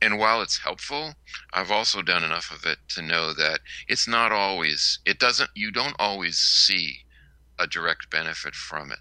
And 0.00 0.18
while 0.18 0.40
it's 0.42 0.58
helpful, 0.58 1.14
I've 1.52 1.70
also 1.72 2.02
done 2.02 2.22
enough 2.22 2.52
of 2.52 2.64
it 2.64 2.78
to 2.90 3.02
know 3.02 3.32
that 3.34 3.60
it's 3.88 4.06
not 4.06 4.30
always, 4.32 5.00
it 5.04 5.18
doesn't, 5.18 5.50
you 5.54 5.72
don't 5.72 5.96
always 5.98 6.38
see 6.38 7.00
a 7.60 7.66
direct 7.66 8.10
benefit 8.10 8.54
from 8.54 8.90
it. 8.90 8.98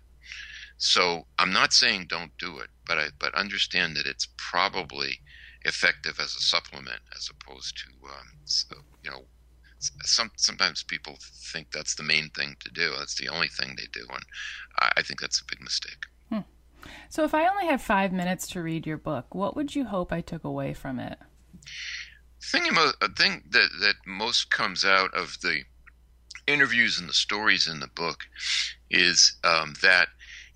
So 0.78 1.28
I'm 1.38 1.52
not 1.52 1.74
saying 1.74 2.08
don't 2.10 2.38
do 2.38 2.60
it, 2.60 2.70
but 2.86 2.98
I 2.98 3.08
but 3.20 3.34
understand 3.36 3.96
that 3.96 4.06
it's 4.06 4.28
probably 4.38 5.20
effective 5.64 6.20
as 6.20 6.36
a 6.36 6.42
supplement 6.42 7.02
as 7.16 7.30
opposed 7.30 7.78
to 7.78 8.08
um, 8.08 8.28
so, 8.46 8.76
you 9.04 9.12
know 9.12 9.26
some 9.80 10.32
sometimes 10.36 10.84
people 10.84 11.18
think 11.52 11.72
that's 11.72 11.96
the 11.96 12.04
main 12.04 12.30
thing 12.30 12.56
to 12.60 12.72
do. 12.72 12.94
That's 12.98 13.16
the 13.16 13.30
only 13.30 13.48
thing 13.48 13.76
they 13.78 13.88
do, 13.92 14.06
and 14.10 14.24
I, 14.80 14.92
I 14.98 15.02
think 15.02 15.22
that's 15.22 15.40
a 15.40 15.46
big 15.46 15.62
mistake. 15.62 16.06
Hmm. 16.30 16.40
So, 17.10 17.24
if 17.24 17.34
I 17.34 17.48
only 17.48 17.68
have 17.68 17.82
five 17.82 18.12
minutes 18.12 18.48
to 18.48 18.62
read 18.62 18.86
your 18.86 18.98
book, 18.98 19.34
what 19.34 19.56
would 19.56 19.76
you 19.76 19.86
hope 19.86 20.12
I 20.12 20.22
took 20.22 20.44
away 20.44 20.74
from 20.74 21.00
it? 21.00 21.18
Thing, 22.42 22.64
a 23.02 23.10
thing 23.14 23.44
that 23.50 23.70
that 23.82 23.96
most 24.06 24.50
comes 24.50 24.84
out 24.86 25.14
of 25.14 25.38
the 25.42 25.64
interviews 26.50 27.00
and 27.00 27.08
the 27.08 27.14
stories 27.14 27.68
in 27.68 27.80
the 27.80 27.88
book 27.88 28.26
is 28.90 29.38
um, 29.44 29.76
that 29.82 30.08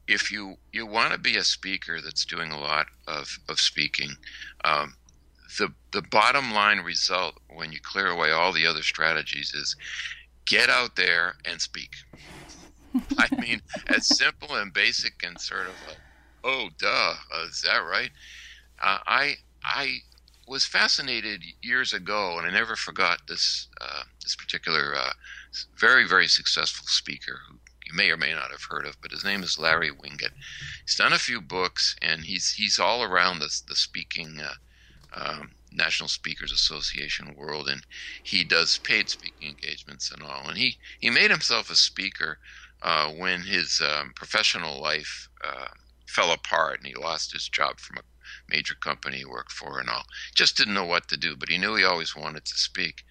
if 0.08 0.32
you 0.32 0.56
you 0.72 0.86
want 0.86 1.14
to 1.14 1.20
be 1.20 1.38
a 1.38 1.44
speaker 1.44 2.02
that's 2.02 2.26
doing 2.26 2.52
a 2.52 2.60
lot 2.60 2.88
of 3.08 3.40
of 3.48 3.60
speaking, 3.60 4.12
um, 4.66 4.96
the 5.58 5.74
the 5.92 6.02
bottom 6.02 6.54
line 6.54 6.80
result 6.80 7.36
when 7.50 7.72
you 7.72 7.80
clear 7.82 8.08
away 8.08 8.32
all 8.32 8.52
the 8.52 8.66
other 8.66 8.82
strategies 8.82 9.54
is 9.54 9.76
get 10.46 10.70
out 10.70 10.96
there 10.96 11.36
and 11.46 11.62
speak. 11.62 11.92
I 13.18 13.28
mean, 13.40 13.62
as 13.88 14.08
simple 14.08 14.56
and 14.56 14.74
basic 14.74 15.24
and 15.26 15.40
sort 15.40 15.68
of 15.68 15.76
oh 16.44 16.70
duh, 16.78 17.14
uh, 17.34 17.46
is 17.48 17.62
that 17.62 17.80
right? 17.80 18.12
Uh, 18.82 19.00
I 19.06 19.36
I 19.64 20.00
was 20.48 20.66
fascinated 20.66 21.42
years 21.62 21.94
ago, 21.94 22.38
and 22.38 22.46
I 22.46 22.52
never 22.52 22.76
forgot 22.76 23.22
this 23.28 23.68
uh, 23.80 24.04
this 24.22 24.36
particular 24.36 24.94
uh, 24.96 25.14
very 25.78 26.08
very 26.08 26.28
successful 26.28 26.86
speaker 26.88 27.40
who 27.48 27.60
you 27.86 27.94
may 27.94 28.10
or 28.10 28.18
may 28.18 28.34
not 28.34 28.52
have 28.52 28.64
heard 28.70 28.86
of, 28.86 29.00
but 29.02 29.12
his 29.12 29.24
name 29.24 29.44
is 29.44 29.60
Larry 29.60 29.92
Winget. 29.92 30.32
He's 30.86 30.96
done 30.96 31.14
a 31.14 31.20
few 31.20 31.42
books, 31.42 31.96
and 32.02 32.26
he's 32.26 32.54
he's 32.54 32.80
all 32.80 33.04
around 33.04 33.40
the 33.40 33.50
the 33.68 33.76
speaking 33.76 34.40
uh, 34.40 34.54
um, 35.14 35.52
National 35.72 36.10
Speakers 36.10 36.52
Association 36.52 37.36
world, 37.36 37.68
and 37.68 37.86
he 38.24 38.44
does 38.44 38.80
paid 38.80 39.10
speaking 39.10 39.50
engagements 39.50 40.12
and 40.12 40.24
all. 40.24 40.48
And 40.48 40.58
he 40.58 40.78
he 41.00 41.10
made 41.10 41.32
himself 41.32 41.70
a 41.70 41.76
speaker 41.76 42.40
uh, 42.82 43.10
when 43.12 43.42
his 43.42 43.82
um, 43.82 44.14
professional 44.16 44.82
life 44.82 45.30
uh, 45.44 45.68
fell 46.08 46.32
apart, 46.32 46.80
and 46.80 46.88
he 46.88 46.96
lost 46.96 47.34
his 47.34 47.50
job 47.50 47.80
from 47.80 47.98
a 47.98 48.13
major 48.50 48.76
company 48.76 49.18
he 49.18 49.26
worked 49.26 49.52
for 49.52 49.80
and 49.80 49.90
all. 49.90 50.04
Just 50.36 50.58
didn't 50.58 50.74
know 50.74 50.86
what 50.86 51.08
to 51.10 51.18
do, 51.18 51.36
but 51.36 51.50
he 51.50 51.58
knew 51.58 51.76
he 51.76 51.84
always 51.84 52.16
wanted 52.16 52.46
to 52.46 52.58
speak. 52.58 53.04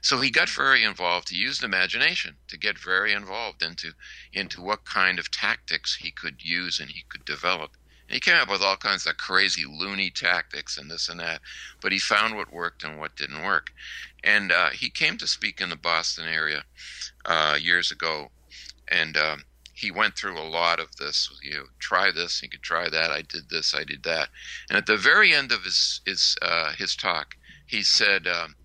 So 0.00 0.20
he 0.20 0.30
got 0.30 0.48
very 0.48 0.84
involved. 0.84 1.28
He 1.28 1.36
used 1.36 1.64
imagination 1.64 2.36
to 2.48 2.58
get 2.58 2.78
very 2.78 3.12
involved 3.12 3.62
into 3.62 3.92
into 4.32 4.62
what 4.62 4.84
kind 4.84 5.18
of 5.18 5.30
tactics 5.30 5.96
he 5.96 6.10
could 6.10 6.42
use 6.42 6.80
and 6.80 6.90
he 6.90 7.04
could 7.08 7.24
develop. 7.24 7.72
And 8.08 8.14
he 8.14 8.20
came 8.20 8.40
up 8.40 8.50
with 8.50 8.62
all 8.62 8.76
kinds 8.76 9.06
of 9.06 9.16
crazy, 9.16 9.64
loony 9.64 10.10
tactics 10.10 10.78
and 10.78 10.90
this 10.90 11.08
and 11.08 11.18
that, 11.18 11.40
but 11.80 11.90
he 11.90 11.98
found 11.98 12.36
what 12.36 12.52
worked 12.52 12.84
and 12.84 12.98
what 12.98 13.16
didn't 13.16 13.42
work. 13.42 13.72
And 14.22 14.52
uh, 14.52 14.70
he 14.70 14.90
came 14.90 15.18
to 15.18 15.26
speak 15.26 15.60
in 15.60 15.70
the 15.70 15.76
Boston 15.76 16.28
area 16.28 16.64
uh, 17.24 17.58
years 17.60 17.90
ago, 17.90 18.30
and 18.88 19.16
um, 19.16 19.44
he 19.76 19.90
went 19.90 20.16
through 20.16 20.38
a 20.38 20.40
lot 20.40 20.80
of 20.80 20.96
this. 20.96 21.28
You 21.42 21.52
know, 21.52 21.64
try 21.78 22.10
this, 22.10 22.42
you 22.42 22.48
could 22.48 22.62
try 22.62 22.88
that. 22.88 23.10
I 23.10 23.22
did 23.22 23.50
this, 23.50 23.74
I 23.74 23.84
did 23.84 24.02
that. 24.04 24.28
And 24.68 24.78
at 24.78 24.86
the 24.86 24.96
very 24.96 25.34
end 25.34 25.52
of 25.52 25.64
his 25.64 26.00
his 26.06 26.36
uh, 26.40 26.72
his 26.72 26.96
talk, 26.96 27.36
he 27.66 27.82
said, 27.82 28.26
um, 28.26 28.56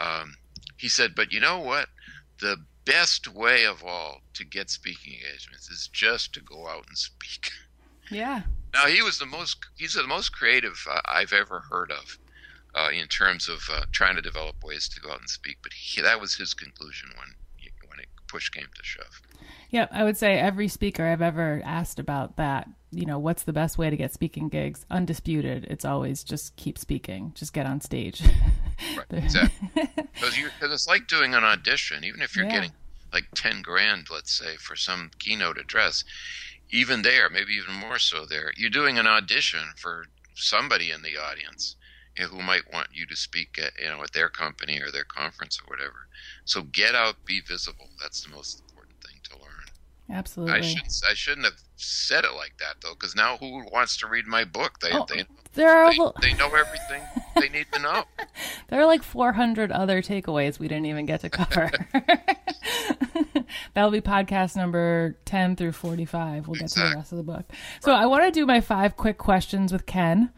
um, 0.00 0.36
he 0.76 0.88
said, 0.88 1.14
but 1.14 1.32
you 1.32 1.40
know 1.40 1.60
what? 1.60 1.88
The 2.40 2.56
best 2.84 3.28
way 3.28 3.64
of 3.64 3.84
all 3.84 4.22
to 4.34 4.44
get 4.44 4.68
speaking 4.68 5.14
engagements 5.14 5.70
is 5.70 5.88
just 5.92 6.32
to 6.34 6.40
go 6.40 6.66
out 6.66 6.86
and 6.88 6.98
speak. 6.98 7.50
Yeah. 8.10 8.42
Now 8.74 8.86
he 8.86 9.00
was 9.00 9.18
the 9.18 9.26
most 9.26 9.58
he's 9.76 9.94
the 9.94 10.06
most 10.06 10.32
creative 10.32 10.84
uh, 10.90 11.00
I've 11.06 11.32
ever 11.32 11.60
heard 11.70 11.92
of 11.92 12.18
uh, 12.74 12.88
in 12.92 13.06
terms 13.06 13.48
of 13.48 13.60
uh, 13.72 13.84
trying 13.92 14.16
to 14.16 14.22
develop 14.22 14.56
ways 14.64 14.88
to 14.88 15.00
go 15.00 15.12
out 15.12 15.20
and 15.20 15.30
speak. 15.30 15.58
But 15.62 15.72
he, 15.72 16.02
that 16.02 16.20
was 16.20 16.34
his 16.34 16.52
conclusion 16.52 17.10
when 17.16 17.28
when 17.88 18.00
it 18.00 18.08
push 18.26 18.48
came 18.48 18.66
to 18.74 18.82
shove. 18.82 19.22
Yep, 19.72 19.90
I 19.92 20.04
would 20.04 20.16
say 20.16 20.38
every 20.38 20.68
speaker 20.68 21.04
I've 21.04 21.22
ever 21.22 21.60
asked 21.64 21.98
about 21.98 22.36
that, 22.36 22.68
you 22.90 23.06
know, 23.06 23.18
what's 23.18 23.42
the 23.42 23.52
best 23.52 23.78
way 23.78 23.90
to 23.90 23.96
get 23.96 24.12
speaking 24.12 24.48
gigs? 24.48 24.86
Undisputed, 24.90 25.66
it's 25.68 25.84
always 25.84 26.22
just 26.22 26.54
keep 26.56 26.78
speaking, 26.78 27.32
just 27.34 27.52
get 27.52 27.66
on 27.66 27.80
stage. 27.80 28.22
right, 28.96 29.06
exactly. 29.10 29.68
Because 30.14 30.72
it's 30.72 30.86
like 30.86 31.08
doing 31.08 31.34
an 31.34 31.42
audition, 31.42 32.04
even 32.04 32.22
if 32.22 32.36
you're 32.36 32.44
yeah. 32.44 32.52
getting 32.52 32.72
like 33.12 33.24
ten 33.34 33.60
grand, 33.60 34.06
let's 34.10 34.32
say, 34.32 34.56
for 34.56 34.76
some 34.76 35.10
keynote 35.18 35.58
address 35.58 36.04
even 36.72 37.02
there, 37.02 37.28
maybe 37.28 37.52
even 37.52 37.74
more 37.74 37.98
so 37.98 38.24
there, 38.24 38.50
you're 38.56 38.70
doing 38.70 38.98
an 38.98 39.06
audition 39.06 39.60
for 39.76 40.06
somebody 40.34 40.90
in 40.90 41.02
the 41.02 41.18
audience 41.18 41.76
eh, 42.16 42.24
who 42.24 42.42
might 42.42 42.72
want 42.72 42.88
you 42.92 43.06
to 43.06 43.14
speak 43.14 43.58
at 43.58 43.72
you 43.78 43.88
know 43.88 44.02
at 44.02 44.12
their 44.12 44.30
company 44.30 44.80
or 44.80 44.90
their 44.90 45.04
conference 45.04 45.60
or 45.60 45.70
whatever. 45.70 46.08
So 46.46 46.62
get 46.62 46.94
out, 46.94 47.24
be 47.26 47.40
visible. 47.40 47.90
That's 48.00 48.22
the 48.22 48.30
most 48.30 48.62
important 48.68 48.96
thing 49.02 49.16
to 49.24 49.36
learn. 49.36 49.66
Absolutely. 50.12 50.54
I 50.54 50.60
shouldn't 50.60 51.02
I 51.08 51.14
shouldn't 51.14 51.46
have 51.46 51.58
said 51.76 52.24
it 52.24 52.34
like 52.34 52.58
that 52.58 52.76
though, 52.82 52.92
because 52.92 53.16
now 53.16 53.38
who 53.38 53.64
wants 53.72 53.96
to 53.98 54.06
read 54.06 54.26
my 54.26 54.44
book? 54.44 54.78
They 54.80 54.90
oh, 54.92 55.06
they 55.08 55.24
there 55.54 55.70
are 55.70 55.90
they, 55.90 56.28
they 56.28 56.34
know 56.34 56.48
everything 56.48 57.02
they 57.36 57.48
need 57.48 57.66
to 57.72 57.78
know. 57.80 58.04
There 58.68 58.80
are 58.80 58.86
like 58.86 59.02
400 59.02 59.70
other 59.70 60.00
takeaways 60.00 60.58
we 60.58 60.66
didn't 60.66 60.86
even 60.86 61.04
get 61.04 61.20
to 61.20 61.30
cover. 61.30 61.70
That'll 63.74 63.90
be 63.90 64.00
podcast 64.00 64.56
number 64.56 65.18
10 65.26 65.56
through 65.56 65.72
45. 65.72 66.48
We'll 66.48 66.54
get 66.54 66.62
exactly. 66.62 66.88
to 66.88 66.90
the 66.90 66.96
rest 66.96 67.12
of 67.12 67.18
the 67.18 67.24
book. 67.24 67.44
So 67.80 67.92
I 67.92 68.06
want 68.06 68.24
to 68.24 68.30
do 68.30 68.46
my 68.46 68.62
five 68.62 68.96
quick 68.96 69.18
questions 69.18 69.72
with 69.72 69.84
Ken. 69.84 70.30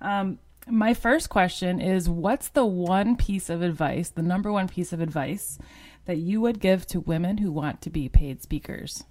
Um, 0.00 0.38
my 0.68 0.94
first 0.94 1.30
question 1.30 1.80
is 1.80 2.08
What's 2.08 2.48
the 2.48 2.64
one 2.64 3.16
piece 3.16 3.50
of 3.50 3.60
advice, 3.62 4.10
the 4.10 4.22
number 4.22 4.52
one 4.52 4.68
piece 4.68 4.92
of 4.92 5.00
advice, 5.00 5.58
that 6.04 6.18
you 6.18 6.40
would 6.40 6.60
give 6.60 6.86
to 6.88 7.00
women 7.00 7.38
who 7.38 7.50
want 7.50 7.82
to 7.82 7.90
be 7.90 8.08
paid 8.08 8.40
speakers? 8.40 9.04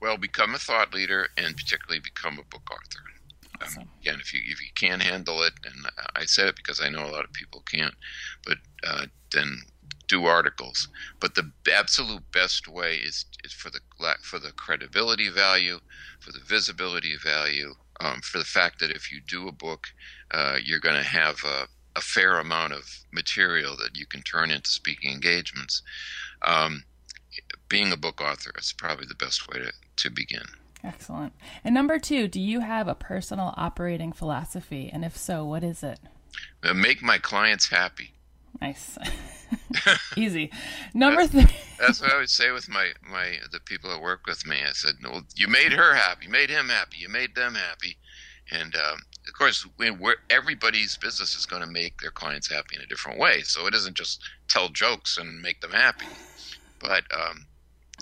Well, 0.00 0.16
become 0.16 0.54
a 0.54 0.58
thought 0.58 0.94
leader 0.94 1.28
and 1.36 1.56
particularly 1.56 2.00
become 2.00 2.38
a 2.38 2.44
book 2.44 2.70
author. 2.70 3.02
Um, 3.60 3.66
awesome. 3.66 3.82
Um, 3.82 3.88
again, 4.00 4.18
if 4.20 4.32
you 4.32 4.40
if 4.46 4.60
you 4.60 4.68
can't 4.74 5.02
handle 5.02 5.42
it, 5.42 5.54
and 5.64 5.86
I 6.14 6.24
said 6.24 6.48
it 6.48 6.56
because 6.56 6.80
I 6.80 6.88
know 6.88 7.04
a 7.04 7.10
lot 7.10 7.24
of 7.24 7.32
people 7.32 7.62
can't, 7.68 7.94
but 8.44 8.58
uh, 8.86 9.06
then 9.32 9.62
do 10.08 10.24
articles. 10.24 10.88
But 11.20 11.34
the 11.34 11.52
absolute 11.72 12.22
best 12.32 12.66
way 12.66 12.96
is, 12.96 13.26
is 13.44 13.52
for 13.52 13.70
the 13.70 13.80
for 14.22 14.38
the 14.38 14.52
credibility 14.52 15.28
value, 15.28 15.80
for 16.18 16.32
the 16.32 16.40
visibility 16.40 17.16
value, 17.22 17.74
um, 18.00 18.20
for 18.22 18.38
the 18.38 18.44
fact 18.44 18.80
that 18.80 18.90
if 18.90 19.12
you 19.12 19.20
do 19.20 19.48
a 19.48 19.52
book, 19.52 19.88
uh, 20.30 20.56
you're 20.62 20.80
going 20.80 20.96
to 20.96 21.08
have 21.08 21.42
a, 21.44 21.68
a, 21.96 22.00
fair 22.00 22.38
amount 22.38 22.72
of 22.72 23.04
material 23.12 23.76
that 23.76 23.96
you 23.96 24.06
can 24.06 24.22
turn 24.22 24.50
into 24.50 24.70
speaking 24.70 25.12
engagements. 25.12 25.82
Um, 26.42 26.84
being 27.68 27.92
a 27.92 27.96
book 27.96 28.20
author 28.20 28.52
is 28.58 28.72
probably 28.72 29.06
the 29.06 29.14
best 29.14 29.48
way 29.48 29.60
to, 29.60 29.72
to 29.96 30.10
begin. 30.10 30.44
Excellent. 30.84 31.32
And 31.64 31.74
number 31.74 31.98
two, 31.98 32.28
do 32.28 32.40
you 32.40 32.60
have 32.60 32.88
a 32.88 32.94
personal 32.94 33.52
operating 33.56 34.12
philosophy? 34.12 34.90
And 34.92 35.04
if 35.04 35.16
so, 35.16 35.44
what 35.44 35.64
is 35.64 35.82
it? 35.82 35.98
Uh, 36.62 36.74
make 36.74 37.02
my 37.02 37.18
clients 37.18 37.68
happy. 37.68 38.12
Nice. 38.60 38.96
Easy. 40.16 40.50
Number 40.94 41.26
that's, 41.26 41.32
three. 41.48 41.56
that's 41.78 42.00
what 42.00 42.12
I 42.12 42.18
would 42.18 42.30
say 42.30 42.50
with 42.50 42.68
my, 42.68 42.92
my 43.08 43.36
the 43.50 43.60
people 43.60 43.90
that 43.90 44.00
work 44.00 44.26
with 44.26 44.46
me. 44.46 44.56
I 44.66 44.72
said, 44.72 44.96
"No, 45.00 45.22
you 45.36 45.48
made 45.48 45.72
her 45.72 45.94
happy. 45.94 46.26
You 46.26 46.30
made 46.30 46.50
him 46.50 46.68
happy. 46.68 46.98
You 46.98 47.08
made 47.08 47.34
them 47.34 47.54
happy." 47.54 47.96
And 48.50 48.74
um, 48.76 49.02
of 49.26 49.34
course, 49.34 49.66
when 49.76 49.98
everybody's 50.30 50.96
business 50.96 51.36
is 51.36 51.46
going 51.46 51.62
to 51.62 51.68
make 51.68 52.00
their 52.00 52.10
clients 52.10 52.50
happy 52.50 52.76
in 52.76 52.82
a 52.82 52.86
different 52.86 53.18
way. 53.18 53.42
So 53.42 53.66
it 53.66 53.74
isn't 53.74 53.96
just 53.96 54.22
tell 54.48 54.68
jokes 54.70 55.18
and 55.18 55.42
make 55.42 55.60
them 55.60 55.72
happy, 55.72 56.06
but 56.78 57.04
um, 57.12 57.46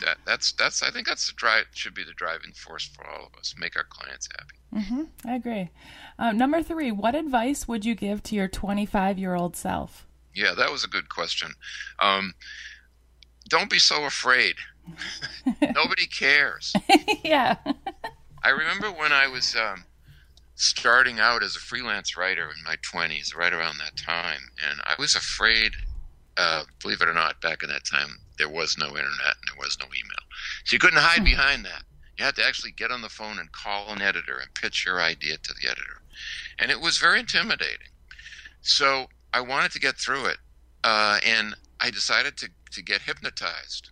that, 0.04 0.18
that's 0.26 0.52
that's 0.52 0.82
I 0.82 0.90
think 0.90 1.06
that's 1.06 1.26
the 1.26 1.34
drive 1.34 1.66
should 1.72 1.94
be 1.94 2.04
the 2.04 2.12
driving 2.12 2.52
force 2.52 2.84
for 2.84 3.06
all 3.06 3.26
of 3.26 3.38
us. 3.38 3.54
Make 3.58 3.76
our 3.76 3.84
clients 3.84 4.28
happy. 4.38 4.84
Mm-hmm, 4.84 5.28
I 5.28 5.34
agree. 5.34 5.70
Uh, 6.18 6.32
number 6.32 6.62
three, 6.62 6.92
what 6.92 7.14
advice 7.14 7.66
would 7.66 7.84
you 7.84 7.94
give 7.94 8.22
to 8.24 8.34
your 8.34 8.48
25 8.48 9.18
year 9.18 9.34
old 9.34 9.56
self? 9.56 10.06
Yeah, 10.34 10.52
that 10.56 10.70
was 10.70 10.84
a 10.84 10.88
good 10.88 11.08
question. 11.08 11.52
Um, 11.98 12.34
don't 13.48 13.70
be 13.70 13.78
so 13.78 14.04
afraid. 14.04 14.56
Nobody 15.62 16.06
cares. 16.06 16.74
yeah. 17.24 17.56
I 18.42 18.50
remember 18.50 18.92
when 18.92 19.12
I 19.12 19.28
was 19.28 19.56
um, 19.56 19.84
starting 20.54 21.18
out 21.18 21.42
as 21.42 21.56
a 21.56 21.60
freelance 21.60 22.16
writer 22.16 22.44
in 22.44 22.62
my 22.64 22.76
20s, 22.76 23.34
right 23.34 23.52
around 23.52 23.78
that 23.78 23.96
time, 23.96 24.50
and 24.68 24.80
I 24.84 24.94
was 24.98 25.14
afraid, 25.14 25.72
uh, 26.36 26.64
believe 26.82 27.00
it 27.00 27.08
or 27.08 27.14
not, 27.14 27.40
back 27.40 27.62
in 27.62 27.68
that 27.70 27.84
time, 27.84 28.18
there 28.38 28.48
was 28.48 28.76
no 28.78 28.88
internet 28.88 29.36
and 29.36 29.48
there 29.48 29.58
was 29.58 29.78
no 29.78 29.86
email. 29.86 30.24
So 30.64 30.74
you 30.74 30.78
couldn't 30.78 31.00
hide 31.00 31.18
hmm. 31.18 31.24
behind 31.24 31.64
that. 31.64 31.82
You 32.18 32.24
had 32.24 32.36
to 32.36 32.46
actually 32.46 32.72
get 32.72 32.90
on 32.90 33.02
the 33.02 33.08
phone 33.08 33.38
and 33.38 33.52
call 33.52 33.92
an 33.92 34.00
editor 34.00 34.38
and 34.38 34.54
pitch 34.54 34.86
your 34.86 35.00
idea 35.00 35.36
to 35.36 35.54
the 35.54 35.68
editor. 35.68 36.00
And 36.58 36.70
it 36.70 36.80
was 36.80 36.98
very 36.98 37.20
intimidating. 37.20 37.88
So 38.62 39.08
I 39.34 39.40
wanted 39.40 39.72
to 39.72 39.80
get 39.80 39.96
through 39.96 40.26
it, 40.26 40.38
uh, 40.82 41.20
and 41.24 41.54
I 41.78 41.90
decided 41.90 42.38
to, 42.38 42.48
to 42.72 42.82
get 42.82 43.02
hypnotized. 43.02 43.90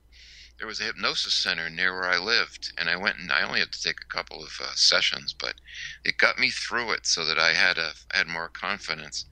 there 0.58 0.66
was 0.66 0.80
a 0.80 0.84
hypnosis 0.84 1.34
center 1.34 1.68
near 1.68 1.92
where 1.92 2.08
I 2.08 2.16
lived, 2.16 2.72
and 2.78 2.88
I 2.88 2.96
went 2.96 3.18
and 3.18 3.30
I 3.30 3.42
only 3.42 3.60
had 3.60 3.72
to 3.72 3.82
take 3.82 4.00
a 4.00 4.14
couple 4.14 4.42
of 4.42 4.58
uh, 4.62 4.72
sessions, 4.74 5.34
but 5.34 5.54
it 6.04 6.16
got 6.16 6.38
me 6.38 6.50
through 6.50 6.92
it 6.92 7.06
so 7.06 7.24
that 7.26 7.38
I 7.38 7.52
had 7.52 7.76
a 7.76 7.92
had 8.12 8.26
more 8.26 8.48
confidence. 8.48 9.26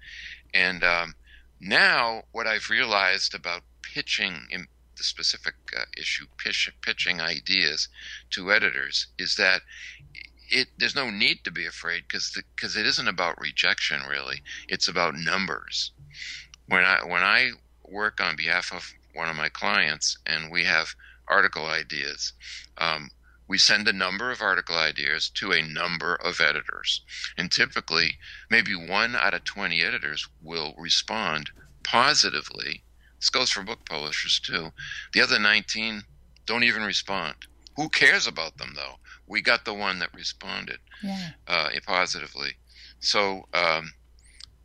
And 0.53 0.85
um, 0.85 1.15
now, 1.61 2.25
what 2.33 2.47
I've 2.47 2.69
realized 2.69 3.35
about 3.35 3.63
pitching 3.83 4.49
in 4.51 4.67
the 4.97 5.05
specific 5.05 5.55
uh, 5.77 5.85
issue, 5.97 6.27
pitch, 6.39 6.71
pitching 6.83 7.21
ideas 7.21 7.89
to 8.31 8.53
editors, 8.53 9.09
is 9.19 9.37
that 9.37 9.63
it 10.49 10.69
there's 10.79 10.95
no 10.95 11.11
need 11.11 11.45
to 11.45 11.51
be 11.51 11.67
afraid 11.67 12.05
because 12.07 12.39
because 12.55 12.77
it 12.77 12.87
isn't 12.87 13.09
about 13.09 13.41
rejection 13.41 14.03
really. 14.03 14.43
It's 14.69 14.89
about 14.89 15.15
numbers. 15.15 15.93
When 16.67 16.85
I 16.85 16.99
when 17.05 17.23
I 17.23 17.53
work 17.85 18.21
on 18.21 18.37
behalf 18.37 18.73
of 18.73 18.93
one 19.15 19.29
of 19.29 19.37
my 19.37 19.49
clients 19.49 20.19
and 20.27 20.51
we 20.51 20.65
have 20.65 20.95
article 21.29 21.67
ideas. 21.67 22.33
Um, 22.79 23.11
we 23.49 23.59
send 23.59 23.87
a 23.87 23.93
number 23.93 24.31
of 24.31 24.41
article 24.41 24.77
ideas 24.77 25.29
to 25.31 25.53
a 25.53 25.63
number 25.63 26.15
of 26.15 26.41
editors. 26.41 27.03
And 27.37 27.51
typically, 27.51 28.19
maybe 28.49 28.75
one 28.75 29.15
out 29.15 29.35
of 29.35 29.45
20 29.45 29.83
editors 29.83 30.27
will 30.41 30.75
respond 30.79 31.51
positively. 31.83 32.83
This 33.23 33.31
goes 33.31 33.51
for 33.51 33.63
book 33.63 33.89
publishers 33.89 34.41
too. 34.41 34.73
The 35.13 35.21
other 35.21 35.39
19 35.39 36.03
don't 36.45 36.65
even 36.65 36.83
respond. 36.83 37.37
Who 37.77 37.89
cares 37.89 38.27
about 38.27 38.59
them 38.59 38.73
though? 38.75 38.97
We 39.29 39.41
got 39.41 39.65
the 39.65 39.75
one 39.75 40.01
that 40.01 40.13
responded 40.13 40.79
yeah. 41.05 41.31
uh, 41.47 41.69
positively. 41.87 42.57
So 42.99 43.47
um, 43.55 43.93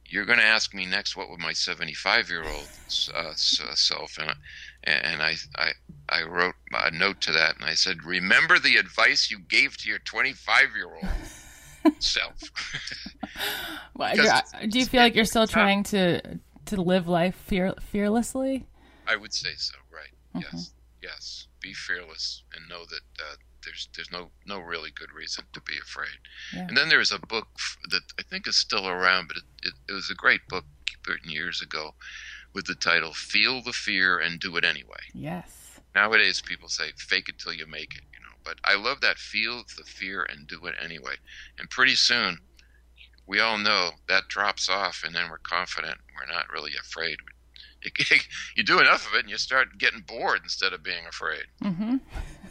you're 0.08 0.26
going 0.26 0.40
to 0.40 0.44
ask 0.44 0.74
me 0.74 0.88
next 0.88 1.16
what 1.16 1.30
would 1.30 1.40
my 1.40 1.54
75 1.54 2.32
year 2.32 2.46
old 2.46 2.68
uh, 3.14 3.34
self 3.36 4.18
and 4.18 4.34
and 4.86 5.22
I, 5.22 5.36
I 5.56 5.72
I 6.10 6.24
wrote 6.24 6.56
a 6.74 6.90
note 6.90 7.22
to 7.22 7.34
that 7.34 7.58
and 7.58 7.66
I 7.66 7.76
said 7.76 8.04
remember 8.04 8.58
the 8.58 8.78
advice 8.78 9.30
you 9.30 9.38
gave 9.38 9.78
to 9.78 9.90
your 9.90 10.00
25 10.00 10.76
year 10.76 10.96
old 10.96 11.94
self 12.00 12.40
well, 13.96 14.16
do 14.68 14.80
you 14.80 14.86
feel 14.86 15.02
like 15.02 15.14
you're 15.14 15.26
still 15.26 15.48
trying 15.48 15.84
to 15.84 16.40
to 16.68 16.82
live 16.82 17.08
life 17.08 17.36
fear, 17.36 17.74
fearlessly 17.82 18.66
I 19.08 19.16
would 19.16 19.34
say 19.34 19.56
so 19.56 19.78
right 19.92 20.14
mm-hmm. 20.36 20.56
yes 20.56 20.72
yes 21.02 21.48
be 21.60 21.74
fearless 21.74 22.44
and 22.54 22.68
know 22.70 22.86
that 22.86 23.02
uh, 23.20 23.36
there's 23.68 23.90
there's 23.96 24.12
no 24.12 24.30
no 24.46 24.60
really 24.60 24.92
good 24.92 25.12
reason 25.12 25.44
to 25.54 25.62
be 25.62 25.78
afraid. 25.78 26.20
Yeah. 26.54 26.68
And 26.68 26.78
then 26.78 26.90
there's 26.90 27.12
a 27.12 27.20
book 27.20 27.48
that 27.90 28.02
I 28.18 28.24
think 28.24 28.48
is 28.48 28.56
still 28.56 28.88
around, 28.88 29.28
but 29.28 29.38
it, 29.38 29.44
it, 29.64 29.74
it 29.90 29.94
was 29.94 30.10
a 30.10 30.16
great 30.16 30.48
book 30.48 30.66
written 31.08 31.30
years 31.30 31.62
ago 31.62 31.94
with 32.54 32.66
the 32.66 32.76
title 32.76 33.14
"Feel 33.14 33.62
the 33.62 33.74
Fear 33.74 34.20
and 34.20 34.40
Do 34.40 34.56
It 34.58 34.66
Anyway." 34.66 35.04
Yes. 35.14 35.80
Nowadays, 35.94 36.42
people 36.42 36.70
say 36.70 36.92
"Fake 36.98 37.30
it 37.30 37.40
till 37.40 37.54
you 37.54 37.68
make 37.68 37.96
it," 37.96 38.04
you 38.14 38.20
know. 38.20 38.36
But 38.44 38.60
I 38.64 38.76
love 38.76 39.02
that 39.02 39.18
"Feel 39.18 39.64
the 39.78 39.84
fear 39.84 40.24
and 40.24 40.48
do 40.48 40.66
it 40.66 40.76
anyway." 40.82 41.16
And 41.60 41.70
pretty 41.70 41.96
soon, 41.96 42.40
we 43.28 43.40
all 43.40 43.58
know 43.58 43.92
that 44.08 44.30
drops 44.30 44.70
off, 44.70 45.04
and 45.06 45.14
then 45.14 45.30
we're 45.30 45.38
confident. 45.40 45.98
We're 46.16 46.34
not 46.34 46.50
really 46.52 46.72
afraid. 46.80 47.18
You 48.56 48.64
do 48.64 48.80
enough 48.80 49.08
of 49.08 49.14
it, 49.14 49.22
and 49.22 49.30
you 49.30 49.38
start 49.38 49.78
getting 49.78 50.02
bored 50.02 50.42
instead 50.44 50.74
of 50.74 50.84
being 50.84 51.06
afraid. 51.08 51.44
Mm-hmm. 51.64 51.98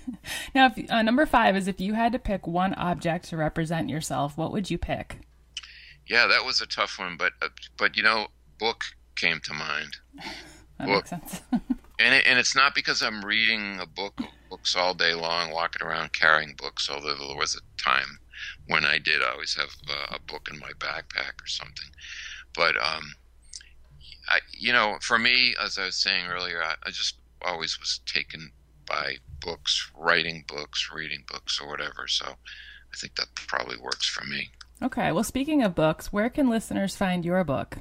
now, 0.54 0.72
if, 0.74 0.90
uh, 0.90 1.02
number 1.02 1.26
five 1.26 1.56
is 1.56 1.68
if 1.68 1.80
you 1.80 1.92
had 1.94 2.12
to 2.12 2.18
pick 2.18 2.46
one 2.46 2.72
object 2.74 3.28
to 3.28 3.36
represent 3.36 3.90
yourself, 3.90 4.38
what 4.38 4.52
would 4.52 4.70
you 4.70 4.78
pick? 4.78 5.18
Yeah, 6.06 6.26
that 6.28 6.44
was 6.44 6.60
a 6.60 6.66
tough 6.66 6.98
one, 6.98 7.16
but 7.18 7.32
uh, 7.42 7.48
but 7.76 7.96
you 7.96 8.02
know, 8.02 8.28
book 8.58 8.84
came 9.16 9.40
to 9.40 9.52
mind. 9.52 9.96
that 10.78 10.86
book. 10.86 10.88
makes 10.88 11.10
sense. 11.10 11.42
and 11.98 12.14
it, 12.14 12.24
and 12.26 12.38
it's 12.38 12.54
not 12.54 12.74
because 12.74 13.02
I'm 13.02 13.22
reading 13.22 13.78
a 13.80 13.86
book 13.86 14.18
books 14.48 14.76
all 14.76 14.94
day 14.94 15.12
long, 15.12 15.50
walking 15.50 15.86
around 15.86 16.12
carrying 16.12 16.54
books. 16.54 16.88
Although 16.88 17.16
there 17.16 17.36
was 17.36 17.56
a 17.56 17.82
time 17.82 18.20
when 18.66 18.84
I 18.84 18.98
did, 18.98 19.22
I 19.22 19.32
always 19.32 19.54
have 19.54 19.70
uh, 19.88 20.16
a 20.16 20.18
book 20.20 20.48
in 20.52 20.58
my 20.58 20.72
backpack 20.78 21.42
or 21.42 21.46
something. 21.46 21.90
But 22.54 22.76
um, 22.76 23.14
I, 24.28 24.40
you 24.52 24.72
know, 24.72 24.98
for 25.02 25.18
me, 25.18 25.54
as 25.62 25.78
I 25.78 25.86
was 25.86 25.96
saying 25.96 26.26
earlier, 26.26 26.62
I, 26.62 26.74
I 26.84 26.90
just 26.90 27.16
always 27.42 27.78
was 27.78 28.00
taken 28.06 28.50
by 28.86 29.16
books, 29.40 29.90
writing 29.96 30.44
books, 30.48 30.90
reading 30.92 31.24
books, 31.30 31.60
or 31.60 31.68
whatever. 31.68 32.06
So 32.08 32.26
I 32.26 32.96
think 32.96 33.16
that 33.16 33.34
probably 33.34 33.76
works 33.76 34.08
for 34.08 34.24
me. 34.24 34.50
Okay. 34.82 35.12
Well, 35.12 35.24
speaking 35.24 35.62
of 35.62 35.74
books, 35.74 36.12
where 36.12 36.30
can 36.30 36.48
listeners 36.48 36.96
find 36.96 37.24
your 37.24 37.42
book? 37.44 37.78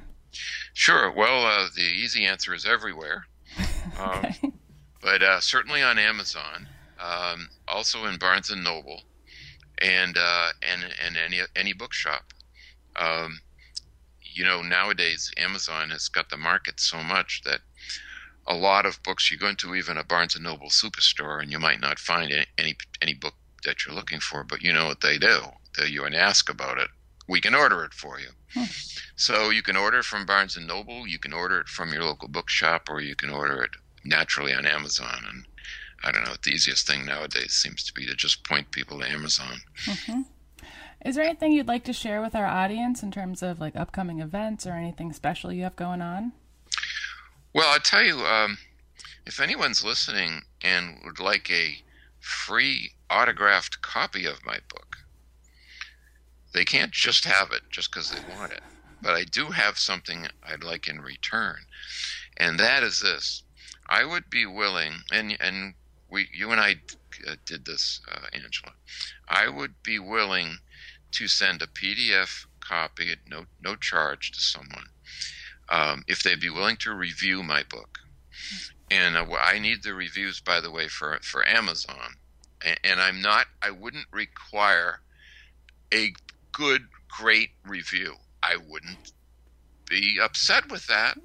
Sure. 0.74 1.12
Well, 1.12 1.46
uh, 1.46 1.68
the 1.76 1.84
easy 1.84 2.26
answer 2.26 2.54
is 2.54 2.66
everywhere. 2.66 3.26
okay. 4.00 4.36
Um, 4.44 4.54
but 5.02 5.22
uh, 5.22 5.40
certainly 5.40 5.82
on 5.82 6.00
Amazon, 6.00 6.68
um, 7.00 7.50
also 7.68 8.06
in 8.06 8.18
Barnes 8.18 8.50
and 8.50 8.64
Noble, 8.64 9.04
and 9.82 10.18
uh, 10.18 10.50
and 10.62 10.84
and 11.06 11.18
any 11.18 11.42
any 11.56 11.74
bookshop. 11.74 12.34
Um, 12.96 13.40
you 14.22 14.44
know, 14.44 14.62
nowadays 14.62 15.32
Amazon 15.38 15.90
has 15.92 16.10
got 16.10 16.30
the 16.30 16.38
market 16.38 16.80
so 16.80 17.04
much 17.04 17.42
that 17.46 17.62
a 18.48 18.56
lot 18.56 18.86
of 18.86 19.02
books. 19.04 19.32
You 19.32 19.38
go 19.38 19.48
into 19.48 19.76
even 19.76 19.98
a 19.98 20.04
Barnes 20.04 20.36
and 20.36 20.44
Noble 20.44 20.70
superstore, 20.70 21.42
and 21.42 21.52
you 21.52 21.60
might 21.60 21.82
not 21.82 22.00
find 22.00 22.32
any 22.32 22.46
any, 22.58 22.76
any 23.02 23.14
book 23.14 23.36
that 23.64 23.86
you're 23.86 23.96
looking 23.96 24.20
for, 24.20 24.44
but 24.44 24.62
you 24.62 24.72
know 24.72 24.86
what 24.86 25.02
they 25.02 25.18
do. 25.18 25.40
They 25.78 25.88
you 25.88 26.06
and 26.06 26.16
ask 26.16 26.50
about 26.50 26.78
it. 26.78 26.90
We 27.28 27.42
can 27.42 27.56
order 27.56 27.84
it 27.84 27.94
for 27.94 28.20
you. 28.20 28.30
Hmm. 28.54 28.66
So 29.16 29.50
you 29.50 29.64
can 29.64 29.76
order 29.76 30.04
from 30.04 30.26
Barnes 30.26 30.56
and 30.56 30.68
Noble. 30.68 31.08
You 31.08 31.20
can 31.20 31.34
order 31.34 31.60
it 31.60 31.68
from 31.68 31.92
your 31.92 32.04
local 32.04 32.28
bookshop, 32.28 32.90
or 32.90 33.02
you 33.02 33.16
can 33.16 33.30
order 33.30 33.64
it 33.64 33.72
naturally 34.04 34.54
on 34.54 34.66
Amazon. 34.66 35.26
And 35.28 35.46
I 36.06 36.12
don't 36.12 36.24
know. 36.24 36.36
The 36.42 36.52
easiest 36.52 36.86
thing 36.86 37.06
nowadays 37.06 37.54
seems 37.54 37.84
to 37.84 37.94
be 37.94 38.06
to 38.06 38.16
just 38.16 38.48
point 38.48 38.70
people 38.70 39.00
to 39.00 39.10
Amazon. 39.10 39.62
Mm-hmm. 39.86 40.22
Is 41.04 41.16
there 41.16 41.26
anything 41.26 41.52
you'd 41.52 41.68
like 41.68 41.84
to 41.86 41.94
share 41.94 42.22
with 42.22 42.36
our 42.36 42.46
audience 42.46 43.02
in 43.04 43.12
terms 43.12 43.42
of 43.42 43.60
like 43.60 43.76
upcoming 43.76 44.20
events 44.20 44.66
or 44.68 44.74
anything 44.74 45.14
special 45.14 45.52
you 45.52 45.64
have 45.64 45.76
going 45.76 46.02
on? 46.02 46.34
Well, 47.54 47.72
I'll 47.72 47.80
tell 47.80 48.04
you, 48.04 48.20
um, 48.20 48.60
if 49.26 49.40
anyone's 49.40 49.84
listening 49.84 50.42
and 50.62 51.00
would 51.04 51.20
like 51.20 51.50
a 51.50 51.82
free 52.20 52.92
autographed 53.10 53.82
copy 53.82 54.26
of 54.26 54.46
my 54.46 54.60
book, 54.70 54.98
they 56.54 56.66
can't 56.66 56.92
just 56.92 57.26
have 57.26 57.52
it 57.52 57.64
just 57.70 57.92
because 57.92 58.12
they 58.12 58.20
want 58.36 58.52
it. 58.52 58.62
But 59.02 59.16
I 59.16 59.24
do 59.24 59.48
have 59.48 59.78
something 59.78 60.28
I'd 60.44 60.64
like 60.64 60.88
in 60.88 61.02
return, 61.02 61.58
and 62.38 62.60
that 62.60 62.82
is 62.82 63.02
this: 63.02 63.44
I 63.88 64.06
would 64.06 64.30
be 64.30 64.46
willing, 64.46 65.04
and 65.12 65.38
and 65.40 65.76
we, 66.10 66.28
you 66.34 66.52
and 66.52 66.62
I 66.62 66.76
uh, 67.28 67.36
did 67.46 67.66
this, 67.66 68.02
uh, 68.12 68.28
Angela. 68.34 68.74
I 69.28 69.48
would 69.48 69.82
be 69.84 70.00
willing 70.00 70.58
to 71.12 71.28
send 71.28 71.62
a 71.62 71.68
PDF 71.68 72.46
copy 72.60 73.12
at 73.12 73.20
no 73.28 73.46
no 73.62 73.76
charge 73.76 74.32
to 74.32 74.40
someone 74.40 74.88
um, 75.70 76.04
if 76.08 76.24
they'd 76.24 76.40
be 76.40 76.50
willing 76.50 76.78
to 76.78 76.94
review 76.94 77.44
my 77.44 77.64
book. 77.64 78.00
And 78.92 79.16
uh, 79.16 79.26
I 79.40 79.60
need 79.60 79.84
the 79.84 79.94
reviews, 79.94 80.40
by 80.40 80.60
the 80.62 80.72
way, 80.72 80.88
for 80.88 81.18
for 81.22 81.48
Amazon. 81.48 82.16
And, 82.64 82.80
and 82.84 83.02
I'm 83.02 83.22
not. 83.22 83.48
I 83.62 83.72
wouldn't 83.72 84.08
require 84.12 85.02
a 85.94 86.14
good, 86.52 86.88
great 87.08 87.52
review. 87.66 88.16
I 88.44 88.58
wouldn't 88.58 89.12
be 89.90 90.18
upset 90.22 90.70
with 90.70 90.86
that. 90.88 91.18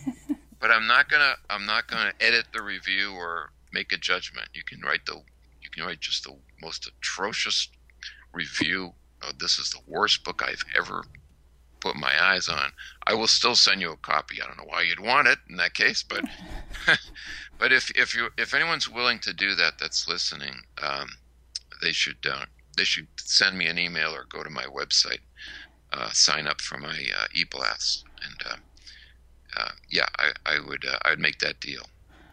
but 0.60 0.70
I'm 0.70 0.86
not 0.86 1.08
gonna. 1.08 1.34
I'm 1.50 1.66
not 1.66 1.86
gonna 1.86 2.12
edit 2.20 2.46
the 2.52 2.62
review 2.62 3.12
or 3.12 3.50
make 3.72 3.92
a 3.92 3.96
judgment. 3.96 4.48
You 4.54 4.62
can 4.64 4.80
write 4.80 5.06
the. 5.06 5.22
You 5.60 5.70
can 5.70 5.84
write 5.84 6.00
just 6.00 6.24
the 6.24 6.36
most 6.60 6.86
atrocious 6.86 7.68
review. 8.32 8.94
Oh, 9.22 9.30
this 9.38 9.58
is 9.58 9.70
the 9.70 9.80
worst 9.86 10.24
book 10.24 10.42
I've 10.44 10.64
ever 10.76 11.04
put 11.80 11.96
my 11.96 12.12
eyes 12.20 12.48
on. 12.48 12.72
I 13.06 13.14
will 13.14 13.26
still 13.26 13.54
send 13.54 13.80
you 13.80 13.92
a 13.92 13.96
copy. 13.96 14.40
I 14.40 14.46
don't 14.46 14.56
know 14.56 14.64
why 14.64 14.82
you'd 14.82 15.00
want 15.00 15.28
it 15.28 15.38
in 15.48 15.56
that 15.56 15.74
case, 15.74 16.02
but 16.02 16.24
but 17.58 17.72
if 17.72 17.90
if 17.96 18.14
you 18.14 18.28
if 18.36 18.54
anyone's 18.54 18.88
willing 18.88 19.18
to 19.20 19.32
do 19.32 19.54
that, 19.54 19.74
that's 19.78 20.08
listening, 20.08 20.62
um, 20.82 21.08
they 21.80 21.92
should 21.92 22.26
uh, 22.28 22.46
they 22.76 22.84
should 22.84 23.08
send 23.18 23.58
me 23.58 23.66
an 23.66 23.78
email 23.78 24.14
or 24.14 24.24
go 24.28 24.42
to 24.42 24.50
my 24.50 24.64
website, 24.64 25.20
uh, 25.92 26.10
sign 26.12 26.46
up 26.46 26.60
for 26.60 26.78
my 26.78 27.06
uh, 27.16 27.26
e-blast, 27.34 28.04
and 28.24 28.52
uh, 28.52 28.56
uh, 29.60 29.70
yeah, 29.90 30.06
I, 30.18 30.32
I 30.46 30.58
would 30.66 30.84
uh, 30.84 30.98
I'd 31.04 31.18
make 31.18 31.38
that 31.40 31.60
deal. 31.60 31.86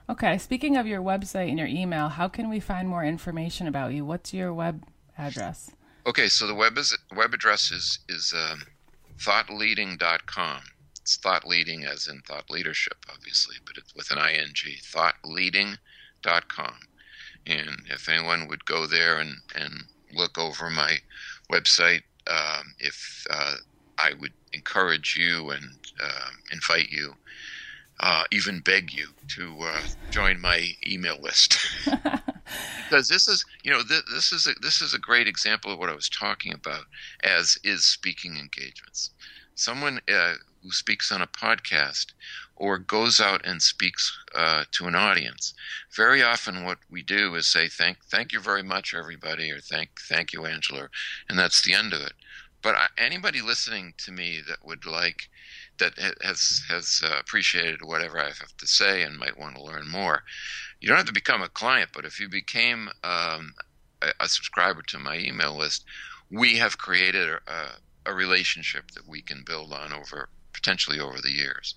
Okay. 0.09 0.39
Speaking 0.39 0.75
of 0.75 0.87
your 0.87 1.01
website 1.01 1.49
and 1.49 1.59
your 1.59 1.67
email, 1.67 2.09
how 2.09 2.27
can 2.27 2.49
we 2.49 2.59
find 2.59 2.89
more 2.89 3.05
information 3.05 3.67
about 3.67 3.93
you? 3.93 4.03
What's 4.03 4.33
your 4.33 4.51
web 4.53 4.83
address? 5.17 5.71
Okay, 6.07 6.27
so 6.27 6.47
the 6.47 6.55
web 6.55 6.77
is 6.77 6.97
web 7.15 7.33
address 7.33 7.71
is 7.71 7.99
is 8.09 8.33
um, 8.35 8.63
thoughtleading.com. 9.19 10.61
It's 11.01 11.17
thought 11.17 11.45
leading 11.45 11.83
as 11.83 12.07
in 12.07 12.21
thought 12.21 12.49
leadership, 12.49 13.05
obviously, 13.13 13.57
but 13.65 13.77
it's 13.77 13.93
with 13.95 14.09
an 14.09 14.17
ing. 14.17 14.53
Thoughtleading.com. 14.91 16.73
And 17.45 17.81
if 17.89 18.09
anyone 18.09 18.47
would 18.47 18.65
go 18.65 18.87
there 18.87 19.19
and, 19.19 19.37
and 19.55 19.83
look 20.13 20.37
over 20.37 20.69
my 20.69 20.97
website, 21.51 22.03
um, 22.27 22.73
if 22.79 23.25
uh, 23.29 23.55
I 23.97 24.13
would 24.19 24.33
encourage 24.53 25.17
you 25.17 25.51
and 25.51 25.65
uh, 26.01 26.29
invite 26.51 26.89
you 26.89 27.15
uh, 27.99 28.23
even 28.31 28.59
beg 28.61 28.93
you 28.93 29.09
to 29.35 29.57
uh, 29.61 29.81
join 30.09 30.39
my 30.39 30.69
email 30.87 31.17
list. 31.21 31.57
because 32.89 33.07
this 33.07 33.27
is 33.27 33.45
you 33.63 33.71
know 33.71 33.81
th- 33.83 34.03
this 34.13 34.31
is 34.31 34.47
a, 34.47 34.51
this 34.61 34.81
is 34.81 34.93
a 34.93 34.99
great 34.99 35.27
example 35.27 35.71
of 35.71 35.79
what 35.79 35.89
I 35.89 35.95
was 35.95 36.09
talking 36.09 36.53
about 36.53 36.85
as 37.23 37.57
is 37.63 37.83
speaking 37.83 38.37
engagements. 38.37 39.11
Someone 39.55 39.99
uh, 40.11 40.35
who 40.63 40.71
speaks 40.71 41.11
on 41.11 41.21
a 41.21 41.27
podcast 41.27 42.07
or 42.55 42.77
goes 42.77 43.19
out 43.19 43.45
and 43.45 43.61
speaks 43.61 44.17
uh, 44.35 44.65
to 44.71 44.85
an 44.85 44.95
audience. 44.95 45.53
Very 45.95 46.21
often, 46.21 46.65
what 46.65 46.79
we 46.89 47.01
do 47.01 47.35
is 47.35 47.47
say 47.47 47.67
thank 47.67 47.97
thank 48.05 48.31
you 48.33 48.39
very 48.39 48.63
much, 48.63 48.93
everybody, 48.93 49.51
or 49.51 49.59
thank 49.59 49.89
thank 50.07 50.33
you, 50.33 50.45
Angela, 50.45 50.89
and 51.27 51.37
that's 51.37 51.61
the 51.61 51.73
end 51.73 51.93
of 51.93 52.01
it. 52.01 52.13
But 52.61 52.75
I, 52.75 52.87
anybody 52.97 53.41
listening 53.41 53.93
to 53.99 54.11
me 54.11 54.41
that 54.47 54.65
would 54.65 54.85
like 54.85 55.29
that 55.79 55.97
has 56.21 56.61
has 56.69 57.01
uh, 57.03 57.17
appreciated 57.19 57.81
whatever 57.81 58.19
I 58.19 58.27
have 58.27 58.55
to 58.57 58.67
say 58.67 59.03
and 59.03 59.17
might 59.17 59.39
want 59.39 59.55
to 59.55 59.63
learn 59.63 59.87
more, 59.87 60.23
you 60.79 60.87
don't 60.87 60.97
have 60.97 61.07
to 61.07 61.13
become 61.13 61.41
a 61.41 61.49
client, 61.49 61.89
but 61.93 62.05
if 62.05 62.19
you 62.19 62.29
became 62.29 62.89
um, 63.03 63.53
a, 64.01 64.11
a, 64.19 64.29
subscriber 64.29 64.81
to 64.83 64.99
my 64.99 65.17
email 65.17 65.55
list, 65.57 65.85
we 66.31 66.57
have 66.57 66.77
created 66.77 67.29
a, 67.29 68.09
a, 68.09 68.13
relationship 68.13 68.91
that 68.91 69.07
we 69.07 69.21
can 69.21 69.43
build 69.43 69.73
on 69.73 69.93
over 69.93 70.29
potentially 70.53 70.99
over 70.99 71.19
the 71.21 71.31
years. 71.31 71.75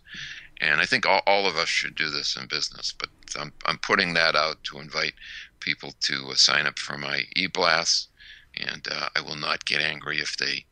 And 0.61 0.81
I 0.81 0.85
think 0.85 1.07
all, 1.07 1.23
all 1.27 1.47
of 1.47 1.57
us 1.57 1.69
should 1.69 1.95
do 1.95 2.11
this 2.11 2.37
in 2.37 2.47
business, 2.47 2.93
but 2.97 3.09
I'm, 3.39 3.53
I'm 3.67 3.79
putting 3.79 4.15
that 4.15 4.37
out 4.37 4.63
to 4.65 4.79
invite 4.79 5.15
people 5.61 5.93
to 6.03 6.29
uh, 6.31 6.35
sign 6.35 6.67
up 6.67 6.79
for 6.79 6.97
my 6.97 7.23
e-blast, 7.35 8.09
and 8.57 8.87
uh, 8.91 9.09
I 9.17 9.21
will 9.21 9.37
not 9.37 9.65
get 9.65 9.81
angry 9.81 10.19
if 10.19 10.37
they 10.37 10.65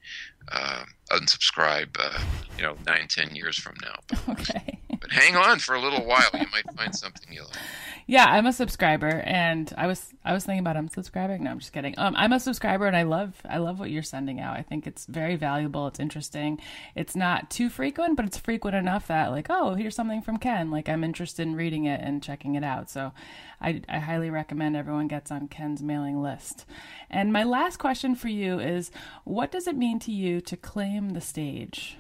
uh, 0.52 0.84
unsubscribe, 1.10 1.96
uh, 1.98 2.18
you 2.56 2.62
know, 2.62 2.76
nine, 2.86 3.06
ten 3.08 3.34
years 3.34 3.58
from 3.58 3.76
now. 3.82 3.98
Okay. 4.28 4.78
But 5.00 5.12
hang 5.12 5.36
on 5.36 5.58
for 5.58 5.74
a 5.74 5.80
little 5.80 6.04
while; 6.04 6.30
you 6.34 6.46
might 6.52 6.70
find 6.76 6.94
something 6.94 7.32
you 7.32 7.42
like. 7.42 7.56
Yeah, 8.10 8.24
I'm 8.24 8.46
a 8.46 8.52
subscriber, 8.52 9.22
and 9.24 9.72
I 9.78 9.86
was 9.86 10.12
I 10.24 10.32
was 10.32 10.44
thinking 10.44 10.58
about 10.58 10.76
I'm 10.76 10.88
subscribing. 10.88 11.44
No, 11.44 11.52
I'm 11.52 11.60
just 11.60 11.72
kidding. 11.72 11.94
Um, 11.96 12.16
I'm 12.16 12.32
a 12.32 12.40
subscriber, 12.40 12.86
and 12.86 12.96
I 12.96 13.02
love 13.02 13.40
I 13.48 13.58
love 13.58 13.78
what 13.78 13.90
you're 13.90 14.02
sending 14.02 14.40
out. 14.40 14.56
I 14.56 14.62
think 14.62 14.84
it's 14.86 15.06
very 15.06 15.36
valuable. 15.36 15.86
It's 15.86 16.00
interesting. 16.00 16.58
It's 16.96 17.14
not 17.14 17.50
too 17.50 17.68
frequent, 17.68 18.16
but 18.16 18.26
it's 18.26 18.36
frequent 18.36 18.74
enough 18.74 19.06
that 19.06 19.30
like, 19.30 19.46
oh, 19.48 19.74
here's 19.74 19.94
something 19.94 20.22
from 20.22 20.38
Ken. 20.38 20.72
Like 20.72 20.88
I'm 20.88 21.04
interested 21.04 21.46
in 21.46 21.54
reading 21.54 21.84
it 21.84 22.00
and 22.00 22.20
checking 22.20 22.56
it 22.56 22.64
out. 22.64 22.90
So, 22.90 23.12
I 23.60 23.82
I 23.88 24.00
highly 24.00 24.28
recommend 24.28 24.76
everyone 24.76 25.06
gets 25.06 25.30
on 25.30 25.46
Ken's 25.46 25.80
mailing 25.80 26.20
list. 26.20 26.66
And 27.08 27.32
my 27.32 27.44
last 27.44 27.76
question 27.76 28.16
for 28.16 28.28
you 28.28 28.58
is, 28.58 28.90
what 29.22 29.52
does 29.52 29.68
it 29.68 29.76
mean 29.76 30.00
to 30.00 30.10
you 30.10 30.40
to 30.40 30.56
claim 30.56 31.10
the 31.10 31.20
stage? 31.20 31.96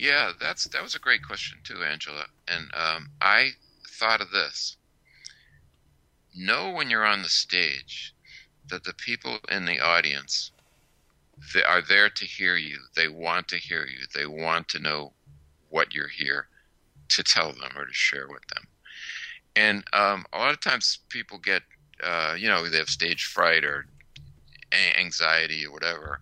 Yeah, 0.00 0.32
that's 0.40 0.64
that 0.64 0.82
was 0.82 0.94
a 0.94 0.98
great 0.98 1.22
question 1.22 1.58
too, 1.62 1.84
Angela. 1.84 2.24
And 2.48 2.70
um, 2.72 3.10
I 3.20 3.50
thought 3.86 4.22
of 4.22 4.30
this. 4.30 4.78
Know 6.34 6.70
when 6.70 6.88
you're 6.88 7.04
on 7.04 7.20
the 7.20 7.28
stage 7.28 8.14
that 8.70 8.84
the 8.84 8.94
people 8.94 9.40
in 9.50 9.66
the 9.66 9.78
audience 9.78 10.52
they 11.52 11.62
are 11.62 11.82
there 11.82 12.08
to 12.08 12.24
hear 12.24 12.56
you. 12.56 12.78
They 12.96 13.08
want 13.08 13.48
to 13.48 13.56
hear 13.56 13.84
you. 13.84 14.06
They 14.14 14.24
want 14.24 14.68
to 14.68 14.78
know 14.78 15.12
what 15.68 15.94
you're 15.94 16.08
here 16.08 16.48
to 17.10 17.22
tell 17.22 17.52
them 17.52 17.72
or 17.76 17.84
to 17.84 17.92
share 17.92 18.26
with 18.26 18.46
them. 18.54 18.64
And 19.54 19.84
um, 19.92 20.24
a 20.32 20.38
lot 20.38 20.52
of 20.52 20.60
times 20.60 21.00
people 21.10 21.36
get, 21.36 21.62
uh, 22.02 22.36
you 22.38 22.48
know, 22.48 22.66
they 22.66 22.78
have 22.78 22.88
stage 22.88 23.24
fright 23.24 23.64
or 23.64 23.84
anxiety 24.98 25.66
or 25.66 25.72
whatever. 25.72 26.20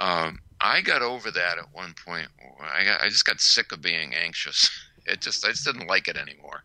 Um, 0.00 0.40
I 0.60 0.80
got 0.80 1.02
over 1.02 1.30
that 1.30 1.58
at 1.58 1.72
one 1.72 1.94
point. 2.04 2.28
I, 2.60 2.84
got, 2.84 3.00
I 3.00 3.08
just 3.08 3.24
got 3.24 3.40
sick 3.40 3.72
of 3.72 3.82
being 3.82 4.14
anxious. 4.14 4.70
It 5.10 5.22
just 5.22 5.42
I 5.42 5.52
just 5.52 5.64
didn't 5.64 5.86
like 5.86 6.06
it 6.06 6.18
anymore. 6.18 6.62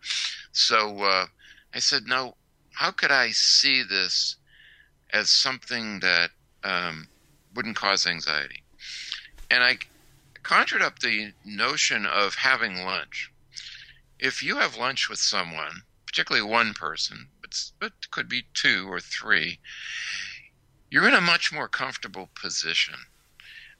So 0.51 0.97
uh, 0.97 1.27
I 1.73 1.79
said, 1.79 2.07
no. 2.07 2.35
How 2.73 2.91
could 2.91 3.09
I 3.09 3.29
see 3.29 3.83
this 3.83 4.35
as 5.13 5.29
something 5.29 6.01
that 6.01 6.31
um, 6.61 7.07
wouldn't 7.55 7.77
cause 7.77 8.05
anxiety? 8.05 8.63
And 9.49 9.63
I 9.63 9.77
conjured 10.41 10.81
up 10.81 10.99
the 10.99 11.31
notion 11.45 12.05
of 12.05 12.35
having 12.35 12.83
lunch. 12.83 13.31
If 14.19 14.43
you 14.43 14.57
have 14.57 14.75
lunch 14.75 15.09
with 15.09 15.19
someone, 15.19 15.83
particularly 16.05 16.45
one 16.45 16.73
person, 16.73 17.27
but, 17.39 17.71
but 17.79 18.11
could 18.11 18.27
be 18.27 18.43
two 18.53 18.91
or 18.91 18.99
three, 18.99 19.59
you're 20.91 21.07
in 21.07 21.13
a 21.13 21.21
much 21.21 21.53
more 21.53 21.69
comfortable 21.69 22.29
position. 22.35 22.95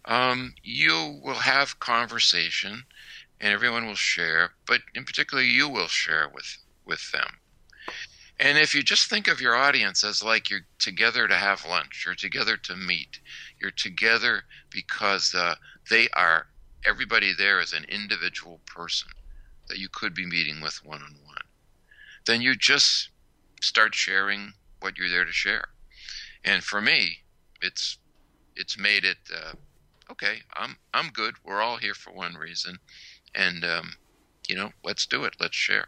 Um, 0.05 0.55
you 0.63 1.19
will 1.23 1.35
have 1.35 1.79
conversation 1.79 2.83
and 3.39 3.53
everyone 3.53 3.85
will 3.85 3.95
share, 3.95 4.51
but 4.67 4.81
in 4.93 5.05
particular, 5.05 5.43
you 5.43 5.69
will 5.69 5.87
share 5.87 6.29
with, 6.33 6.57
with 6.85 7.11
them. 7.11 7.39
And 8.39 8.57
if 8.57 8.73
you 8.73 8.81
just 8.83 9.09
think 9.09 9.27
of 9.27 9.39
your 9.39 9.55
audience 9.55 10.03
as 10.03 10.23
like 10.23 10.49
you're 10.49 10.67
together 10.79 11.27
to 11.27 11.35
have 11.35 11.65
lunch, 11.67 12.03
you're 12.05 12.15
together 12.15 12.57
to 12.57 12.75
meet, 12.75 13.19
you're 13.61 13.71
together 13.71 14.43
because 14.69 15.33
uh, 15.33 15.55
they 15.89 16.09
are, 16.13 16.47
everybody 16.85 17.33
there 17.37 17.59
is 17.59 17.73
an 17.73 17.85
individual 17.85 18.59
person 18.65 19.09
that 19.69 19.77
you 19.77 19.87
could 19.91 20.13
be 20.13 20.25
meeting 20.25 20.61
with 20.61 20.81
one 20.83 21.01
on 21.01 21.15
one, 21.25 21.37
then 22.25 22.41
you 22.41 22.55
just 22.55 23.09
start 23.61 23.95
sharing 23.95 24.53
what 24.81 24.97
you're 24.97 25.09
there 25.09 25.25
to 25.25 25.31
share. 25.31 25.69
And 26.43 26.63
for 26.63 26.81
me, 26.81 27.19
it's 27.61 27.97
it's 28.55 28.77
made 28.77 29.03
it 29.05 29.17
uh, 29.33 29.53
okay. 30.11 30.37
I'm 30.55 30.77
I'm 30.93 31.09
good. 31.09 31.35
We're 31.43 31.61
all 31.61 31.77
here 31.77 31.93
for 31.93 32.11
one 32.11 32.35
reason, 32.35 32.77
and 33.35 33.63
um, 33.63 33.93
you 34.47 34.55
know, 34.55 34.71
let's 34.83 35.05
do 35.05 35.23
it. 35.23 35.35
Let's 35.39 35.55
share. 35.55 35.87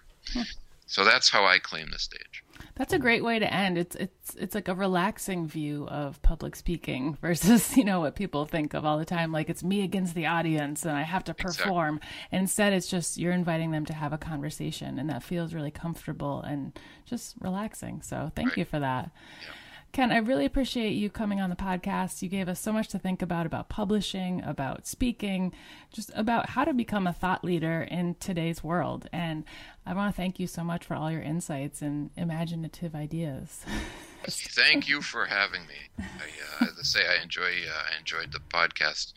So 0.87 1.03
that's 1.03 1.29
how 1.29 1.45
I 1.45 1.57
claim 1.59 1.89
the 1.91 1.99
stage. 1.99 2.43
That's 2.75 2.93
a 2.93 2.99
great 2.99 3.23
way 3.23 3.39
to 3.39 3.51
end. 3.51 3.77
It's 3.77 3.95
it's 3.95 4.35
it's 4.35 4.55
like 4.55 4.67
a 4.67 4.75
relaxing 4.75 5.47
view 5.47 5.87
of 5.87 6.21
public 6.21 6.55
speaking 6.55 7.17
versus 7.21 7.75
you 7.75 7.83
know 7.83 8.01
what 8.01 8.15
people 8.15 8.45
think 8.45 8.73
of 8.73 8.85
all 8.85 8.97
the 8.97 9.05
time, 9.05 9.31
like 9.31 9.49
it's 9.49 9.63
me 9.63 9.83
against 9.83 10.13
the 10.13 10.25
audience 10.25 10.83
and 10.83 10.95
I 10.95 11.01
have 11.01 11.23
to 11.25 11.33
perform. 11.33 11.95
Exactly. 11.95 12.27
And 12.31 12.41
instead, 12.41 12.73
it's 12.73 12.87
just 12.87 13.17
you're 13.17 13.31
inviting 13.31 13.71
them 13.71 13.85
to 13.85 13.93
have 13.93 14.13
a 14.13 14.17
conversation, 14.17 14.99
and 14.99 15.09
that 15.09 15.23
feels 15.23 15.53
really 15.53 15.71
comfortable 15.71 16.41
and 16.41 16.77
just 17.05 17.35
relaxing. 17.39 18.01
So 18.01 18.31
thank 18.35 18.49
right. 18.49 18.57
you 18.59 18.65
for 18.65 18.79
that. 18.79 19.11
Yeah. 19.41 19.53
Ken, 19.95 20.11
I 20.11 20.17
really 20.17 20.43
appreciate 20.43 20.91
you 20.91 21.09
coming 21.09 21.39
on 21.39 21.49
the 21.49 21.55
podcast. 21.55 22.21
You 22.21 22.27
gave 22.27 22.49
us 22.49 22.59
so 22.59 22.73
much 22.73 22.89
to 22.89 22.99
think 22.99 23.21
about 23.21 23.45
about 23.45 23.69
publishing, 23.69 24.43
about 24.43 24.85
speaking, 24.85 25.53
just 25.89 26.11
about 26.15 26.49
how 26.49 26.65
to 26.65 26.73
become 26.73 27.07
a 27.07 27.13
thought 27.13 27.45
leader 27.45 27.83
in 27.83 28.15
today's 28.15 28.61
world. 28.61 29.07
And 29.13 29.45
I 29.85 29.93
want 29.93 30.13
to 30.13 30.17
thank 30.17 30.37
you 30.37 30.47
so 30.47 30.65
much 30.65 30.83
for 30.83 30.95
all 30.95 31.09
your 31.09 31.21
insights 31.21 31.81
and 31.81 32.09
imaginative 32.17 32.93
ideas. 32.93 33.63
thank 34.27 34.89
you 34.89 35.01
for 35.01 35.27
having 35.27 35.61
me. 35.61 35.87
I, 35.97 36.01
uh, 36.03 36.65
as 36.65 36.77
I 36.77 36.83
say, 36.83 36.99
I 37.07 37.23
enjoy 37.23 37.45
uh, 37.45 37.83
I 37.95 37.97
enjoyed 37.97 38.33
the 38.33 38.41
podcast 38.53 39.13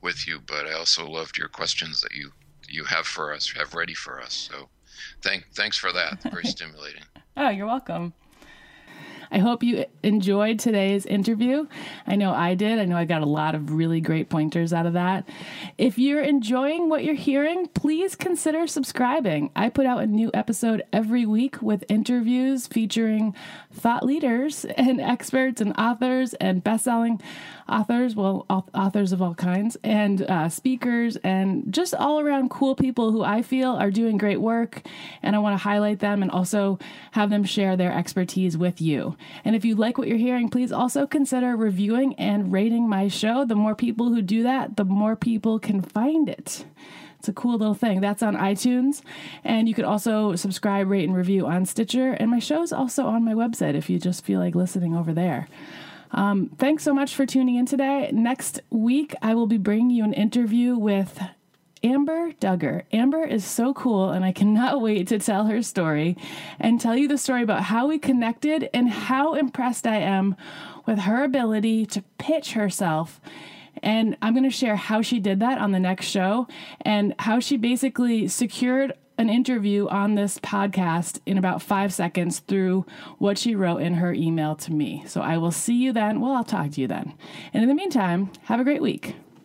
with 0.00 0.28
you, 0.28 0.38
but 0.46 0.64
I 0.64 0.74
also 0.74 1.08
loved 1.08 1.38
your 1.38 1.48
questions 1.48 2.02
that 2.02 2.14
you 2.14 2.30
you 2.68 2.84
have 2.84 3.04
for 3.04 3.34
us, 3.34 3.52
have 3.56 3.74
ready 3.74 3.94
for 3.94 4.20
us. 4.20 4.48
So, 4.48 4.68
thank 5.22 5.46
thanks 5.54 5.76
for 5.76 5.90
that. 5.90 6.22
Very 6.22 6.44
stimulating. 6.56 7.02
oh, 7.36 7.48
you're 7.48 7.66
welcome. 7.66 8.12
I 9.32 9.38
hope 9.38 9.62
you 9.62 9.84
enjoyed 10.02 10.58
today's 10.58 11.06
interview. 11.06 11.66
I 12.06 12.16
know 12.16 12.32
I 12.32 12.54
did. 12.54 12.78
I 12.78 12.84
know 12.84 12.96
I 12.96 13.04
got 13.04 13.22
a 13.22 13.26
lot 13.26 13.54
of 13.54 13.72
really 13.72 14.00
great 14.00 14.28
pointers 14.28 14.72
out 14.72 14.86
of 14.86 14.94
that. 14.94 15.28
If 15.78 15.98
you're 15.98 16.22
enjoying 16.22 16.88
what 16.88 17.04
you're 17.04 17.14
hearing, 17.14 17.68
please 17.68 18.16
consider 18.16 18.66
subscribing. 18.66 19.50
I 19.54 19.68
put 19.68 19.86
out 19.86 20.02
a 20.02 20.06
new 20.06 20.30
episode 20.34 20.82
every 20.92 21.26
week 21.26 21.62
with 21.62 21.84
interviews 21.88 22.66
featuring 22.66 23.34
thought 23.72 24.04
leaders 24.04 24.64
and 24.64 25.00
experts 25.00 25.60
and 25.60 25.76
authors 25.78 26.34
and 26.34 26.64
best-selling 26.64 27.20
authors, 27.70 28.14
well, 28.16 28.44
authors 28.50 29.12
of 29.12 29.22
all 29.22 29.34
kinds, 29.34 29.76
and 29.82 30.22
uh, 30.22 30.48
speakers, 30.48 31.16
and 31.16 31.72
just 31.72 31.94
all 31.94 32.20
around 32.20 32.50
cool 32.50 32.74
people 32.74 33.12
who 33.12 33.22
I 33.22 33.42
feel 33.42 33.72
are 33.72 33.90
doing 33.90 34.18
great 34.18 34.40
work. 34.40 34.82
And 35.22 35.36
I 35.36 35.38
want 35.38 35.54
to 35.54 35.62
highlight 35.62 36.00
them 36.00 36.22
and 36.22 36.30
also 36.30 36.78
have 37.12 37.30
them 37.30 37.44
share 37.44 37.76
their 37.76 37.92
expertise 37.92 38.56
with 38.56 38.80
you. 38.80 39.16
And 39.44 39.54
if 39.54 39.64
you 39.64 39.74
like 39.74 39.98
what 39.98 40.08
you're 40.08 40.18
hearing, 40.18 40.48
please 40.48 40.72
also 40.72 41.06
consider 41.06 41.56
reviewing 41.56 42.14
and 42.14 42.52
rating 42.52 42.88
my 42.88 43.08
show. 43.08 43.44
The 43.44 43.54
more 43.54 43.74
people 43.74 44.08
who 44.08 44.22
do 44.22 44.42
that, 44.42 44.76
the 44.76 44.84
more 44.84 45.16
people 45.16 45.58
can 45.58 45.80
find 45.80 46.28
it. 46.28 46.64
It's 47.20 47.28
a 47.28 47.34
cool 47.34 47.58
little 47.58 47.74
thing. 47.74 48.00
That's 48.00 48.22
on 48.22 48.34
iTunes. 48.34 49.02
And 49.44 49.68
you 49.68 49.74
could 49.74 49.84
also 49.84 50.36
subscribe, 50.36 50.88
rate, 50.88 51.06
and 51.06 51.14
review 51.14 51.46
on 51.46 51.66
Stitcher. 51.66 52.12
And 52.12 52.30
my 52.30 52.38
show's 52.38 52.72
also 52.72 53.04
on 53.04 53.26
my 53.26 53.34
website 53.34 53.74
if 53.74 53.90
you 53.90 53.98
just 53.98 54.24
feel 54.24 54.40
like 54.40 54.54
listening 54.54 54.96
over 54.96 55.12
there. 55.12 55.46
Um, 56.12 56.50
thanks 56.58 56.82
so 56.82 56.92
much 56.92 57.14
for 57.14 57.24
tuning 57.26 57.56
in 57.56 57.66
today. 57.66 58.10
Next 58.12 58.60
week, 58.70 59.14
I 59.22 59.34
will 59.34 59.46
be 59.46 59.58
bringing 59.58 59.90
you 59.90 60.04
an 60.04 60.12
interview 60.12 60.76
with 60.76 61.20
Amber 61.82 62.32
Duggar. 62.32 62.82
Amber 62.92 63.24
is 63.24 63.44
so 63.44 63.72
cool, 63.72 64.10
and 64.10 64.24
I 64.24 64.32
cannot 64.32 64.80
wait 64.82 65.08
to 65.08 65.18
tell 65.18 65.46
her 65.46 65.62
story 65.62 66.16
and 66.58 66.80
tell 66.80 66.96
you 66.96 67.08
the 67.08 67.18
story 67.18 67.42
about 67.42 67.64
how 67.64 67.86
we 67.86 67.98
connected 67.98 68.68
and 68.74 68.90
how 68.90 69.34
impressed 69.34 69.86
I 69.86 69.96
am 69.96 70.36
with 70.86 71.00
her 71.00 71.22
ability 71.24 71.86
to 71.86 72.02
pitch 72.18 72.52
herself 72.52 73.20
And 73.82 74.16
I'm 74.20 74.34
going 74.34 74.44
to 74.44 74.50
share 74.50 74.76
how 74.76 75.02
she 75.02 75.20
did 75.20 75.40
that 75.40 75.58
on 75.58 75.72
the 75.72 75.80
next 75.80 76.06
show 76.06 76.46
and 76.82 77.14
how 77.18 77.40
she 77.40 77.56
basically 77.56 78.28
secured 78.28 78.94
an 79.20 79.28
interview 79.28 79.86
on 79.88 80.14
this 80.14 80.38
podcast 80.38 81.20
in 81.26 81.36
about 81.36 81.60
five 81.60 81.92
seconds 81.92 82.38
through 82.38 82.86
what 83.18 83.36
she 83.36 83.54
wrote 83.54 83.82
in 83.82 83.92
her 83.92 84.14
email 84.14 84.56
to 84.56 84.72
me. 84.72 85.04
So 85.06 85.20
I 85.20 85.36
will 85.36 85.50
see 85.50 85.74
you 85.74 85.92
then. 85.92 86.22
Well, 86.22 86.32
I'll 86.32 86.42
talk 86.42 86.70
to 86.70 86.80
you 86.80 86.88
then. 86.88 87.12
And 87.52 87.62
in 87.62 87.68
the 87.68 87.74
meantime, 87.74 88.30
have 88.44 88.60
a 88.60 88.64
great 88.64 88.80
week. 88.80 89.16